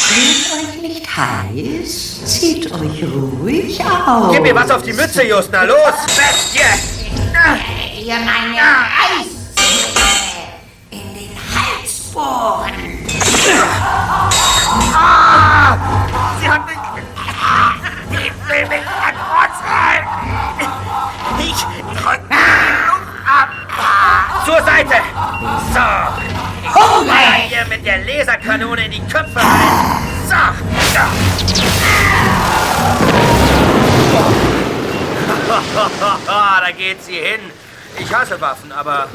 Wird 0.08 0.52
euch 0.52 0.80
nicht 0.82 1.16
heiß? 1.16 2.24
Zieht 2.24 2.70
euch 2.70 3.02
ruhig 3.02 3.84
aus. 3.84 4.32
Gib 4.32 4.42
mir 4.42 4.54
was 4.54 4.70
auf 4.70 4.82
die 4.82 4.92
Mütze, 4.92 5.24
Just, 5.24 5.50
na 5.50 5.64
los! 5.64 5.76
Bestie! 6.06 6.60
Ihr 8.00 8.14
meine 8.20 8.54
den 8.54 10.05
Bohren! 12.16 12.72
Ah! 14.94 15.76
Sie 16.40 16.48
hat 16.48 16.64
mich... 16.64 16.78
Ich 18.10 18.32
will 18.48 18.66
mich 18.68 18.86
erdrosseln! 19.04 20.06
Ich 21.38 21.60
drück 22.00 22.22
die 22.30 22.88
Luft 22.88 23.12
ab! 23.26 23.50
Zur 24.46 24.62
Seite! 24.62 24.96
So! 25.74 25.86
Hunger! 26.74 27.36
Ihr 27.50 27.66
mit 27.66 27.84
der 27.84 27.98
Laserkanone 28.06 28.86
in 28.86 28.92
die 28.92 29.06
Köpfe 29.08 29.38
rein! 29.38 29.98
So! 30.26 30.36
da 36.26 36.70
geht 36.72 37.04
sie 37.04 37.16
hin. 37.16 37.40
Ich 37.98 38.14
hasse 38.14 38.40
Waffen, 38.40 38.72
aber 38.72 39.08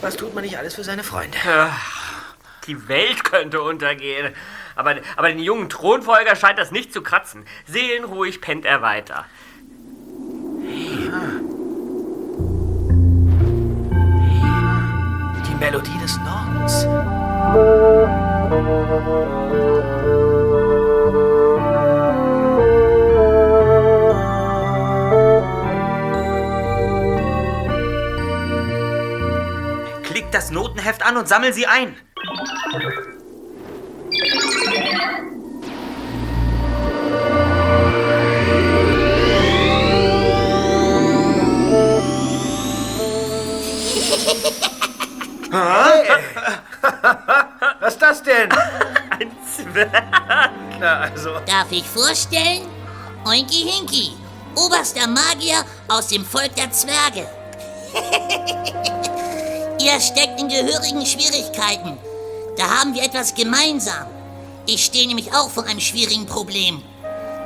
Was 0.00 0.16
tut 0.16 0.32
man 0.32 0.44
nicht 0.44 0.56
alles 0.56 0.74
für 0.74 0.84
seine 0.84 1.02
Freunde? 1.02 1.36
Die 2.66 2.88
Welt 2.88 3.24
könnte 3.24 3.60
untergehen. 3.62 4.34
Aber, 4.76 4.96
aber 5.16 5.28
den 5.28 5.38
jungen 5.38 5.68
Thronfolger 5.68 6.36
scheint 6.36 6.58
das 6.58 6.70
nicht 6.70 6.92
zu 6.92 7.02
kratzen. 7.02 7.44
Seelenruhig 7.66 8.40
pennt 8.40 8.64
er 8.64 8.82
weiter. 8.82 9.26
Die 15.46 15.54
Melodie 15.58 15.98
des 16.00 16.18
Nordens. 16.18 16.86
Klick 30.04 30.30
das 30.30 30.50
Notenheft 30.50 31.04
an 31.04 31.16
und 31.16 31.28
sammel 31.28 31.52
sie 31.52 31.66
ein. 31.66 31.96
Was 47.80 47.94
ist 47.94 48.02
das 48.02 48.22
denn? 48.22 48.48
Ein 49.10 49.32
Zwerg. 49.44 49.90
Na, 50.78 51.00
also. 51.00 51.30
Darf 51.46 51.72
ich 51.72 51.84
vorstellen? 51.84 52.68
Oinki 53.24 53.68
Hinki, 53.68 54.12
oberster 54.54 55.08
Magier 55.08 55.64
aus 55.88 56.06
dem 56.06 56.24
Volk 56.24 56.54
der 56.54 56.70
Zwerge. 56.70 57.26
Ihr 59.80 60.00
steckt 60.00 60.40
in 60.40 60.48
gehörigen 60.48 61.04
Schwierigkeiten. 61.04 61.98
Da 62.60 62.68
haben 62.68 62.92
wir 62.92 63.02
etwas 63.02 63.34
gemeinsam. 63.34 64.06
Ich 64.66 64.84
stehe 64.84 65.08
nämlich 65.08 65.32
auch 65.32 65.48
vor 65.48 65.64
einem 65.64 65.80
schwierigen 65.80 66.26
Problem. 66.26 66.82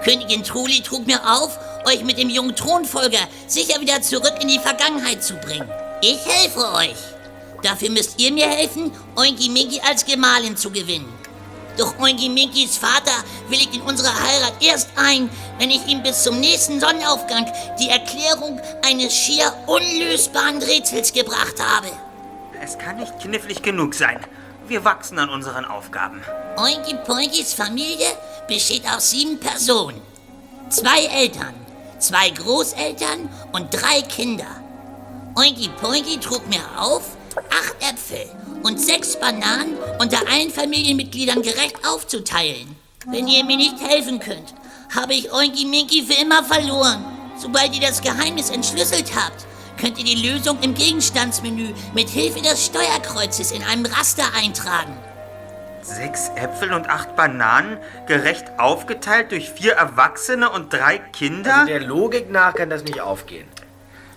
Königin 0.03 0.43
Truli 0.43 0.83
trug 0.83 1.07
mir 1.07 1.21
auf, 1.25 1.57
euch 1.87 2.03
mit 2.03 2.19
dem 2.19 2.29
jungen 2.29 2.57
Thronfolger 2.57 3.21
sicher 3.47 3.81
wieder 3.81 4.03
zurück 4.03 4.33
in 4.41 4.49
die 4.49 4.59
Vergangenheit 4.59 5.23
zu 5.23 5.35
bringen. 5.35 5.71
Ich 6.03 6.19
helfe 6.27 6.69
euch. 6.73 6.97
Dafür 7.63 7.91
müsst 7.91 8.21
ihr 8.21 8.33
mir 8.33 8.49
helfen, 8.49 8.91
Oinki 9.15 9.51
Minki 9.51 9.81
als 9.89 10.05
Gemahlin 10.05 10.57
zu 10.57 10.73
gewinnen. 10.73 11.13
Doch 11.79 11.97
Oinki 12.01 12.29
Minkis 12.29 12.77
Vater 12.77 13.23
willigt 13.49 13.73
in 13.73 13.83
unsere 13.83 14.09
Heirat 14.09 14.55
erst 14.65 14.89
ein, 14.97 15.31
wenn 15.61 15.71
ich 15.71 15.87
ihm 15.87 16.03
bis 16.03 16.25
zum 16.25 16.41
nächsten 16.41 16.81
Sonnenaufgang 16.81 17.47
die 17.79 17.89
Erklärung 17.89 18.61
eines 18.85 19.15
schier 19.15 19.53
unlösbaren 19.69 20.61
Rätsels 20.61 21.13
gebracht 21.13 21.63
habe. 21.65 21.87
Es 22.61 22.77
kann 22.77 22.97
nicht 22.97 23.21
knifflig 23.21 23.63
genug 23.63 23.95
sein. 23.95 24.19
Wir 24.67 24.85
wachsen 24.85 25.19
an 25.19 25.29
unseren 25.29 25.67
Aufgaben. 25.67 26.23
Oinki 26.57 26.95
Poinkis 27.07 27.53
Familie 27.53 28.07
besteht 28.49 28.85
aus 28.89 29.11
sieben 29.11 29.39
Personen. 29.39 30.01
Zwei 30.71 31.05
Eltern, 31.05 31.55
zwei 31.99 32.31
Großeltern 32.31 33.29
und 33.53 33.69
drei 33.71 34.01
Kinder. 34.03 34.47
Oinki 35.37 35.69
Poinki 35.69 36.19
trug 36.19 36.47
mir 36.49 36.63
auf, 36.79 37.03
acht 37.51 37.77
Äpfel 37.81 38.27
und 38.63 38.81
sechs 38.81 39.19
Bananen 39.21 39.77
unter 39.99 40.27
allen 40.31 40.51
Familienmitgliedern 40.51 41.43
gerecht 41.43 41.87
aufzuteilen. 41.87 42.75
Wenn 43.07 43.29
ihr 43.29 43.45
mir 43.45 43.59
nicht 43.59 43.81
helfen 43.81 44.19
könnt, 44.19 44.55
habe 44.95 45.13
ich 45.13 45.31
Oinki 45.31 45.67
Minki 45.67 46.05
für 46.05 46.23
immer 46.23 46.43
verloren. 46.43 47.05
Sobald 47.37 47.75
ihr 47.75 47.87
das 47.87 48.01
Geheimnis 48.01 48.49
entschlüsselt 48.49 49.13
habt, 49.15 49.45
könnt 49.85 49.99
ihr 49.99 50.05
die 50.05 50.27
Lösung 50.27 50.59
im 50.63 50.73
Gegenstandsmenü 50.73 51.75
mit 51.95 52.09
Hilfe 52.09 52.41
des 52.41 52.65
Steuerkreuzes 52.65 53.53
in 53.53 53.63
einem 53.65 53.85
Raster 53.85 54.25
eintragen. 54.35 54.97
Sechs 55.83 56.31
Äpfel 56.37 56.73
und 56.73 56.89
acht 56.89 57.15
Bananen, 57.17 57.77
gerecht 58.07 58.47
aufgeteilt 58.57 59.31
durch 59.31 59.51
vier 59.51 59.75
Erwachsene 59.75 60.49
und 60.49 60.73
drei 60.73 60.97
Kinder? 60.97 61.55
Also 61.55 61.67
der 61.67 61.81
Logik 61.83 62.31
nach 62.31 62.55
kann 62.55 62.71
das 62.71 62.83
nicht 62.85 63.03
aufgehen. 63.03 63.47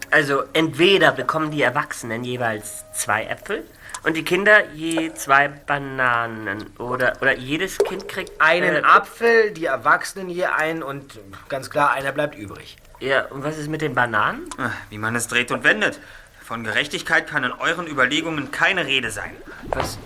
Also 0.09 0.43
entweder 0.53 1.11
bekommen 1.11 1.51
die 1.51 1.63
Erwachsenen 1.63 2.23
jeweils 2.23 2.85
zwei 2.93 3.25
Äpfel 3.25 3.65
und 4.03 4.15
die 4.15 4.23
Kinder 4.23 4.71
je 4.73 5.13
zwei 5.15 5.49
Bananen. 5.49 6.77
Oder, 6.79 7.17
oder 7.21 7.35
jedes 7.35 7.77
Kind 7.79 8.07
kriegt 8.07 8.39
Einen 8.39 8.73
äh, 8.73 8.87
Apfel, 8.87 9.51
die 9.51 9.65
Erwachsenen 9.65 10.29
je 10.29 10.45
einen 10.45 10.81
und 10.81 11.19
ganz 11.49 11.69
klar, 11.69 11.91
einer 11.91 12.13
bleibt 12.13 12.37
übrig. 12.37 12.77
Ja, 12.99 13.25
und 13.25 13.43
was 13.43 13.57
ist 13.57 13.69
mit 13.69 13.81
den 13.81 13.93
Bananen? 13.93 14.49
Ah, 14.57 14.71
Wie 14.89 14.97
man 14.97 15.15
es 15.15 15.27
dreht 15.27 15.51
und 15.51 15.63
wendet. 15.63 15.99
Von 16.43 16.63
Gerechtigkeit 16.63 17.27
kann 17.27 17.43
in 17.43 17.51
euren 17.51 17.87
Überlegungen 17.87 18.51
keine 18.51 18.85
Rede 18.85 19.11
sein. 19.11 19.35
Was? 19.69 19.97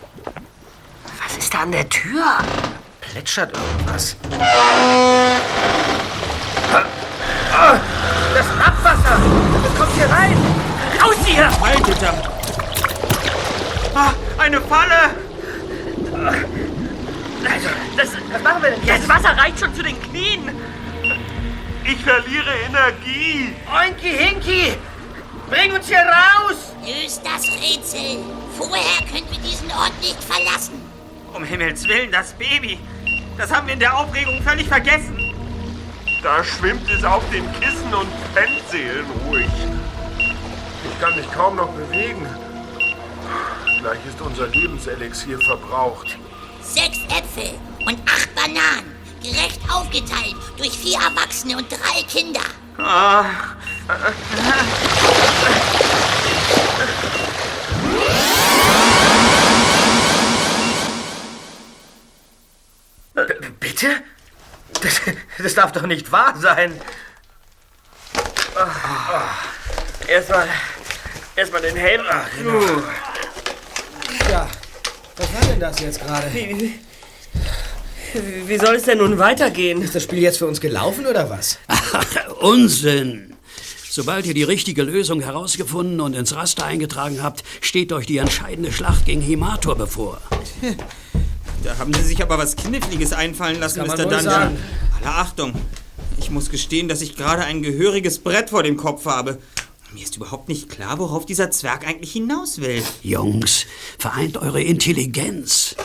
Was 1.24 1.38
ist 1.38 1.54
da 1.54 1.60
an 1.60 1.72
der 1.72 1.88
Tür? 1.88 2.24
Plätschert 3.00 3.56
irgendwas. 3.56 4.16
Das 8.34 8.46
Abwasser! 8.66 9.20
Das 9.64 9.76
kommt 9.78 9.94
hier 9.96 10.10
rein! 10.10 10.38
Raus 11.02 11.16
hier! 11.26 11.62
Haltet 11.62 12.02
da! 12.02 12.14
Ah, 13.94 14.14
eine 14.38 14.60
Falle! 14.62 15.12
Also, 17.44 17.68
das, 17.98 18.10
was 18.32 18.42
machen 18.42 18.64
wir 18.64 18.72
denn? 18.72 18.86
Das 18.88 19.08
Wasser 19.10 19.38
reicht 19.38 19.60
schon 19.60 19.74
zu 19.76 19.84
den 19.84 20.02
Knien! 20.02 20.50
Ich 21.84 21.98
verliere 22.04 22.54
Energie. 22.68 23.56
Oinki 23.68 24.10
Hinki! 24.10 24.74
Bring 25.50 25.74
uns 25.74 25.88
hier 25.88 25.98
raus! 25.98 26.74
Löst 26.86 27.22
das 27.26 27.48
Rätsel. 27.48 28.24
Vorher 28.58 29.06
können 29.12 29.28
wir 29.30 29.40
diesen 29.40 29.72
Ort 29.72 29.94
nicht 30.00 30.24
verlassen. 30.24 30.82
Um 31.34 31.44
Himmels 31.44 31.88
Willen, 31.88 32.12
das 32.12 32.34
Baby! 32.34 32.80
Das 33.38 33.52
haben 33.52 33.68
wir 33.68 33.74
in 33.74 33.80
der 33.80 33.98
Aufregung 33.98 34.42
völlig 34.44 34.68
vergessen. 34.68 35.18
Da 36.22 36.44
schwimmt 36.44 36.88
es 36.92 37.04
auf 37.04 37.24
den 37.32 37.44
Kissen 37.60 37.94
und 37.94 38.08
pennt 38.36 38.62
seelenruhig. 38.70 39.50
Ich 40.86 41.02
kann 41.02 41.16
mich 41.16 41.32
kaum 41.32 41.56
noch 41.56 41.70
bewegen. 41.70 42.28
Gleich 43.80 44.00
ist 44.08 44.22
unser 44.22 44.48
Lebenselixier 44.48 45.40
verbraucht. 45.40 46.18
Sechs 46.62 47.00
Äpfel 47.06 47.58
und 47.88 48.00
acht 48.08 48.34
Bananen. 48.36 48.91
Gerecht 49.22 49.60
aufgeteilt 49.72 50.36
durch 50.58 50.72
vier 50.72 51.00
Erwachsene 51.00 51.58
und 51.58 51.72
drei 51.72 52.04
Kinder. 52.04 52.42
Bitte? 63.60 64.02
Das, 64.82 65.02
das 65.38 65.54
darf 65.54 65.72
doch 65.72 65.84
nicht 65.84 66.12
wahr 66.12 66.36
sein. 66.40 66.82
Erstmal. 70.08 70.48
Erstmal 71.36 71.62
den 71.62 71.76
Helm. 71.76 72.06
Ach, 72.10 72.26
genau. 72.38 72.60
Ja, 74.30 74.48
was 75.16 75.34
war 75.34 75.42
denn 75.42 75.60
das 75.60 75.80
jetzt 75.80 76.00
gerade? 76.02 76.34
Wie, 76.34 76.50
wie, 76.50 76.60
wie 76.60 76.80
soll 78.59 78.76
es 78.76 78.84
denn 78.84 78.99
nun 78.99 79.18
weitergehen? 79.18 79.82
Ist 79.82 79.95
das 79.95 80.03
Spiel 80.03 80.20
jetzt 80.20 80.38
für 80.38 80.47
uns 80.47 80.62
gelaufen 80.62 81.05
oder 81.05 81.30
was? 81.30 81.59
Unsinn! 82.39 83.36
Sobald 83.89 84.26
ihr 84.26 84.34
die 84.34 84.43
richtige 84.43 84.84
Lösung 84.84 85.20
herausgefunden 85.20 85.99
und 85.99 86.16
ins 86.16 86.34
Raster 86.34 86.66
eingetragen 86.66 87.22
habt, 87.22 87.43
steht 87.59 87.91
euch 87.91 88.05
die 88.05 88.18
entscheidende 88.18 88.72
Schlacht 88.72 89.05
gegen 89.05 89.20
Himator 89.20 89.76
bevor. 89.76 90.22
Da 91.64 91.78
haben 91.78 91.93
Sie 91.93 92.03
sich 92.03 92.22
aber 92.24 92.38
was 92.38 92.55
Kniffliges 92.55 93.12
einfallen 93.12 93.59
lassen, 93.59 93.82
Mr. 93.82 94.05
Dungeon. 94.05 94.57
Alle 94.97 95.05
Achtung. 95.05 95.53
Ich 96.18 96.32
muss 96.32 96.49
gestehen, 96.49 96.88
dass 96.88 97.01
ich 97.01 97.18
gerade 97.18 97.43
ein 97.43 97.62
gehöriges 97.62 98.20
Brett 98.20 98.51
vor 98.51 98.64
dem 98.64 98.78
Kopf 98.78 99.05
habe. 99.05 99.39
Mir 99.93 100.03
ist 100.03 100.16
überhaupt 100.16 100.47
nicht 100.47 100.70
klar, 100.70 100.97
worauf 100.99 101.26
dieser 101.26 101.51
Zwerg 101.51 101.86
eigentlich 101.86 102.14
hinaus 102.14 102.62
will. 102.62 102.82
Jungs, 103.03 103.66
vereint 103.99 104.38
eure 104.38 104.62
Intelligenz. 104.62 105.76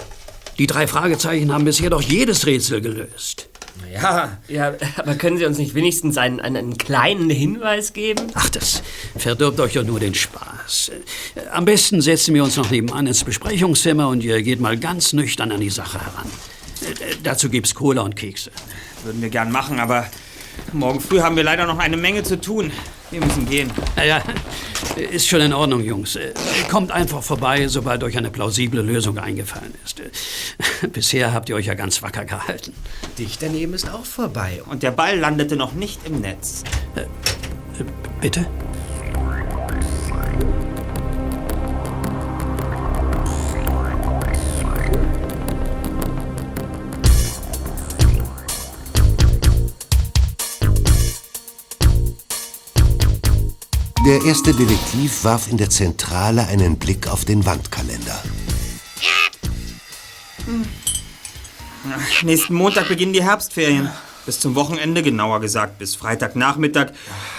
Die 0.58 0.66
drei 0.66 0.86
Fragezeichen 0.86 1.52
haben 1.52 1.64
bisher 1.64 1.90
doch 1.90 2.02
jedes 2.02 2.46
Rätsel 2.46 2.80
gelöst. 2.80 3.48
Ja. 3.92 4.38
Ja, 4.48 4.74
aber 4.96 5.14
können 5.14 5.36
Sie 5.38 5.44
uns 5.44 5.58
nicht 5.58 5.74
wenigstens 5.74 6.16
einen, 6.16 6.40
einen, 6.40 6.56
einen 6.56 6.78
kleinen 6.78 7.30
Hinweis 7.30 7.92
geben? 7.92 8.28
Ach, 8.34 8.48
das 8.48 8.82
verdirbt 9.16 9.60
euch 9.60 9.74
doch 9.74 9.84
nur 9.84 10.00
den 10.00 10.14
Spaß. 10.14 10.92
Am 11.52 11.64
besten 11.64 12.00
setzen 12.00 12.34
wir 12.34 12.42
uns 12.42 12.56
noch 12.56 12.70
nebenan 12.70 13.06
ins 13.06 13.24
Besprechungszimmer 13.24 14.08
und 14.08 14.24
ihr 14.24 14.42
geht 14.42 14.60
mal 14.60 14.78
ganz 14.78 15.12
nüchtern 15.12 15.52
an 15.52 15.60
die 15.60 15.70
Sache 15.70 16.00
heran. 16.00 16.30
Dazu 17.22 17.48
gibt's 17.48 17.74
Cola 17.74 18.02
und 18.02 18.16
Kekse. 18.16 18.50
Würden 19.04 19.22
wir 19.22 19.30
gern 19.30 19.50
machen, 19.50 19.78
aber 19.78 20.06
morgen 20.72 21.00
früh 21.00 21.20
haben 21.20 21.36
wir 21.36 21.44
leider 21.44 21.66
noch 21.66 21.78
eine 21.78 21.96
Menge 21.96 22.22
zu 22.22 22.40
tun. 22.40 22.70
Wir 23.10 23.20
müssen 23.20 23.46
gehen. 23.48 23.70
Ja, 23.96 24.22
ist 24.96 25.28
schon 25.28 25.40
in 25.40 25.52
Ordnung, 25.52 25.82
Jungs. 25.82 26.16
Äh, 26.16 26.32
Kommt 26.70 26.90
einfach 26.90 27.22
vorbei, 27.22 27.68
sobald 27.68 28.02
euch 28.02 28.16
eine 28.16 28.30
plausible 28.30 28.82
Lösung 28.82 29.18
eingefallen 29.18 29.74
ist. 29.84 30.00
Äh, 30.00 30.88
Bisher 30.88 31.32
habt 31.32 31.48
ihr 31.48 31.56
euch 31.56 31.66
ja 31.66 31.74
ganz 31.74 32.02
wacker 32.02 32.24
gehalten. 32.24 32.72
Dicht 33.18 33.42
daneben 33.42 33.74
ist 33.74 33.92
auch 33.92 34.04
vorbei. 34.04 34.62
Und 34.68 34.82
der 34.82 34.90
Ball 34.90 35.18
landete 35.18 35.56
noch 35.56 35.72
nicht 35.72 36.00
im 36.06 36.20
Netz. 36.20 36.64
Bitte? 38.20 38.46
Der 54.06 54.24
erste 54.24 54.54
Detektiv 54.54 55.24
warf 55.24 55.50
in 55.50 55.56
der 55.56 55.68
Zentrale 55.68 56.46
einen 56.46 56.78
Blick 56.78 57.08
auf 57.08 57.24
den 57.24 57.44
Wandkalender. 57.44 58.22
Ach, 61.90 62.22
Nächsten 62.22 62.54
Montag 62.54 62.86
beginnen 62.86 63.12
die 63.12 63.24
Herbstferien. 63.24 63.90
Bis 64.24 64.38
zum 64.38 64.54
Wochenende, 64.54 65.02
genauer 65.02 65.40
gesagt 65.40 65.80
bis 65.80 65.96
Freitagnachmittag, 65.96 66.92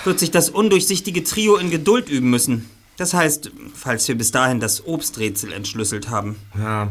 wird 0.04 0.20
sich 0.20 0.30
das 0.30 0.50
undurchsichtige 0.50 1.24
Trio 1.24 1.56
in 1.56 1.70
Geduld 1.70 2.10
üben 2.10 2.30
müssen. 2.30 2.70
Das 2.98 3.14
heißt, 3.14 3.50
falls 3.74 4.06
wir 4.10 4.18
bis 4.18 4.32
dahin 4.32 4.60
das 4.60 4.86
Obsträtsel 4.86 5.54
entschlüsselt 5.54 6.10
haben. 6.10 6.36
Ja. 6.60 6.90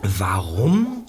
Warum? 0.00 1.04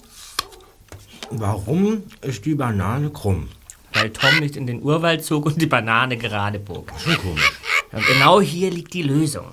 Warum 1.30 2.02
ist 2.20 2.44
die 2.44 2.54
Banane 2.54 3.08
krumm? 3.08 3.48
Weil 3.96 4.10
Tom 4.10 4.38
nicht 4.40 4.56
in 4.56 4.66
den 4.66 4.82
Urwald 4.82 5.24
zog 5.24 5.46
und 5.46 5.60
die 5.60 5.66
Banane 5.66 6.16
gerade 6.16 6.58
bog. 6.58 6.92
Schon 6.98 7.16
komisch. 7.16 7.52
Und 7.92 8.06
genau 8.06 8.40
hier 8.40 8.70
liegt 8.70 8.92
die 8.94 9.02
Lösung. 9.02 9.46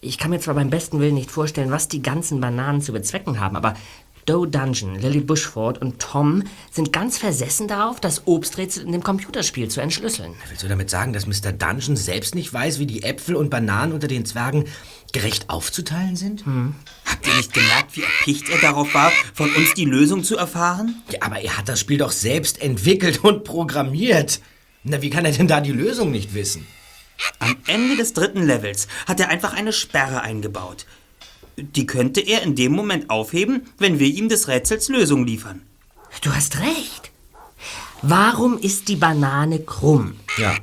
Ich 0.00 0.16
kann 0.16 0.30
mir 0.30 0.40
zwar 0.40 0.54
beim 0.54 0.70
besten 0.70 0.98
Willen 0.98 1.14
nicht 1.14 1.30
vorstellen, 1.30 1.70
was 1.70 1.88
die 1.88 2.00
ganzen 2.00 2.40
Bananen 2.40 2.80
zu 2.80 2.92
bezwecken 2.92 3.38
haben, 3.38 3.56
aber 3.56 3.74
Doe 4.30 4.46
Dungeon, 4.46 4.94
Lily 4.94 5.22
Bushford 5.22 5.78
und 5.78 5.98
Tom 5.98 6.44
sind 6.70 6.92
ganz 6.92 7.18
versessen 7.18 7.66
darauf, 7.66 7.98
das 7.98 8.28
Obsträtsel 8.28 8.84
in 8.84 8.92
dem 8.92 9.02
Computerspiel 9.02 9.66
zu 9.66 9.80
entschlüsseln. 9.80 10.36
Willst 10.48 10.62
du 10.62 10.68
damit 10.68 10.88
sagen, 10.88 11.12
dass 11.12 11.26
Mr. 11.26 11.50
Dungeon 11.50 11.96
selbst 11.96 12.36
nicht 12.36 12.52
weiß, 12.52 12.78
wie 12.78 12.86
die 12.86 13.02
Äpfel 13.02 13.34
und 13.34 13.50
Bananen 13.50 13.92
unter 13.92 14.06
den 14.06 14.24
Zwergen 14.24 14.66
gerecht 15.12 15.50
aufzuteilen 15.50 16.14
sind? 16.14 16.44
Habt 17.06 17.26
ihr 17.26 17.34
nicht 17.34 17.52
gemerkt, 17.52 17.96
wie 17.96 18.02
erpicht 18.02 18.48
er 18.50 18.60
darauf 18.60 18.94
war, 18.94 19.10
von 19.34 19.52
uns 19.52 19.74
die 19.74 19.84
Lösung 19.84 20.22
zu 20.22 20.36
erfahren? 20.36 21.02
Ja, 21.10 21.22
aber 21.22 21.40
er 21.40 21.58
hat 21.58 21.68
das 21.68 21.80
Spiel 21.80 21.98
doch 21.98 22.12
selbst 22.12 22.62
entwickelt 22.62 23.24
und 23.24 23.42
programmiert. 23.42 24.40
Na, 24.84 25.02
wie 25.02 25.10
kann 25.10 25.24
er 25.24 25.32
denn 25.32 25.48
da 25.48 25.60
die 25.60 25.72
Lösung 25.72 26.12
nicht 26.12 26.34
wissen? 26.34 26.68
Am 27.40 27.56
Ende 27.66 27.96
des 27.96 28.12
dritten 28.12 28.44
Levels 28.44 28.86
hat 29.08 29.18
er 29.18 29.28
einfach 29.28 29.54
eine 29.54 29.72
Sperre 29.72 30.20
eingebaut. 30.20 30.86
Die 31.56 31.86
könnte 31.86 32.20
er 32.20 32.42
in 32.42 32.54
dem 32.54 32.72
Moment 32.72 33.10
aufheben, 33.10 33.66
wenn 33.78 33.98
wir 33.98 34.08
ihm 34.08 34.28
des 34.28 34.48
Rätsels 34.48 34.88
Lösung 34.88 35.26
liefern. 35.26 35.62
Du 36.22 36.32
hast 36.32 36.58
recht. 36.58 37.10
Warum 38.02 38.58
ist 38.58 38.88
die 38.88 38.96
Banane 38.96 39.60
krumm? 39.60 40.16
Ja. 40.38 40.56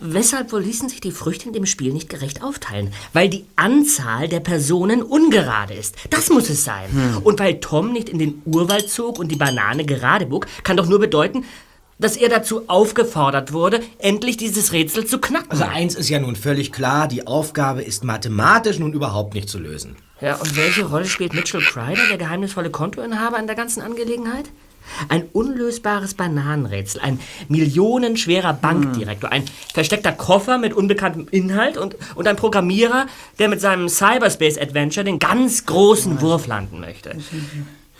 Weshalb 0.00 0.52
wohl 0.52 0.60
ließen 0.60 0.88
sich 0.88 1.00
die 1.00 1.12
Früchte 1.12 1.46
in 1.46 1.54
dem 1.54 1.66
Spiel 1.66 1.92
nicht 1.92 2.08
gerecht 2.08 2.42
aufteilen? 2.42 2.92
Weil 3.12 3.28
die 3.28 3.46
Anzahl 3.56 4.28
der 4.28 4.40
Personen 4.40 5.02
ungerade 5.02 5.72
ist. 5.72 5.96
Das 6.10 6.28
muss 6.28 6.50
es 6.50 6.64
sein. 6.64 6.90
Hm. 6.92 7.18
Und 7.22 7.38
weil 7.38 7.60
Tom 7.60 7.92
nicht 7.92 8.08
in 8.08 8.18
den 8.18 8.42
Urwald 8.44 8.90
zog 8.90 9.18
und 9.18 9.28
die 9.28 9.36
Banane 9.36 9.84
gerade 9.84 10.26
bog, 10.26 10.46
kann 10.62 10.76
doch 10.76 10.86
nur 10.86 10.98
bedeuten, 10.98 11.44
dass 11.98 12.16
er 12.16 12.28
dazu 12.28 12.68
aufgefordert 12.68 13.52
wurde, 13.52 13.80
endlich 13.98 14.36
dieses 14.36 14.72
Rätsel 14.72 15.06
zu 15.06 15.18
knacken. 15.18 15.50
Also 15.50 15.64
eins 15.64 15.94
ist 15.94 16.08
ja 16.08 16.18
nun 16.18 16.36
völlig 16.36 16.72
klar, 16.72 17.08
die 17.08 17.26
Aufgabe 17.26 17.82
ist 17.82 18.04
mathematisch 18.04 18.78
nun 18.78 18.92
überhaupt 18.92 19.34
nicht 19.34 19.48
zu 19.48 19.58
lösen. 19.58 19.96
Ja, 20.20 20.36
und 20.36 20.56
welche 20.56 20.84
Rolle 20.86 21.06
spielt 21.06 21.34
Mitchell 21.34 21.60
Kreider, 21.60 22.02
der 22.08 22.18
geheimnisvolle 22.18 22.70
Kontoinhaber, 22.70 23.38
in 23.38 23.46
der 23.46 23.56
ganzen 23.56 23.82
Angelegenheit? 23.82 24.46
Ein 25.08 25.24
unlösbares 25.32 26.14
Bananenrätsel, 26.14 27.00
ein 27.00 27.18
millionenschwerer 27.48 28.52
Bankdirektor, 28.52 29.32
ein 29.32 29.44
versteckter 29.72 30.12
Koffer 30.12 30.58
mit 30.58 30.74
unbekanntem 30.74 31.26
Inhalt 31.30 31.78
und, 31.78 31.96
und 32.14 32.28
ein 32.28 32.36
Programmierer, 32.36 33.06
der 33.38 33.48
mit 33.48 33.60
seinem 33.60 33.88
Cyberspace-Adventure 33.88 35.04
den 35.04 35.18
ganz 35.18 35.64
großen 35.66 36.20
Wurf 36.20 36.46
landen 36.46 36.80
möchte. 36.80 37.16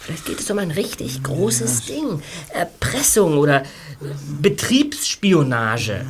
Vielleicht 0.05 0.27
geht 0.27 0.41
es 0.41 0.51
um 0.51 0.59
ein 0.59 0.71
richtig 0.71 1.23
großes 1.23 1.87
Ding. 1.87 2.23
Erpressung 2.51 3.39
oder 3.39 3.63
Betriebsspionage. 4.39 6.05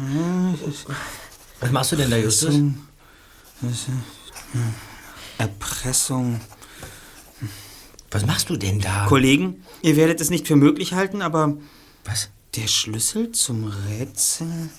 Was 1.60 1.70
machst 1.70 1.92
du 1.92 1.96
denn 1.96 2.10
da, 2.10 2.16
Justus? 2.16 2.56
Erpressung. 5.38 6.40
Was 8.10 8.26
machst 8.26 8.50
du 8.50 8.56
denn 8.56 8.80
da? 8.80 9.06
Kollegen, 9.06 9.62
ihr 9.82 9.94
werdet 9.94 10.20
es 10.20 10.28
nicht 10.28 10.48
für 10.48 10.56
möglich 10.56 10.94
halten, 10.94 11.22
aber. 11.22 11.56
Was? 12.04 12.30
Der 12.56 12.66
Schlüssel 12.66 13.30
zum 13.30 13.72
Rätsel. 13.88 14.70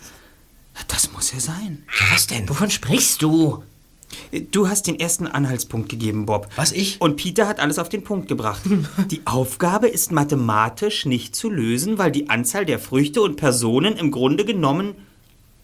Das 0.90 1.14
muss 1.14 1.32
er 1.32 1.40
sein. 1.40 1.84
Ja, 2.02 2.14
was 2.14 2.28
denn? 2.28 2.50
Wovon 2.50 2.70
sprichst 2.70 3.22
du? 3.22 3.64
Du 4.52 4.68
hast 4.68 4.88
den 4.88 5.00
ersten 5.00 5.28
Anhaltspunkt 5.28 5.90
gegeben, 5.90 6.26
Bob. 6.26 6.50
Was 6.56 6.72
ich? 6.72 7.02
Und 7.02 7.18
Peter 7.18 7.48
hat 7.48 7.60
alles 7.60 7.80
auf 7.80 7.90
den 7.90 8.04
Punkt 8.04 8.28
gebracht. 8.28 8.62
die 9.12 9.22
Aufgabe 9.26 9.88
ist 9.88 10.12
mathematisch 10.12 11.06
nicht 11.06 11.36
zu 11.36 11.50
lösen, 11.50 11.98
weil 11.98 12.12
die 12.12 12.30
Anzahl 12.30 12.66
der 12.66 12.80
Früchte 12.80 13.22
und 13.22 13.36
Personen 13.36 13.98
im 13.98 14.12
Grunde 14.12 14.46
genommen 14.46 14.96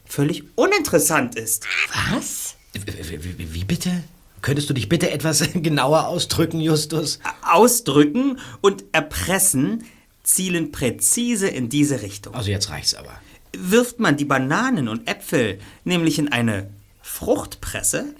völlig 0.06 0.44
uninteressant 0.56 1.36
ist. 1.36 1.66
Was? 2.12 2.56
Wie, 2.74 3.54
wie 3.54 3.64
bitte? 3.64 4.04
Könntest 4.42 4.70
du 4.70 4.74
dich 4.74 4.90
bitte 4.90 5.12
etwas 5.12 5.44
genauer 5.54 6.08
ausdrücken, 6.08 6.60
Justus? 6.60 7.20
Ausdrücken 7.44 8.40
und 8.62 8.84
erpressen 8.92 9.84
zielen 10.24 10.72
präzise 10.72 11.48
in 11.48 11.70
diese 11.70 12.02
Richtung. 12.02 12.36
Also 12.36 12.52
jetzt 12.52 12.70
reicht's 12.70 12.96
aber. 12.96 13.14
Wirft 13.58 14.00
man 14.00 14.18
die 14.18 14.26
Bananen 14.26 14.88
und 14.88 15.08
Äpfel 15.08 15.60
nämlich 15.84 16.20
in 16.20 16.32
eine 16.32 16.70
Fruchtpresse, 17.12 18.16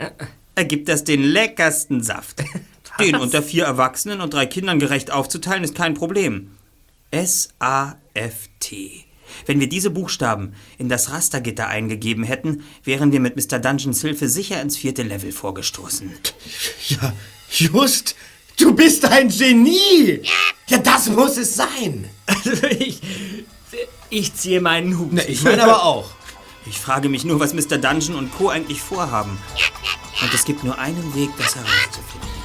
ergibt 0.54 0.90
das 0.90 1.04
den 1.04 1.24
leckersten 1.24 2.04
Saft. 2.04 2.44
Den 3.00 3.16
unter 3.16 3.42
vier 3.42 3.64
Erwachsenen 3.64 4.20
und 4.20 4.34
drei 4.34 4.46
Kindern 4.46 4.78
gerecht 4.78 5.12
aufzuteilen, 5.12 5.64
ist 5.64 5.76
kein 5.76 5.94
Problem. 5.94 6.52
S-A-F-T. 7.10 9.06
Wenn 9.46 9.60
wir 9.62 9.70
diese 9.70 9.90
Buchstaben 9.90 10.54
in 10.78 10.90
das 10.90 11.10
Rastergitter 11.10 11.68
eingegeben 11.68 12.26
hätten, 12.26 12.64
wären 12.84 13.14
wir 13.14 13.22
mit 13.22 13.38
Mr. 13.38 13.60
Dungeons 13.60 14.02
Hilfe 14.02 14.28
sicher 14.28 14.62
ins 14.62 14.78
vierte 14.78 15.04
Level 15.04 15.32
vorgestoßen. 15.32 16.12
Ja, 16.90 17.14
just. 17.50 18.16
Du 18.58 18.76
bist 18.76 19.06
ein 19.06 19.30
Genie. 19.30 20.22
Ja, 20.68 20.78
das 20.80 21.10
muss 21.10 21.38
es 21.38 21.56
sein. 21.56 22.10
Also 22.26 22.52
ich, 22.80 23.00
ich 24.10 24.36
ziehe 24.36 24.60
meinen 24.60 25.00
Hut. 25.00 25.14
Na, 25.14 25.24
ich 25.28 25.42
meine 25.44 25.64
aber 25.64 25.86
auch. 25.86 26.12
Ich 26.66 26.80
frage 26.80 27.10
mich 27.10 27.26
nur, 27.26 27.40
was 27.40 27.54
Mr. 27.54 27.78
Dungeon 27.78 28.16
und 28.16 28.34
Co. 28.34 28.50
eigentlich 28.50 28.82
vorhaben. 28.82 29.38
Und 30.22 30.34
es 30.34 30.46
gibt 30.46 30.64
nur 30.64 30.78
einen 30.78 31.16
Weg, 31.16 31.30
das 31.38 31.56
herauszufinden. 31.56 32.41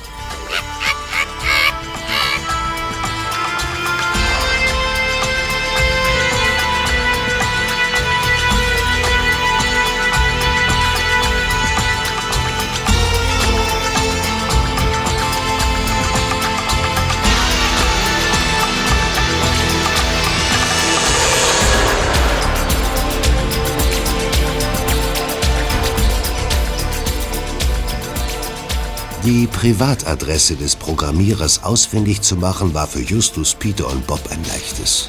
Die 29.27 29.49
Privatadresse 29.49 30.55
des 30.55 30.77
Programmierers 30.77 31.65
ausfindig 31.65 32.23
zu 32.23 32.37
machen, 32.37 32.75
war 32.75 32.87
für 32.87 33.01
Justus, 33.01 33.57
Peter 33.57 33.91
und 33.91 34.07
Bob 34.07 34.21
ein 34.31 34.45
leichtes. 34.45 35.09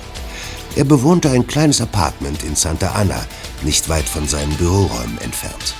Er 0.75 0.85
bewohnte 0.85 1.29
ein 1.29 1.45
kleines 1.45 1.81
Apartment 1.81 2.41
in 2.41 2.55
Santa 2.55 2.93
Ana, 2.93 3.23
nicht 3.61 3.89
weit 3.89 4.09
von 4.09 4.27
seinen 4.27 4.55
Büroräumen 4.55 5.19
entfernt. 5.19 5.75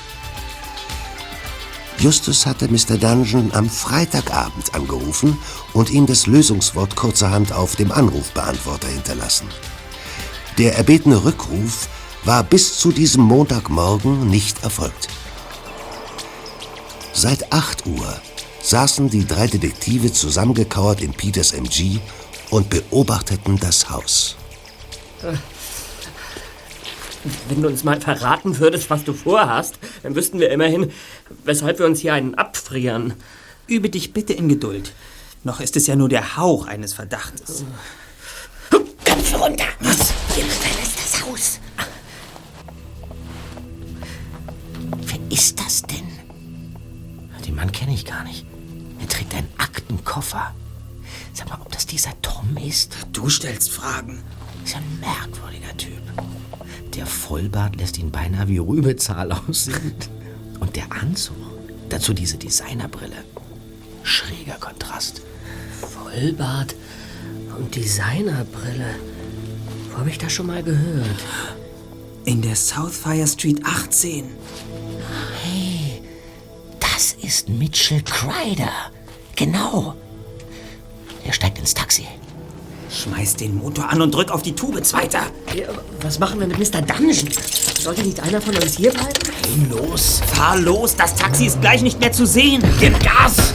Justus 1.98 2.46
hatte 2.46 2.68
Mr. 2.68 3.00
Dungeon 3.00 3.50
am 3.54 3.68
Freitagabend 3.68 4.76
angerufen 4.76 5.36
und 5.74 5.90
ihm 5.90 6.06
das 6.06 6.28
Lösungswort 6.28 6.96
kurzerhand 6.96 7.54
auf 7.54 7.76
dem 7.76 7.92
Anrufbeantworter 7.92 8.90
hinterlassen. 8.90 9.48
Der 10.60 10.76
erbetene 10.76 11.24
Rückruf 11.24 11.90
war 12.24 12.44
bis 12.44 12.78
zu 12.78 12.92
diesem 12.92 13.24
Montagmorgen 13.24 14.30
nicht 14.30 14.62
erfolgt. 14.62 15.08
Seit 17.14 17.52
8 17.52 17.88
Uhr 17.88 18.22
saßen 18.68 19.10
die 19.10 19.26
drei 19.26 19.48
Detektive 19.48 20.12
zusammengekauert 20.12 21.02
in 21.02 21.14
Peters 21.14 21.54
MG 21.54 22.00
und 22.50 22.70
beobachteten 22.70 23.58
das 23.58 23.90
Haus. 23.90 24.36
Wenn 27.48 27.62
du 27.62 27.70
uns 27.70 27.86
mal 27.86 28.02
verraten 28.02 28.60
würdest, 28.60 28.90
was 28.90 29.06
du 29.06 29.14
vorhast, 29.14 29.80
dann 30.04 30.16
wüssten 30.16 30.40
wir 30.40 30.52
immerhin, 30.52 30.92
weshalb 31.46 31.80
wir 31.80 31.86
uns 31.86 32.02
hier 32.02 32.14
einen 32.14 32.36
abfrieren. 32.36 33.14
Übe 33.68 33.90
dich 33.90 34.12
bitte 34.12 34.34
in 34.34 34.50
Geduld. 34.50 34.92
Noch 35.46 35.62
ist 35.62 35.78
es 35.78 35.88
ja 35.88 35.96
nur 35.96 36.10
der 36.10 36.36
Hauch 36.36 36.68
eines 36.68 36.92
Verdachtes. 36.92 37.64
Köpfe 38.70 39.38
runter! 39.38 39.66
Was? 39.80 40.12
Jemand 40.36 40.54
verlässt 40.54 40.98
das 40.98 41.26
Haus. 41.26 41.60
Wer 45.06 45.20
ist 45.30 45.58
das 45.58 45.84
denn? 45.84 46.08
Den 47.46 47.56
Mann 47.56 47.72
kenne 47.72 47.94
ich 47.94 48.04
gar 48.04 48.26
nicht. 48.26 48.46
Er 49.08 49.14
trägt 49.14 49.36
einen 49.36 49.50
Aktenkoffer. 49.58 50.54
Sag 51.34 51.48
mal, 51.50 51.60
ob 51.62 51.72
das 51.72 51.86
dieser 51.86 52.12
Tom 52.22 52.58
ist? 52.58 52.94
Du 53.14 53.30
stellst 53.30 53.72
Fragen. 53.72 54.22
Ist 54.66 54.74
ja 54.74 54.80
ein 54.80 55.00
merkwürdiger 55.00 55.76
Typ. 55.78 56.02
Der 56.94 57.06
Vollbart 57.06 57.78
lässt 57.78 57.98
ihn 57.98 58.12
beinahe 58.12 58.50
wie 58.50 58.58
Rübezahl 58.58 59.32
aussehen. 59.48 59.96
Und 60.60 60.76
der 60.76 60.92
Anzug, 60.92 61.38
dazu 61.88 62.14
diese 62.14 62.38
Designerbrille. 62.38 63.24
Schräger 64.04 64.56
Kontrast. 64.60 65.22
Vollbart 65.80 66.76
und 67.58 67.74
Designerbrille. 67.76 68.96
Wo 69.90 70.00
habe 70.00 70.10
ich 70.10 70.18
das 70.18 70.34
schon 70.34 70.48
mal 70.48 70.64
gehört? 70.64 71.24
In 72.26 72.42
der 72.42 72.58
Southfire 72.58 73.26
Street 73.26 73.62
18. 73.64 74.26
Hey, 75.44 76.02
das 76.82 77.14
ist 77.14 77.48
Mitchell 77.48 78.02
Kreider. 78.02 78.92
Genau. 79.38 79.94
Er 81.24 81.32
steigt 81.32 81.60
ins 81.60 81.74
Taxi. 81.74 82.08
Schmeiß 82.90 83.36
den 83.36 83.56
Motor 83.56 83.90
an 83.90 84.02
und 84.02 84.14
drück 84.14 84.32
auf 84.32 84.42
die 84.42 84.54
Tube, 84.54 84.84
Zweiter. 84.84 85.28
Ja, 85.56 85.68
was 86.02 86.18
machen 86.18 86.40
wir 86.40 86.48
mit 86.48 86.58
Mr. 86.58 86.82
Dungeon? 86.82 87.30
Sollte 87.80 88.02
nicht 88.02 88.20
einer 88.20 88.42
von 88.42 88.56
uns 88.56 88.78
hier 88.78 88.92
bleiben? 88.92 89.14
Hey, 89.44 89.68
los, 89.70 90.22
fahr 90.34 90.58
los. 90.58 90.96
Das 90.96 91.14
Taxi 91.14 91.46
ist 91.46 91.62
gleich 91.62 91.84
nicht 91.84 92.00
mehr 92.00 92.12
zu 92.12 92.26
sehen. 92.26 92.64
Gib 92.80 93.00
Gas. 93.00 93.54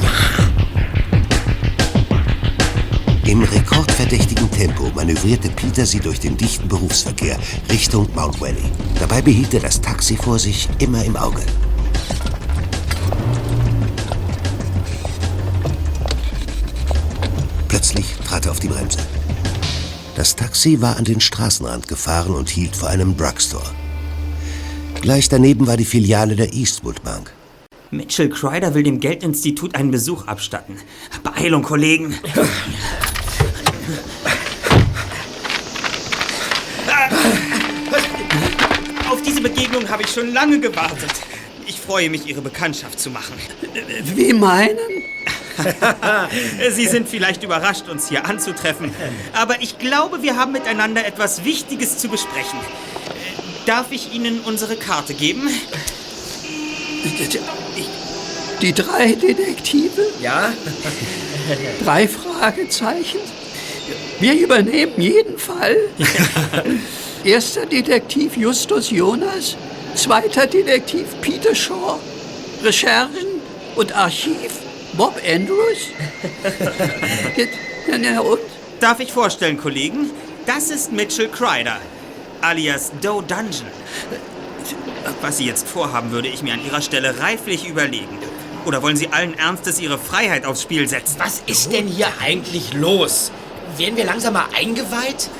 Im 3.26 3.42
rekordverdächtigen 3.42 4.50
Tempo 4.52 4.90
manövrierte 4.94 5.48
Peter 5.48 5.84
sie 5.84 6.00
durch 6.00 6.20
den 6.20 6.36
dichten 6.36 6.68
Berufsverkehr 6.68 7.38
Richtung 7.70 8.08
Mount 8.14 8.40
Valley. 8.40 8.70
Dabei 9.00 9.20
behielt 9.22 9.52
er 9.54 9.60
das 9.60 9.80
Taxi 9.80 10.16
vor 10.16 10.38
sich 10.38 10.68
immer 10.78 11.04
im 11.04 11.16
Auge. 11.16 11.42
Plötzlich 17.82 18.14
trat 18.24 18.46
er 18.46 18.52
auf 18.52 18.60
die 18.60 18.68
Bremse. 18.68 19.00
Das 20.14 20.36
Taxi 20.36 20.80
war 20.80 20.98
an 20.98 21.04
den 21.04 21.18
Straßenrand 21.18 21.88
gefahren 21.88 22.32
und 22.32 22.48
hielt 22.48 22.76
vor 22.76 22.88
einem 22.88 23.16
Drugstore. 23.16 23.68
Gleich 25.00 25.28
daneben 25.28 25.66
war 25.66 25.76
die 25.76 25.84
Filiale 25.84 26.36
der 26.36 26.52
Eastwood 26.52 27.02
Bank. 27.02 27.32
Mitchell 27.90 28.28
Crider 28.28 28.74
will 28.74 28.84
dem 28.84 29.00
Geldinstitut 29.00 29.74
einen 29.74 29.90
Besuch 29.90 30.28
abstatten. 30.28 30.76
Beeilung, 31.24 31.64
Kollegen. 31.64 32.14
Auf 39.10 39.22
diese 39.22 39.40
Begegnung 39.40 39.88
habe 39.88 40.04
ich 40.04 40.08
schon 40.08 40.32
lange 40.32 40.60
gewartet. 40.60 41.10
Ich 41.66 41.80
freue 41.80 42.10
mich, 42.10 42.28
Ihre 42.28 42.42
Bekanntschaft 42.42 43.00
zu 43.00 43.10
machen. 43.10 43.34
Wie 44.14 44.32
meinen? 44.32 44.78
Sie 46.70 46.86
sind 46.86 47.08
vielleicht 47.08 47.42
überrascht, 47.42 47.88
uns 47.88 48.08
hier 48.08 48.26
anzutreffen. 48.26 48.94
Aber 49.32 49.60
ich 49.60 49.78
glaube, 49.78 50.22
wir 50.22 50.36
haben 50.36 50.52
miteinander 50.52 51.04
etwas 51.06 51.44
Wichtiges 51.44 51.98
zu 51.98 52.08
besprechen. 52.08 52.58
Darf 53.66 53.86
ich 53.90 54.12
Ihnen 54.12 54.40
unsere 54.40 54.76
Karte 54.76 55.14
geben? 55.14 55.48
Die 58.60 58.72
drei 58.72 59.12
Detektive? 59.12 60.06
Ja? 60.20 60.52
Drei 61.82 62.08
Fragezeichen? 62.08 63.18
Wir 64.20 64.34
übernehmen 64.34 65.00
jeden 65.00 65.38
Fall. 65.38 65.76
Erster 67.24 67.66
Detektiv 67.66 68.36
Justus 68.36 68.90
Jonas, 68.90 69.56
zweiter 69.94 70.46
Detektiv 70.46 71.06
Peter 71.20 71.54
Shaw, 71.54 71.98
Recherchen 72.62 73.26
und 73.76 73.92
Archiv 73.94 74.61
Bob 74.94 75.16
Andrews. 75.26 75.88
ja, 77.88 77.98
na 77.98 78.20
und? 78.20 78.40
Darf 78.80 79.00
ich 79.00 79.12
vorstellen, 79.12 79.58
Kollegen? 79.58 80.10
Das 80.46 80.70
ist 80.70 80.92
Mitchell 80.92 81.28
Crider, 81.28 81.78
alias 82.40 82.92
Doe 83.00 83.22
Dungeon. 83.22 83.70
Was 85.20 85.38
Sie 85.38 85.46
jetzt 85.46 85.68
vorhaben, 85.68 86.10
würde 86.10 86.28
ich 86.28 86.42
mir 86.42 86.54
an 86.54 86.64
Ihrer 86.64 86.82
Stelle 86.82 87.18
reiflich 87.20 87.68
überlegen. 87.68 88.18
Oder 88.64 88.82
wollen 88.82 88.96
Sie 88.96 89.08
allen 89.08 89.36
Ernstes 89.38 89.80
Ihre 89.80 89.98
Freiheit 89.98 90.44
aufs 90.44 90.62
Spiel 90.62 90.88
setzen? 90.88 91.16
Was 91.18 91.42
ist 91.46 91.72
denn 91.72 91.86
hier 91.86 92.08
eigentlich 92.20 92.74
los? 92.74 93.32
Werden 93.76 93.96
wir 93.96 94.04
langsam 94.04 94.34
mal 94.34 94.46
eingeweiht? 94.56 95.30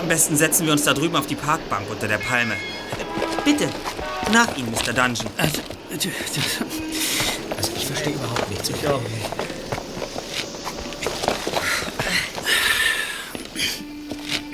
Am 0.00 0.08
besten 0.08 0.36
setzen 0.36 0.66
wir 0.66 0.72
uns 0.72 0.84
da 0.84 0.94
drüben 0.94 1.16
auf 1.16 1.26
die 1.26 1.34
Parkbank 1.34 1.90
unter 1.90 2.08
der 2.08 2.18
Palme. 2.18 2.54
Bitte, 3.44 3.68
nach 4.32 4.56
Ihnen, 4.56 4.70
Mr. 4.70 4.92
Dungeon. 4.92 5.28
Also, 5.36 5.60
ich 5.90 7.86
verstehe 7.86 8.14
überhaupt 8.14 8.50
nichts. 8.50 8.68
Ich 8.70 8.88
auch 8.88 9.02
nicht. 9.02 9.30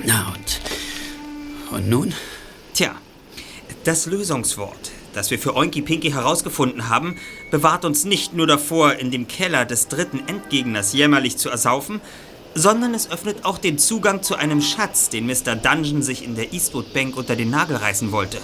Na 0.05 0.33
und? 0.33 0.61
Und 1.71 1.89
nun? 1.89 2.13
Tja, 2.73 2.95
das 3.83 4.05
Lösungswort, 4.05 4.91
das 5.13 5.31
wir 5.31 5.39
für 5.39 5.55
Oinky 5.55 5.81
Pinky 5.81 6.11
herausgefunden 6.11 6.89
haben, 6.89 7.19
bewahrt 7.51 7.85
uns 7.85 8.05
nicht 8.05 8.33
nur 8.33 8.47
davor, 8.47 8.93
in 8.93 9.11
dem 9.11 9.27
Keller 9.27 9.65
des 9.65 9.87
dritten 9.87 10.27
Endgegners 10.27 10.93
jämmerlich 10.93 11.37
zu 11.37 11.49
ersaufen, 11.49 12.01
sondern 12.55 12.93
es 12.93 13.09
öffnet 13.09 13.45
auch 13.45 13.57
den 13.57 13.79
Zugang 13.79 14.21
zu 14.21 14.35
einem 14.35 14.61
Schatz, 14.61 15.09
den 15.09 15.25
Mr. 15.25 15.55
Dungeon 15.55 16.03
sich 16.03 16.23
in 16.23 16.35
der 16.35 16.53
Eastwood 16.53 16.93
Bank 16.93 17.17
unter 17.17 17.35
den 17.35 17.49
Nagel 17.49 17.77
reißen 17.77 18.11
wollte. 18.11 18.37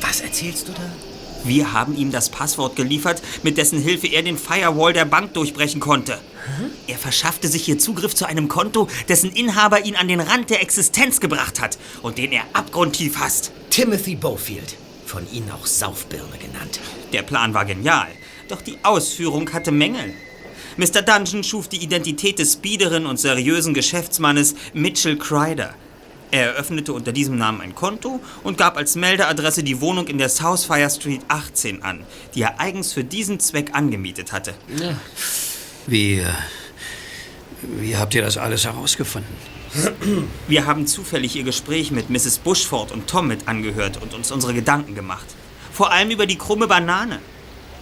Was 0.00 0.20
erzählst 0.20 0.68
du 0.68 0.72
da? 0.72 1.13
Wir 1.44 1.72
haben 1.72 1.96
ihm 1.96 2.10
das 2.10 2.30
Passwort 2.30 2.74
geliefert, 2.74 3.22
mit 3.42 3.58
dessen 3.58 3.80
Hilfe 3.80 4.06
er 4.06 4.22
den 4.22 4.38
Firewall 4.38 4.94
der 4.94 5.04
Bank 5.04 5.34
durchbrechen 5.34 5.80
konnte. 5.80 6.18
Er 6.86 6.98
verschaffte 6.98 7.48
sich 7.48 7.64
hier 7.64 7.78
Zugriff 7.78 8.14
zu 8.14 8.26
einem 8.26 8.48
Konto, 8.48 8.88
dessen 9.08 9.30
Inhaber 9.30 9.84
ihn 9.84 9.96
an 9.96 10.08
den 10.08 10.20
Rand 10.20 10.50
der 10.50 10.62
Existenz 10.62 11.20
gebracht 11.20 11.60
hat 11.60 11.78
und 12.02 12.18
den 12.18 12.32
er 12.32 12.44
abgrundtief 12.54 13.18
hasst. 13.18 13.52
Timothy 13.70 14.16
Bofield, 14.16 14.76
von 15.06 15.30
Ihnen 15.32 15.50
auch 15.50 15.66
Saufbirne 15.66 16.38
genannt. 16.38 16.80
Der 17.12 17.22
Plan 17.22 17.54
war 17.54 17.64
genial, 17.64 18.08
doch 18.48 18.62
die 18.62 18.78
Ausführung 18.82 19.52
hatte 19.52 19.70
Mängel. 19.70 20.14
Mr. 20.76 21.02
Dungeon 21.02 21.44
schuf 21.44 21.68
die 21.68 21.82
Identität 21.82 22.38
des 22.38 22.56
biederen 22.56 23.06
und 23.06 23.18
seriösen 23.18 23.74
Geschäftsmannes 23.74 24.54
Mitchell 24.72 25.16
Crider. 25.16 25.74
Er 26.34 26.46
eröffnete 26.46 26.92
unter 26.92 27.12
diesem 27.12 27.38
Namen 27.38 27.60
ein 27.60 27.76
Konto 27.76 28.18
und 28.42 28.58
gab 28.58 28.76
als 28.76 28.96
Meldeadresse 28.96 29.62
die 29.62 29.80
Wohnung 29.80 30.08
in 30.08 30.18
der 30.18 30.28
Southfire 30.28 30.90
Street 30.90 31.20
18 31.28 31.84
an, 31.84 32.04
die 32.34 32.42
er 32.42 32.58
eigens 32.58 32.92
für 32.92 33.04
diesen 33.04 33.38
Zweck 33.38 33.70
angemietet 33.72 34.32
hatte. 34.32 34.52
Wie, 35.86 36.14
äh, 36.14 36.24
wie 37.78 37.96
habt 37.96 38.16
ihr 38.16 38.22
das 38.22 38.36
alles 38.36 38.64
herausgefunden? 38.64 39.32
Wir 40.48 40.66
haben 40.66 40.88
zufällig 40.88 41.36
ihr 41.36 41.44
Gespräch 41.44 41.92
mit 41.92 42.10
Mrs. 42.10 42.38
Bushford 42.38 42.90
und 42.90 43.06
Tom 43.06 43.28
mit 43.28 43.46
angehört 43.46 44.02
und 44.02 44.12
uns 44.12 44.32
unsere 44.32 44.54
Gedanken 44.54 44.96
gemacht. 44.96 45.26
Vor 45.72 45.92
allem 45.92 46.10
über 46.10 46.26
die 46.26 46.36
krumme 46.36 46.66
Banane. 46.66 47.20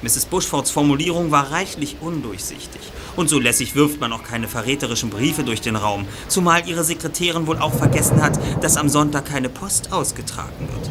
Mrs. 0.02 0.26
Bushfords 0.26 0.70
Formulierung 0.70 1.30
war 1.30 1.52
reichlich 1.52 1.96
undurchsichtig. 2.00 2.80
Und 3.16 3.28
so 3.28 3.38
lässig 3.38 3.74
wirft 3.74 4.00
man 4.00 4.12
auch 4.12 4.24
keine 4.24 4.48
verräterischen 4.48 5.10
Briefe 5.10 5.44
durch 5.44 5.60
den 5.60 5.76
Raum, 5.76 6.06
zumal 6.28 6.68
ihre 6.68 6.84
Sekretärin 6.84 7.46
wohl 7.46 7.58
auch 7.58 7.74
vergessen 7.74 8.22
hat, 8.22 8.38
dass 8.62 8.76
am 8.76 8.88
Sonntag 8.88 9.26
keine 9.26 9.48
Post 9.48 9.92
ausgetragen 9.92 10.68
wird. 10.72 10.90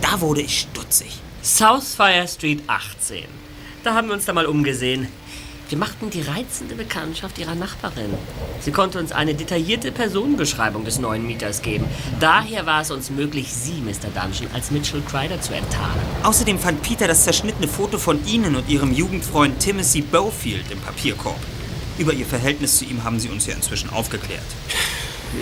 Da 0.00 0.20
wurde 0.20 0.42
ich 0.42 0.60
stutzig. 0.60 1.20
Southfire 1.42 2.28
Street 2.28 2.62
18. 2.66 3.24
Da 3.82 3.94
haben 3.94 4.08
wir 4.08 4.14
uns 4.14 4.24
da 4.24 4.32
mal 4.32 4.46
umgesehen. 4.46 5.08
Wir 5.68 5.76
machten 5.76 6.08
die 6.08 6.22
reizende 6.22 6.74
Bekanntschaft 6.74 7.38
ihrer 7.38 7.54
Nachbarin. 7.54 8.14
Sie 8.60 8.72
konnte 8.72 8.98
uns 8.98 9.12
eine 9.12 9.34
detaillierte 9.34 9.92
Personenbeschreibung 9.92 10.86
des 10.86 10.98
neuen 10.98 11.26
Mieters 11.26 11.60
geben. 11.60 11.84
Daher 12.20 12.64
war 12.64 12.80
es 12.80 12.90
uns 12.90 13.10
möglich, 13.10 13.52
Sie, 13.52 13.82
Mr. 13.82 14.08
Dungeon, 14.14 14.50
als 14.54 14.70
Mitchell 14.70 15.02
Crider 15.02 15.38
zu 15.42 15.52
enttarnen. 15.52 16.00
Außerdem 16.22 16.58
fand 16.58 16.80
Peter 16.80 17.06
das 17.06 17.24
zerschnittene 17.24 17.68
Foto 17.68 17.98
von 17.98 18.24
Ihnen 18.26 18.56
und 18.56 18.66
Ihrem 18.70 18.94
Jugendfreund 18.94 19.60
Timothy 19.60 20.00
Bofield 20.00 20.70
im 20.70 20.80
Papierkorb. 20.80 21.38
Über 21.98 22.14
Ihr 22.14 22.26
Verhältnis 22.26 22.78
zu 22.78 22.86
ihm 22.86 23.04
haben 23.04 23.20
Sie 23.20 23.28
uns 23.28 23.44
ja 23.44 23.54
inzwischen 23.54 23.90
aufgeklärt. 23.90 24.40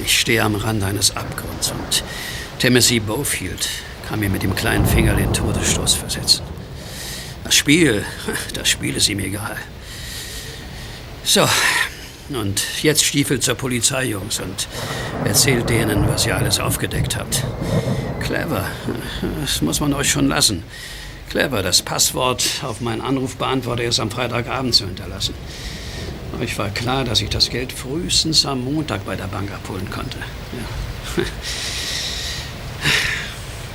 Ich 0.05 0.19
stehe 0.19 0.43
am 0.43 0.57
Rand 0.57 0.83
eines 0.83 1.17
Abgrunds 1.17 1.71
und 1.71 2.03
Timothy 2.59 2.99
Bofield 2.99 3.69
kann 4.09 4.19
mir 4.19 4.29
mit 4.29 4.43
dem 4.43 4.57
kleinen 4.57 4.87
Finger 4.87 5.15
den 5.15 5.33
Todesstoß 5.33 5.95
versetzen. 5.95 6.43
Das 7.45 7.55
Spiel, 7.55 8.05
das 8.55 8.69
Spiel 8.69 8.97
ist 8.97 9.09
ihm 9.09 9.21
egal. 9.21 9.57
So, 11.27 11.45
und 12.29 12.63
jetzt 12.85 13.03
Stiefel 13.05 13.41
zur 13.41 13.57
Polizei, 13.57 14.05
Jungs, 14.05 14.39
und 14.39 14.69
erzählt 15.25 15.69
denen, 15.69 16.07
was 16.07 16.25
ihr 16.25 16.37
alles 16.37 16.61
aufgedeckt 16.61 17.17
habt. 17.17 17.43
Clever, 18.21 18.65
das 19.41 19.61
muss 19.61 19.81
man 19.81 19.93
euch 19.93 20.09
schon 20.09 20.29
lassen. 20.29 20.63
Clever, 21.29 21.65
das 21.65 21.83
Passwort 21.83 22.45
auf 22.63 22.81
meinen 22.81 23.01
Anrufbeantworter 23.01 23.83
erst 23.83 23.99
am 23.99 24.09
Freitagabend 24.09 24.77
zu 24.77 24.87
hinterlassen. 24.87 25.35
Euch 26.41 26.57
war 26.59 26.71
klar, 26.71 27.03
dass 27.03 27.21
ich 27.21 27.29
das 27.29 27.51
Geld 27.51 27.73
frühestens 27.73 28.47
am 28.47 28.63
Montag 28.63 29.05
bei 29.05 29.17
der 29.17 29.27
Bank 29.27 29.51
abholen 29.51 29.91
konnte. 29.91 30.19
Ja. 31.17 31.25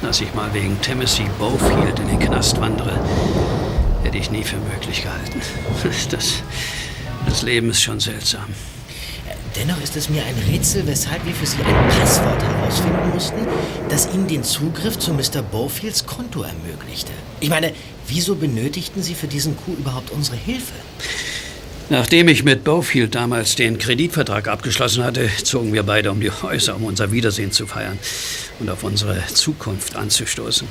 Dass 0.01 0.21
ich 0.21 0.33
mal 0.33 0.51
wegen 0.53 0.79
Timothy 0.81 1.25
Bofield 1.37 1.99
in 1.99 2.07
den 2.07 2.19
Knast 2.19 2.59
wandere, 2.59 2.99
hätte 4.03 4.17
ich 4.17 4.31
nie 4.31 4.43
für 4.43 4.57
möglich 4.57 5.03
gehalten. 5.03 5.41
Das, 6.09 6.43
das 7.25 7.41
Leben 7.41 7.69
ist 7.69 7.81
schon 7.81 7.99
seltsam. 7.99 8.45
Dennoch 9.55 9.81
ist 9.81 9.97
es 9.97 10.09
mir 10.09 10.23
ein 10.23 10.35
Rätsel, 10.49 10.87
weshalb 10.87 11.25
wir 11.25 11.33
für 11.33 11.45
Sie 11.45 11.57
ein 11.61 11.89
Passwort 11.99 12.41
herausfinden 12.41 13.09
mussten, 13.13 13.47
das 13.89 14.07
Ihnen 14.13 14.27
den 14.27 14.43
Zugriff 14.43 14.97
zu 14.97 15.13
Mr. 15.13 15.41
Bofields 15.41 16.05
Konto 16.05 16.43
ermöglichte. 16.43 17.11
Ich 17.41 17.49
meine, 17.49 17.73
wieso 18.07 18.35
benötigten 18.35 19.03
Sie 19.03 19.13
für 19.13 19.27
diesen 19.27 19.57
Coup 19.57 19.77
überhaupt 19.77 20.11
unsere 20.11 20.37
Hilfe? 20.37 20.73
Nachdem 21.89 22.29
ich 22.29 22.45
mit 22.45 22.63
Bofield 22.63 23.15
damals 23.15 23.55
den 23.55 23.77
Kreditvertrag 23.77 24.47
abgeschlossen 24.47 25.03
hatte, 25.03 25.29
zogen 25.43 25.73
wir 25.73 25.83
beide 25.83 26.11
um 26.11 26.21
die 26.21 26.31
Häuser, 26.31 26.77
um 26.77 26.85
unser 26.85 27.11
Wiedersehen 27.11 27.51
zu 27.51 27.67
feiern 27.67 27.99
und 28.61 28.69
auf 28.69 28.83
unsere 28.83 29.21
Zukunft 29.27 29.97
anzustoßen. 29.97 30.69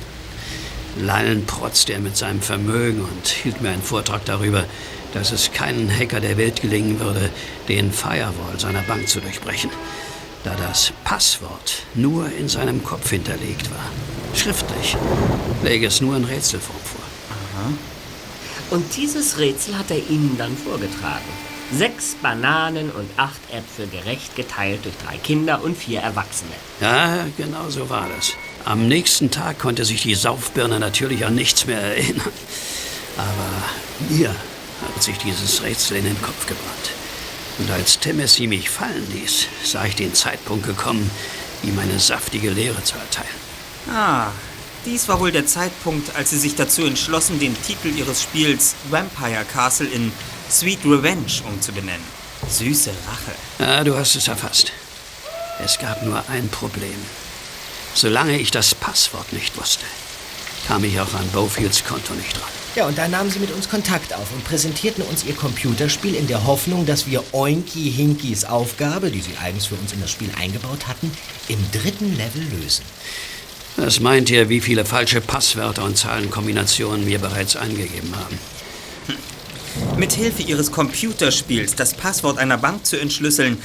Lallen 0.99 1.45
protzte 1.45 1.93
er 1.93 1.99
mit 1.99 2.17
seinem 2.17 2.41
Vermögen 2.41 3.01
und 3.01 3.27
hielt 3.27 3.61
mir 3.61 3.69
einen 3.69 3.83
Vortrag 3.83 4.25
darüber, 4.25 4.65
dass 5.13 5.31
es 5.31 5.51
keinen 5.51 5.89
Hacker 5.89 6.19
der 6.19 6.37
Welt 6.37 6.61
gelingen 6.61 6.99
würde, 6.99 7.29
den 7.67 7.91
Firewall 7.91 8.59
seiner 8.59 8.81
Bank 8.81 9.07
zu 9.07 9.19
durchbrechen, 9.19 9.69
da 10.43 10.55
das 10.55 10.93
Passwort 11.03 11.83
nur 11.93 12.31
in 12.31 12.47
seinem 12.49 12.83
Kopf 12.83 13.09
hinterlegt 13.09 13.69
war. 13.71 13.85
Schriftlich 14.35 14.95
läge 15.63 15.87
es 15.87 16.01
nur 16.01 16.15
in 16.15 16.23
Rätselform 16.23 16.79
vor. 16.83 17.03
Aha. 17.29 17.73
Und 18.71 18.95
dieses 18.95 19.37
Rätsel 19.37 19.77
hat 19.77 19.91
er 19.91 19.97
Ihnen 19.97 20.35
dann 20.37 20.55
vorgetragen. 20.55 21.25
Sechs 21.73 22.15
Bananen 22.21 22.89
und 22.91 23.09
acht 23.15 23.39
Äpfel 23.51 23.87
gerecht 23.87 24.35
geteilt 24.35 24.83
durch 24.83 24.95
drei 25.05 25.17
Kinder 25.17 25.63
und 25.63 25.77
vier 25.77 26.01
Erwachsene. 26.01 26.51
Ja, 26.81 27.25
genau 27.37 27.69
so 27.69 27.89
war 27.89 28.07
das. 28.15 28.33
Am 28.65 28.87
nächsten 28.87 29.31
Tag 29.31 29.59
konnte 29.59 29.85
sich 29.85 30.01
die 30.01 30.15
Saufbirne 30.15 30.79
natürlich 30.79 31.25
an 31.25 31.35
nichts 31.35 31.65
mehr 31.67 31.79
erinnern. 31.79 32.31
Aber 33.17 34.09
mir 34.09 34.35
hat 34.81 35.03
sich 35.03 35.17
dieses 35.17 35.61
Rätsel 35.61 35.97
in 35.97 36.05
den 36.05 36.21
Kopf 36.21 36.45
gebrannt. 36.45 36.91
Und 37.57 37.69
als 37.71 37.99
Timothy 37.99 38.47
mich 38.47 38.69
fallen 38.69 39.07
ließ, 39.11 39.47
sah 39.63 39.85
ich 39.85 39.95
den 39.95 40.13
Zeitpunkt 40.13 40.65
gekommen, 40.65 41.09
ihm 41.63 41.77
eine 41.77 41.99
saftige 41.99 42.49
Lehre 42.49 42.83
zu 42.83 42.95
erteilen. 42.95 43.29
Ah, 43.93 44.31
dies 44.85 45.07
war 45.07 45.19
wohl 45.19 45.31
der 45.31 45.45
Zeitpunkt, 45.45 46.15
als 46.15 46.31
sie 46.31 46.39
sich 46.39 46.55
dazu 46.55 46.83
entschlossen, 46.85 47.39
den 47.39 47.55
Titel 47.61 47.89
ihres 47.89 48.23
Spiels 48.23 48.75
Vampire 48.89 49.45
Castle 49.45 49.87
in 49.87 50.11
Sweet 50.49 50.79
Revenge 50.85 51.43
umzubenennen. 51.47 52.03
Süße 52.49 52.91
Rache. 53.07 53.35
Ja, 53.59 53.83
du 53.83 53.95
hast 53.95 54.15
es 54.15 54.27
erfasst. 54.27 54.71
Es 55.63 55.77
gab 55.77 56.01
nur 56.03 56.23
ein 56.29 56.49
Problem. 56.49 56.97
Solange 57.93 58.39
ich 58.39 58.49
das 58.49 58.73
Passwort 58.73 59.31
nicht 59.33 59.55
wusste, 59.57 59.85
kam 60.67 60.83
ich 60.83 60.99
auch 60.99 61.13
an 61.13 61.27
Bofields 61.29 61.83
Konto 61.83 62.13
nicht 62.13 62.35
dran. 62.35 62.60
Ja, 62.73 62.87
und 62.87 62.97
da 62.97 63.09
nahmen 63.09 63.29
sie 63.29 63.39
mit 63.39 63.51
uns 63.51 63.69
Kontakt 63.69 64.13
auf 64.13 64.31
und 64.33 64.45
präsentierten 64.45 65.03
uns 65.03 65.25
ihr 65.25 65.35
Computerspiel 65.35 66.15
in 66.15 66.27
der 66.27 66.45
Hoffnung, 66.47 66.85
dass 66.85 67.05
wir 67.05 67.21
Oinky 67.33 67.91
Hinkys 67.91 68.45
Aufgabe, 68.45 69.11
die 69.11 69.19
sie 69.19 69.35
eigens 69.43 69.65
für 69.65 69.75
uns 69.75 69.91
in 69.91 69.99
das 69.99 70.09
Spiel 70.09 70.29
eingebaut 70.39 70.87
hatten, 70.87 71.11
im 71.49 71.59
dritten 71.73 72.15
Level 72.15 72.41
lösen. 72.61 72.85
Was 73.75 73.99
meint 73.99 74.29
ihr, 74.29 74.47
wie 74.47 74.61
viele 74.61 74.85
falsche 74.85 75.19
Passwörter 75.19 75.83
und 75.83 75.97
Zahlenkombinationen 75.97 77.05
wir 77.07 77.19
bereits 77.19 77.57
eingegeben 77.57 78.15
haben? 78.15 78.39
Mithilfe 79.97 80.41
ihres 80.41 80.71
Computerspiels 80.71 81.75
das 81.75 81.93
Passwort 81.93 82.37
einer 82.37 82.57
Bank 82.57 82.85
zu 82.85 82.97
entschlüsseln, 82.97 83.57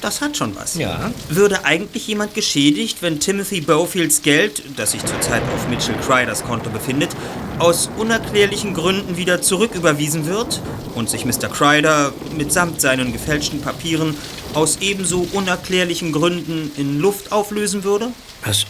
das 0.00 0.20
hat 0.20 0.36
schon 0.36 0.54
was. 0.56 0.74
Ja. 0.74 1.10
Würde 1.28 1.64
eigentlich 1.64 2.06
jemand 2.06 2.34
geschädigt, 2.34 2.98
wenn 3.00 3.20
Timothy 3.20 3.60
Bofields 3.60 4.22
Geld, 4.22 4.62
das 4.76 4.92
sich 4.92 5.04
zurzeit 5.04 5.42
auf 5.54 5.68
Mitchell 5.68 5.96
Cryders 6.06 6.44
Konto 6.44 6.70
befindet, 6.70 7.10
aus 7.58 7.90
unerklärlichen 7.96 8.74
Gründen 8.74 9.16
wieder 9.16 9.42
zurücküberwiesen 9.42 10.26
wird 10.26 10.60
und 10.94 11.10
sich 11.10 11.24
Mr. 11.24 11.48
Cryder 11.48 12.12
mitsamt 12.36 12.80
seinen 12.80 13.12
gefälschten 13.12 13.60
Papieren 13.60 14.16
aus 14.54 14.78
ebenso 14.80 15.26
unerklärlichen 15.32 16.12
Gründen 16.12 16.70
in 16.76 16.98
Luft 17.00 17.32
auflösen 17.32 17.84
würde? 17.84 18.12
Was, 18.44 18.66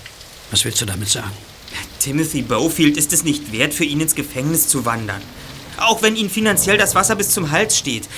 was 0.50 0.64
willst 0.64 0.80
du 0.80 0.86
damit 0.86 1.08
sagen? 1.08 1.32
Timothy 2.00 2.42
Bofield 2.42 2.96
ist 2.96 3.12
es 3.12 3.24
nicht 3.24 3.52
wert, 3.52 3.74
für 3.74 3.84
ihn 3.84 4.00
ins 4.00 4.14
Gefängnis 4.14 4.68
zu 4.68 4.84
wandern. 4.84 5.20
Auch 5.78 6.02
wenn 6.02 6.16
Ihnen 6.16 6.30
finanziell 6.30 6.76
das 6.76 6.94
Wasser 6.94 7.14
bis 7.16 7.30
zum 7.30 7.50
Hals 7.50 7.76
steht. 7.76 8.08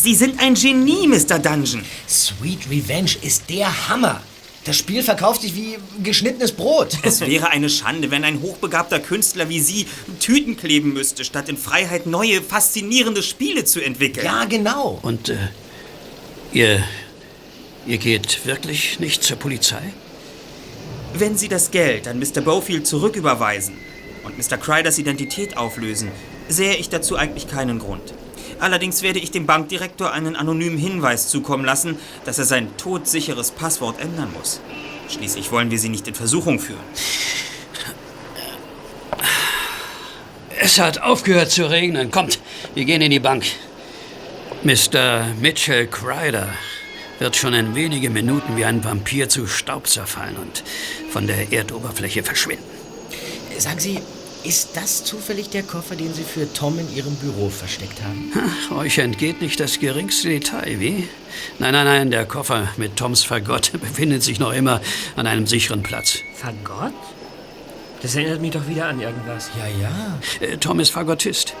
Sie 0.00 0.14
sind 0.14 0.38
ein 0.40 0.54
Genie, 0.54 1.08
Mr. 1.08 1.40
Dungeon. 1.40 1.84
Sweet 2.08 2.70
Revenge 2.70 3.16
ist 3.20 3.50
der 3.50 3.88
Hammer. 3.88 4.22
Das 4.64 4.76
Spiel 4.76 5.02
verkauft 5.02 5.42
sich 5.42 5.56
wie 5.56 5.76
geschnittenes 6.04 6.52
Brot. 6.52 6.96
Es 7.02 7.20
wäre 7.20 7.48
eine 7.48 7.68
Schande, 7.68 8.12
wenn 8.12 8.22
ein 8.22 8.40
hochbegabter 8.40 9.00
Künstler 9.00 9.48
wie 9.48 9.58
Sie 9.58 9.86
Tüten 10.20 10.56
kleben 10.56 10.92
müsste, 10.92 11.24
statt 11.24 11.48
in 11.48 11.56
Freiheit 11.56 12.06
neue, 12.06 12.42
faszinierende 12.42 13.24
Spiele 13.24 13.64
zu 13.64 13.80
entwickeln. 13.80 14.24
Ja, 14.24 14.44
genau. 14.44 15.00
Und 15.02 15.30
äh, 15.30 15.36
ihr, 16.52 16.84
ihr 17.84 17.98
geht 17.98 18.46
wirklich 18.46 19.00
nicht 19.00 19.24
zur 19.24 19.36
Polizei? 19.36 19.82
Wenn 21.14 21.36
Sie 21.36 21.48
das 21.48 21.72
Geld 21.72 22.06
an 22.06 22.20
Mr. 22.20 22.40
Bofield 22.40 22.86
zurücküberweisen 22.86 23.74
und 24.22 24.38
Mr. 24.38 24.58
Cryders 24.58 24.98
Identität 24.98 25.56
auflösen, 25.56 26.12
sähe 26.48 26.76
ich 26.76 26.88
dazu 26.88 27.16
eigentlich 27.16 27.48
keinen 27.48 27.80
Grund. 27.80 28.14
Allerdings 28.60 29.02
werde 29.02 29.18
ich 29.18 29.30
dem 29.30 29.46
Bankdirektor 29.46 30.12
einen 30.12 30.36
anonymen 30.36 30.78
Hinweis 30.78 31.28
zukommen 31.28 31.64
lassen, 31.64 31.96
dass 32.24 32.38
er 32.38 32.44
sein 32.44 32.76
todsicheres 32.76 33.50
Passwort 33.50 34.00
ändern 34.00 34.32
muss. 34.32 34.60
Schließlich 35.08 35.50
wollen 35.52 35.70
wir 35.70 35.78
sie 35.78 35.88
nicht 35.88 36.06
in 36.08 36.14
Versuchung 36.14 36.58
führen. 36.58 36.80
Es 40.60 40.78
hat 40.78 41.00
aufgehört 41.00 41.50
zu 41.50 41.70
regnen. 41.70 42.10
Kommt, 42.10 42.40
wir 42.74 42.84
gehen 42.84 43.00
in 43.00 43.10
die 43.10 43.20
Bank. 43.20 43.44
Mr. 44.64 45.28
Mitchell 45.40 45.86
Crider 45.86 46.48
wird 47.20 47.36
schon 47.36 47.54
in 47.54 47.74
wenigen 47.74 48.12
Minuten 48.12 48.56
wie 48.56 48.64
ein 48.64 48.82
Vampir 48.84 49.28
zu 49.28 49.46
Staub 49.46 49.86
zerfallen 49.86 50.36
und 50.36 50.64
von 51.10 51.26
der 51.26 51.52
Erdoberfläche 51.52 52.22
verschwinden. 52.22 52.64
Sagen 53.56 53.80
Sie, 53.80 54.00
ist 54.44 54.70
das 54.74 55.04
zufällig 55.04 55.50
der 55.50 55.62
Koffer, 55.62 55.96
den 55.96 56.14
Sie 56.14 56.22
für 56.22 56.52
Tom 56.52 56.78
in 56.78 56.94
Ihrem 56.94 57.14
Büro 57.16 57.48
versteckt 57.48 58.02
haben? 58.02 58.32
Ach, 58.34 58.76
euch 58.76 58.98
entgeht 58.98 59.42
nicht 59.42 59.60
das 59.60 59.78
geringste 59.80 60.28
Detail, 60.28 60.80
wie? 60.80 61.08
Nein, 61.58 61.72
nein, 61.72 61.84
nein, 61.84 62.10
der 62.10 62.24
Koffer 62.24 62.68
mit 62.76 62.96
Toms 62.96 63.24
Fagott 63.24 63.72
befindet 63.80 64.22
sich 64.22 64.38
noch 64.38 64.52
immer 64.52 64.80
an 65.16 65.26
einem 65.26 65.46
sicheren 65.46 65.82
Platz. 65.82 66.18
Fagott? 66.34 66.94
Das 68.02 68.14
erinnert 68.14 68.40
mich 68.40 68.52
doch 68.52 68.68
wieder 68.68 68.86
an 68.86 69.00
irgendwas. 69.00 69.50
Ja, 69.58 69.66
ja. 69.66 70.20
Äh, 70.40 70.56
Tom 70.58 70.78
ist 70.80 70.90
Fagottist. 70.90 71.54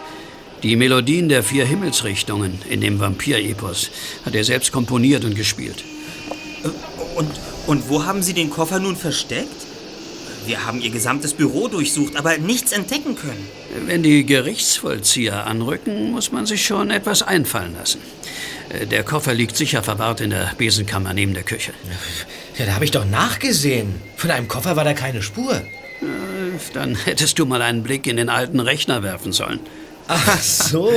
Die 0.62 0.76
Melodien 0.76 1.28
der 1.28 1.42
vier 1.42 1.64
Himmelsrichtungen 1.64 2.60
in 2.68 2.80
dem 2.80 2.98
Vampir-Epos 3.00 3.90
hat 4.24 4.34
er 4.34 4.44
selbst 4.44 4.72
komponiert 4.72 5.24
und 5.24 5.34
gespielt. 5.34 5.84
Und, 7.14 7.30
und 7.66 7.88
wo 7.88 8.04
haben 8.04 8.22
Sie 8.22 8.34
den 8.34 8.50
Koffer 8.50 8.80
nun 8.80 8.96
versteckt? 8.96 9.67
Wir 10.48 10.64
haben 10.64 10.80
Ihr 10.80 10.88
gesamtes 10.90 11.34
Büro 11.34 11.68
durchsucht, 11.68 12.16
aber 12.16 12.38
nichts 12.38 12.72
entdecken 12.72 13.14
können. 13.16 13.46
Wenn 13.86 14.02
die 14.02 14.24
Gerichtsvollzieher 14.24 15.46
anrücken, 15.46 16.10
muss 16.10 16.32
man 16.32 16.46
sich 16.46 16.64
schon 16.64 16.90
etwas 16.90 17.20
einfallen 17.22 17.74
lassen. 17.78 18.00
Äh, 18.70 18.86
Der 18.86 19.02
Koffer 19.04 19.34
liegt 19.34 19.56
sicher 19.58 19.82
verwahrt 19.82 20.22
in 20.22 20.30
der 20.30 20.52
Besenkammer 20.56 21.12
neben 21.12 21.34
der 21.34 21.42
Küche. 21.42 21.72
Ja, 22.58 22.64
da 22.64 22.72
habe 22.74 22.86
ich 22.86 22.90
doch 22.92 23.04
nachgesehen. 23.04 23.96
Von 24.16 24.30
einem 24.30 24.48
Koffer 24.48 24.74
war 24.74 24.84
da 24.84 24.94
keine 24.94 25.20
Spur. 25.22 25.52
Äh, 25.52 25.64
Dann 26.72 26.94
hättest 26.96 27.38
du 27.38 27.44
mal 27.44 27.60
einen 27.60 27.82
Blick 27.82 28.06
in 28.06 28.16
den 28.16 28.30
alten 28.30 28.58
Rechner 28.60 29.02
werfen 29.02 29.32
sollen. 29.32 29.60
Ach 30.08 30.40
so. 30.40 30.90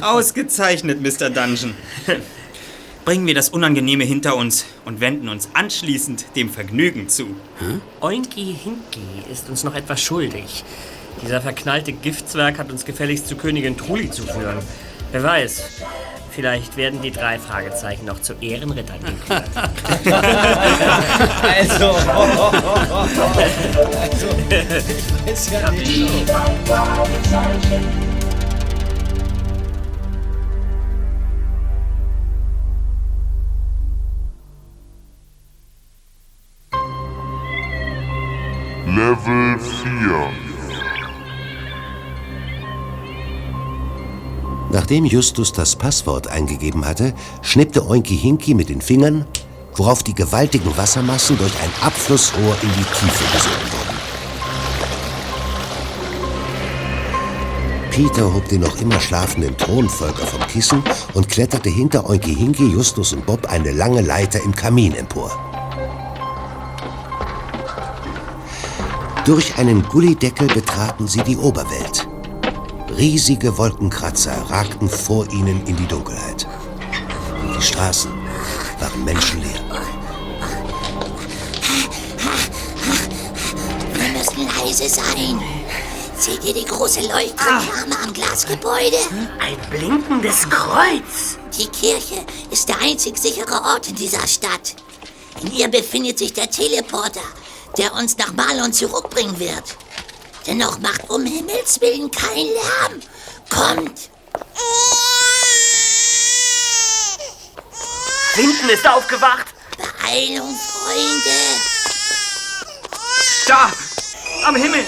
Ausgezeichnet, 0.00 1.02
Mr. 1.02 1.28
Dungeon. 1.28 1.74
Bringen 3.04 3.26
wir 3.26 3.34
das 3.34 3.50
Unangenehme 3.50 4.04
hinter 4.04 4.34
uns 4.34 4.64
und 4.86 5.00
wenden 5.00 5.28
uns 5.28 5.50
anschließend 5.52 6.24
dem 6.36 6.48
Vergnügen 6.48 7.10
zu. 7.10 7.36
Oinki 8.00 8.56
Hinki 8.62 9.30
ist 9.30 9.50
uns 9.50 9.62
noch 9.62 9.74
etwas 9.74 10.00
schuldig. 10.00 10.64
Dieser 11.22 11.42
verknallte 11.42 11.92
Giftzwerg 11.92 12.58
hat 12.58 12.72
uns 12.72 12.86
gefälligst 12.86 13.28
zu 13.28 13.36
Königin 13.36 13.76
Truli 13.76 14.10
zu 14.10 14.22
führen. 14.22 14.56
Wer 15.12 15.22
weiß, 15.22 15.82
vielleicht 16.30 16.78
werden 16.78 17.02
die 17.02 17.10
drei 17.10 17.38
Fragezeichen 17.38 18.06
noch 18.06 18.22
zu 18.22 18.34
Ehrenrittern 18.40 19.00
gekürt. 19.00 19.44
Also, 21.44 21.84
also, 22.94 23.16
ich 24.46 25.04
weiß 25.26 25.50
ja 25.52 25.70
nicht. 25.70 26.24
Level 38.94 39.58
4. 39.58 40.32
Nachdem 44.70 45.04
Justus 45.04 45.52
das 45.52 45.74
Passwort 45.74 46.28
eingegeben 46.28 46.86
hatte, 46.86 47.12
schnippte 47.42 47.84
Oinki 47.88 48.16
Hinki 48.16 48.54
mit 48.54 48.68
den 48.68 48.80
Fingern, 48.80 49.24
worauf 49.74 50.04
die 50.04 50.14
gewaltigen 50.14 50.76
Wassermassen 50.76 51.36
durch 51.38 51.52
ein 51.60 51.70
Abflussrohr 51.84 52.56
in 52.62 52.68
die 52.68 52.84
Tiefe 52.84 53.24
gesogen 53.32 53.72
wurden. 53.72 53.94
Peter 57.90 58.32
hob 58.32 58.48
den 58.48 58.60
noch 58.60 58.80
immer 58.80 59.00
schlafenden 59.00 59.56
Thronfolger 59.56 60.24
vom 60.24 60.46
Kissen 60.46 60.84
und 61.14 61.28
kletterte 61.28 61.68
hinter 61.68 62.08
Oinki 62.08 62.32
Hinki, 62.32 62.68
Justus 62.68 63.12
und 63.12 63.26
Bob 63.26 63.46
eine 63.46 63.72
lange 63.72 64.02
Leiter 64.02 64.38
im 64.44 64.54
Kamin 64.54 64.94
empor. 64.94 65.53
Durch 69.24 69.56
einen 69.56 69.82
Gullideckel 69.88 70.48
betraten 70.48 71.08
sie 71.08 71.22
die 71.22 71.38
Oberwelt. 71.38 72.06
Riesige 72.94 73.56
Wolkenkratzer 73.56 74.36
ragten 74.50 74.86
vor 74.86 75.26
ihnen 75.32 75.66
in 75.66 75.76
die 75.76 75.86
Dunkelheit. 75.86 76.46
Die 77.56 77.62
Straßen 77.62 78.12
waren 78.78 79.04
menschenleer. 79.04 79.60
Wir 83.94 84.08
müssen 84.12 84.46
leise 84.58 84.90
sein. 84.90 85.40
Seht 86.18 86.44
ihr 86.44 86.52
die 86.52 86.66
große 86.66 87.00
Leuchtreklame 87.00 87.96
am 88.04 88.12
Glasgebäude? 88.12 88.98
Ein 89.40 89.56
blinkendes 89.70 90.46
Kreuz. 90.50 91.38
Die 91.58 91.68
Kirche 91.68 92.26
ist 92.50 92.68
der 92.68 92.78
einzig 92.82 93.16
sichere 93.16 93.62
Ort 93.72 93.88
in 93.88 93.94
dieser 93.94 94.26
Stadt. 94.26 94.76
In 95.40 95.50
ihr 95.50 95.68
befindet 95.68 96.18
sich 96.18 96.34
der 96.34 96.50
Teleporter, 96.50 97.22
der 97.78 97.92
uns 97.94 98.16
nach 98.16 98.32
Marlon 98.32 98.72
zurückbringen 98.72 99.38
wird. 99.38 99.76
Dennoch 100.46 100.78
macht 100.78 101.08
um 101.08 101.24
Himmels 101.24 101.80
Willen 101.80 102.10
keinen 102.10 102.48
Lärm. 102.52 103.00
Kommt! 103.50 104.10
Winden 108.36 108.68
ist 108.68 108.86
aufgewacht. 108.86 109.46
Beeilung, 109.76 110.58
Freunde. 110.58 111.30
Da! 113.46 113.70
Am 114.46 114.56
Himmel! 114.56 114.84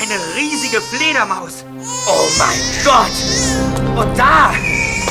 Eine 0.00 0.18
riesige 0.36 0.80
Fledermaus! 0.80 1.64
Oh 2.06 2.28
mein 2.38 2.60
Gott! 2.84 3.98
Und 3.98 4.18
da! 4.18 4.54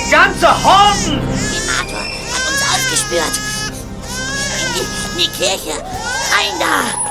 Ganze 0.10 0.64
Horden! 0.64 1.22
Senator 1.36 2.00
hat 2.00 2.52
uns 2.52 2.62
ausgespürt. 2.74 3.40
In 4.60 4.74
die, 4.74 5.24
in 5.24 5.32
die 5.32 5.38
Kirche. 5.38 5.72
Rein 5.72 6.60
da! 6.60 7.02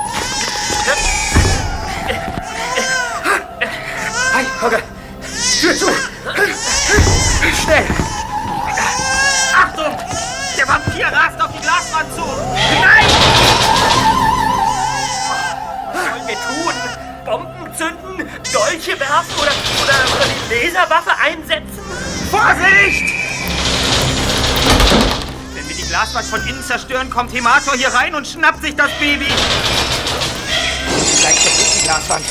Hey, 0.85 0.95
Holger! 4.61 4.79
Tür 5.61 5.77
zu! 5.77 5.85
Schnell! 7.63 7.85
Achtung! 9.55 9.97
Der 10.57 10.67
Vampir 10.67 11.07
rast 11.07 11.41
auf 11.41 11.51
die 11.53 11.61
Glaswand 11.61 12.13
zu! 12.13 12.25
Nein! 12.81 13.05
Was 15.93 16.03
sollen 16.03 16.27
wir 16.27 16.35
tun? 16.35 16.73
Bomben 17.25 17.73
zünden? 17.77 18.29
Dolche 18.51 18.99
werfen 18.99 19.35
oder, 19.41 19.53
oder, 19.83 20.15
oder 20.15 20.25
die 20.27 20.65
Laserwaffe 20.65 21.11
einsetzen? 21.23 21.79
Vorsicht! 22.29 23.13
Wenn 25.53 25.69
wir 25.69 25.75
die 25.77 25.87
Glaswand 25.87 26.25
von 26.25 26.45
innen 26.45 26.61
zerstören, 26.61 27.09
kommt 27.09 27.31
Hemator 27.31 27.75
hier 27.75 27.93
rein 27.93 28.15
und 28.15 28.27
schnappt 28.27 28.61
sich 28.61 28.75
das 28.75 28.91
Baby. 28.99 29.31
Glaswand. 31.93 32.25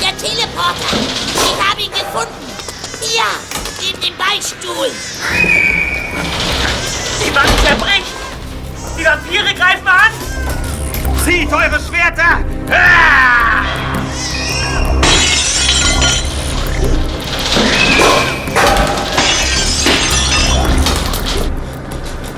Der 0.00 0.16
Teleporter! 0.16 0.96
Ich 1.34 1.68
habe 1.68 1.80
ihn 1.80 1.90
gefunden! 1.90 2.46
Hier! 3.00 3.24
Neben 3.80 4.00
dem 4.00 4.16
Beichtstuhl! 4.16 4.90
Die 7.20 7.34
Wand 7.34 7.50
zerbricht! 7.66 8.14
Die 8.96 9.04
Vampire 9.04 9.54
greifen 9.54 9.88
an! 9.88 10.12
Zieht 11.24 11.52
eure 11.52 11.80
Schwerter! 11.80 12.44
Ah! 12.70 13.64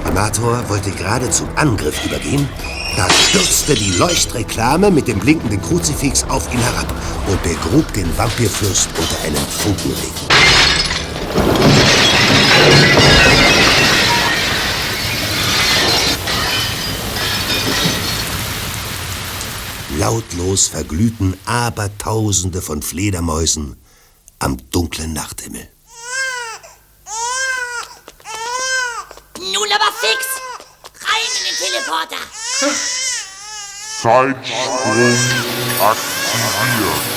Amator 0.06 0.66
wollte 0.70 0.92
gerade 0.92 1.28
zum 1.28 1.46
Angriff 1.56 2.02
übergehen, 2.06 2.48
da 2.96 3.10
stürzte 3.10 3.74
die 3.74 3.90
Leuchtreklame 3.92 4.90
mit 4.90 5.06
dem 5.06 5.18
blinkenden 5.18 5.60
Kruzifix 5.60 6.24
auf 6.24 6.52
ihn 6.52 6.60
herab 6.60 6.92
und 7.28 7.42
begrub 7.42 7.92
den 7.92 8.16
Vampirfürst 8.16 8.88
unter 8.98 9.20
einem 9.22 9.36
Funkenregen. 9.36 10.26
Lautlos 19.98 20.68
verglühten 20.68 21.38
Abertausende 21.46 22.62
von 22.62 22.82
Fledermäusen 22.82 23.76
am 24.38 24.56
dunklen 24.70 25.12
Nachthimmel. 25.12 25.68
Nun 29.38 29.68
aber 29.72 29.92
fix! 30.00 30.26
Rein 31.00 31.20
in 31.38 31.44
den 31.44 31.56
Teleporter! 31.56 32.45
Zeitsprung 32.58 34.34
aktiviert. 35.78 37.15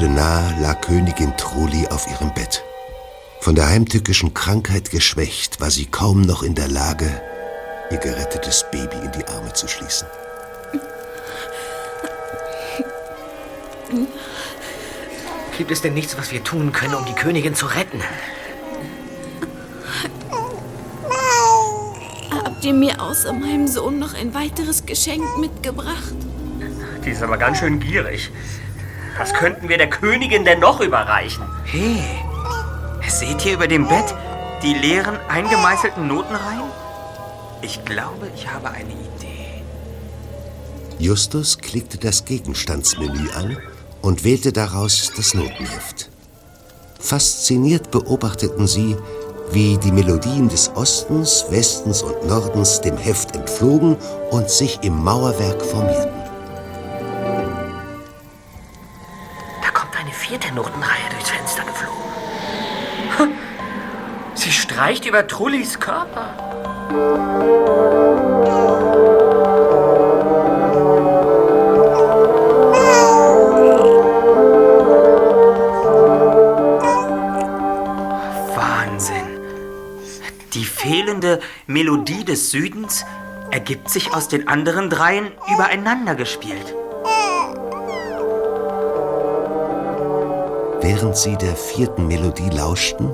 Tode 0.00 0.12
nahe 0.14 0.54
lag 0.62 0.80
Königin 0.80 1.36
Truli 1.36 1.86
auf 1.88 2.06
ihrem 2.10 2.32
Bett. 2.32 2.64
Von 3.40 3.54
der 3.54 3.68
heimtückischen 3.68 4.32
Krankheit 4.32 4.90
geschwächt, 4.90 5.60
war 5.60 5.70
sie 5.70 5.84
kaum 5.84 6.22
noch 6.22 6.42
in 6.42 6.54
der 6.54 6.68
Lage, 6.68 7.20
ihr 7.90 7.98
gerettetes 7.98 8.64
Baby 8.72 8.96
in 9.04 9.12
die 9.12 9.26
Arme 9.26 9.52
zu 9.52 9.68
schließen. 9.68 10.08
Gibt 15.58 15.70
es 15.70 15.82
denn 15.82 15.92
nichts, 15.92 16.16
was 16.16 16.32
wir 16.32 16.42
tun 16.42 16.72
können, 16.72 16.94
um 16.94 17.04
die 17.04 17.12
Königin 17.12 17.54
zu 17.54 17.66
retten? 17.66 18.00
Habt 22.42 22.64
ihr 22.64 22.72
mir 22.72 23.02
außer 23.02 23.34
meinem 23.34 23.68
Sohn 23.68 23.98
noch 23.98 24.14
ein 24.14 24.32
weiteres 24.32 24.86
Geschenk 24.86 25.36
mitgebracht? 25.38 26.14
Die 27.04 27.10
ist 27.10 27.22
aber 27.22 27.36
ganz 27.36 27.58
schön 27.58 27.80
gierig. 27.80 28.30
Was 29.20 29.34
könnten 29.34 29.68
wir 29.68 29.76
der 29.76 29.90
Königin 29.90 30.46
denn 30.46 30.60
noch 30.60 30.80
überreichen? 30.80 31.44
Hey, 31.64 32.02
seht 33.06 33.44
ihr 33.44 33.52
über 33.52 33.68
dem 33.68 33.86
Bett 33.86 34.14
die 34.62 34.72
leeren, 34.72 35.18
eingemeißelten 35.28 36.08
Notenreihen? 36.08 36.70
Ich 37.60 37.84
glaube, 37.84 38.30
ich 38.34 38.50
habe 38.50 38.70
eine 38.70 38.88
Idee. 38.88 39.62
Justus 40.98 41.58
klickte 41.58 41.98
das 41.98 42.24
Gegenstandsmenü 42.24 43.28
an 43.36 43.58
und 44.00 44.24
wählte 44.24 44.54
daraus 44.54 45.12
das 45.14 45.34
Notenheft. 45.34 46.08
Fasziniert 46.98 47.90
beobachteten 47.90 48.66
sie, 48.66 48.96
wie 49.52 49.76
die 49.76 49.92
Melodien 49.92 50.48
des 50.48 50.74
Ostens, 50.74 51.44
Westens 51.50 52.02
und 52.02 52.26
Nordens 52.26 52.80
dem 52.80 52.96
Heft 52.96 53.36
entflogen 53.36 53.98
und 54.30 54.48
sich 54.48 54.78
im 54.80 55.04
Mauerwerk 55.04 55.60
formierten. 55.60 56.09
Notenreihe 60.52 61.08
durchs 61.10 61.30
Fenster 61.30 61.64
geflogen. 61.64 62.00
Sie 64.34 64.52
streicht 64.52 65.04
über 65.04 65.26
Trullis 65.26 65.78
Körper. 65.78 66.34
Wahnsinn. 78.56 79.16
Die 80.54 80.64
fehlende 80.64 81.40
Melodie 81.66 82.24
des 82.24 82.50
Südens 82.50 83.04
ergibt 83.50 83.90
sich 83.90 84.14
aus 84.14 84.28
den 84.28 84.48
anderen 84.48 84.90
dreien 84.90 85.32
übereinander 85.52 86.14
gespielt. 86.14 86.74
Während 90.92 91.16
sie 91.16 91.36
der 91.36 91.54
vierten 91.54 92.08
Melodie 92.08 92.48
lauschten, 92.50 93.08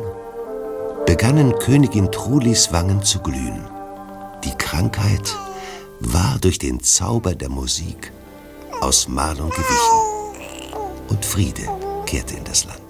begannen 1.05 1.53
Königin 1.59 2.11
Trulis 2.11 2.73
Wangen 2.73 3.03
zu 3.03 3.19
glühen. 3.20 3.62
Die 4.43 4.57
Krankheit 4.57 5.36
war 6.01 6.39
durch 6.40 6.59
den 6.59 6.82
Zauber 6.82 7.35
der 7.35 7.51
Musik 7.51 8.12
aus 8.81 9.09
Marlon 9.09 9.51
gewichen. 9.51 10.78
Und 11.09 11.23
Friede 11.23 11.69
kehrte 12.07 12.36
in 12.36 12.44
das 12.44 12.65
Land. 12.65 12.81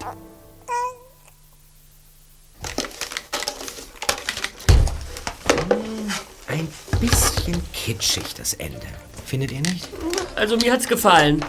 Ein 6.47 6.69
bisschen 7.01 7.61
kitschig, 7.73 8.35
das 8.37 8.53
Ende. 8.53 8.87
Findet 9.25 9.51
ihr 9.51 9.59
nicht? 9.59 9.89
Also 10.37 10.55
mir 10.55 10.71
hat's 10.71 10.87
gefallen. 10.87 11.43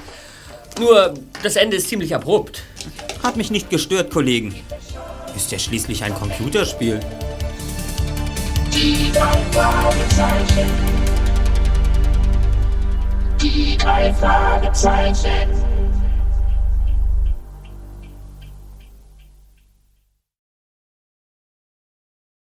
Nur, 0.80 1.14
das 1.44 1.54
Ende 1.54 1.76
ist 1.76 1.88
ziemlich 1.88 2.12
abrupt. 2.16 2.64
Hat 3.22 3.36
mich 3.36 3.50
nicht 3.50 3.70
gestört, 3.70 4.10
Kollegen. 4.10 4.54
Ist 5.36 5.52
ja 5.52 5.58
schließlich 5.58 6.02
ein 6.04 6.14
Computerspiel. 6.14 7.00
Die 8.72 9.12
drei 9.12 9.42
Fragezeichen. 9.52 10.70
Die 13.40 13.76
drei 13.76 14.12
Fragezeichen. 14.14 15.67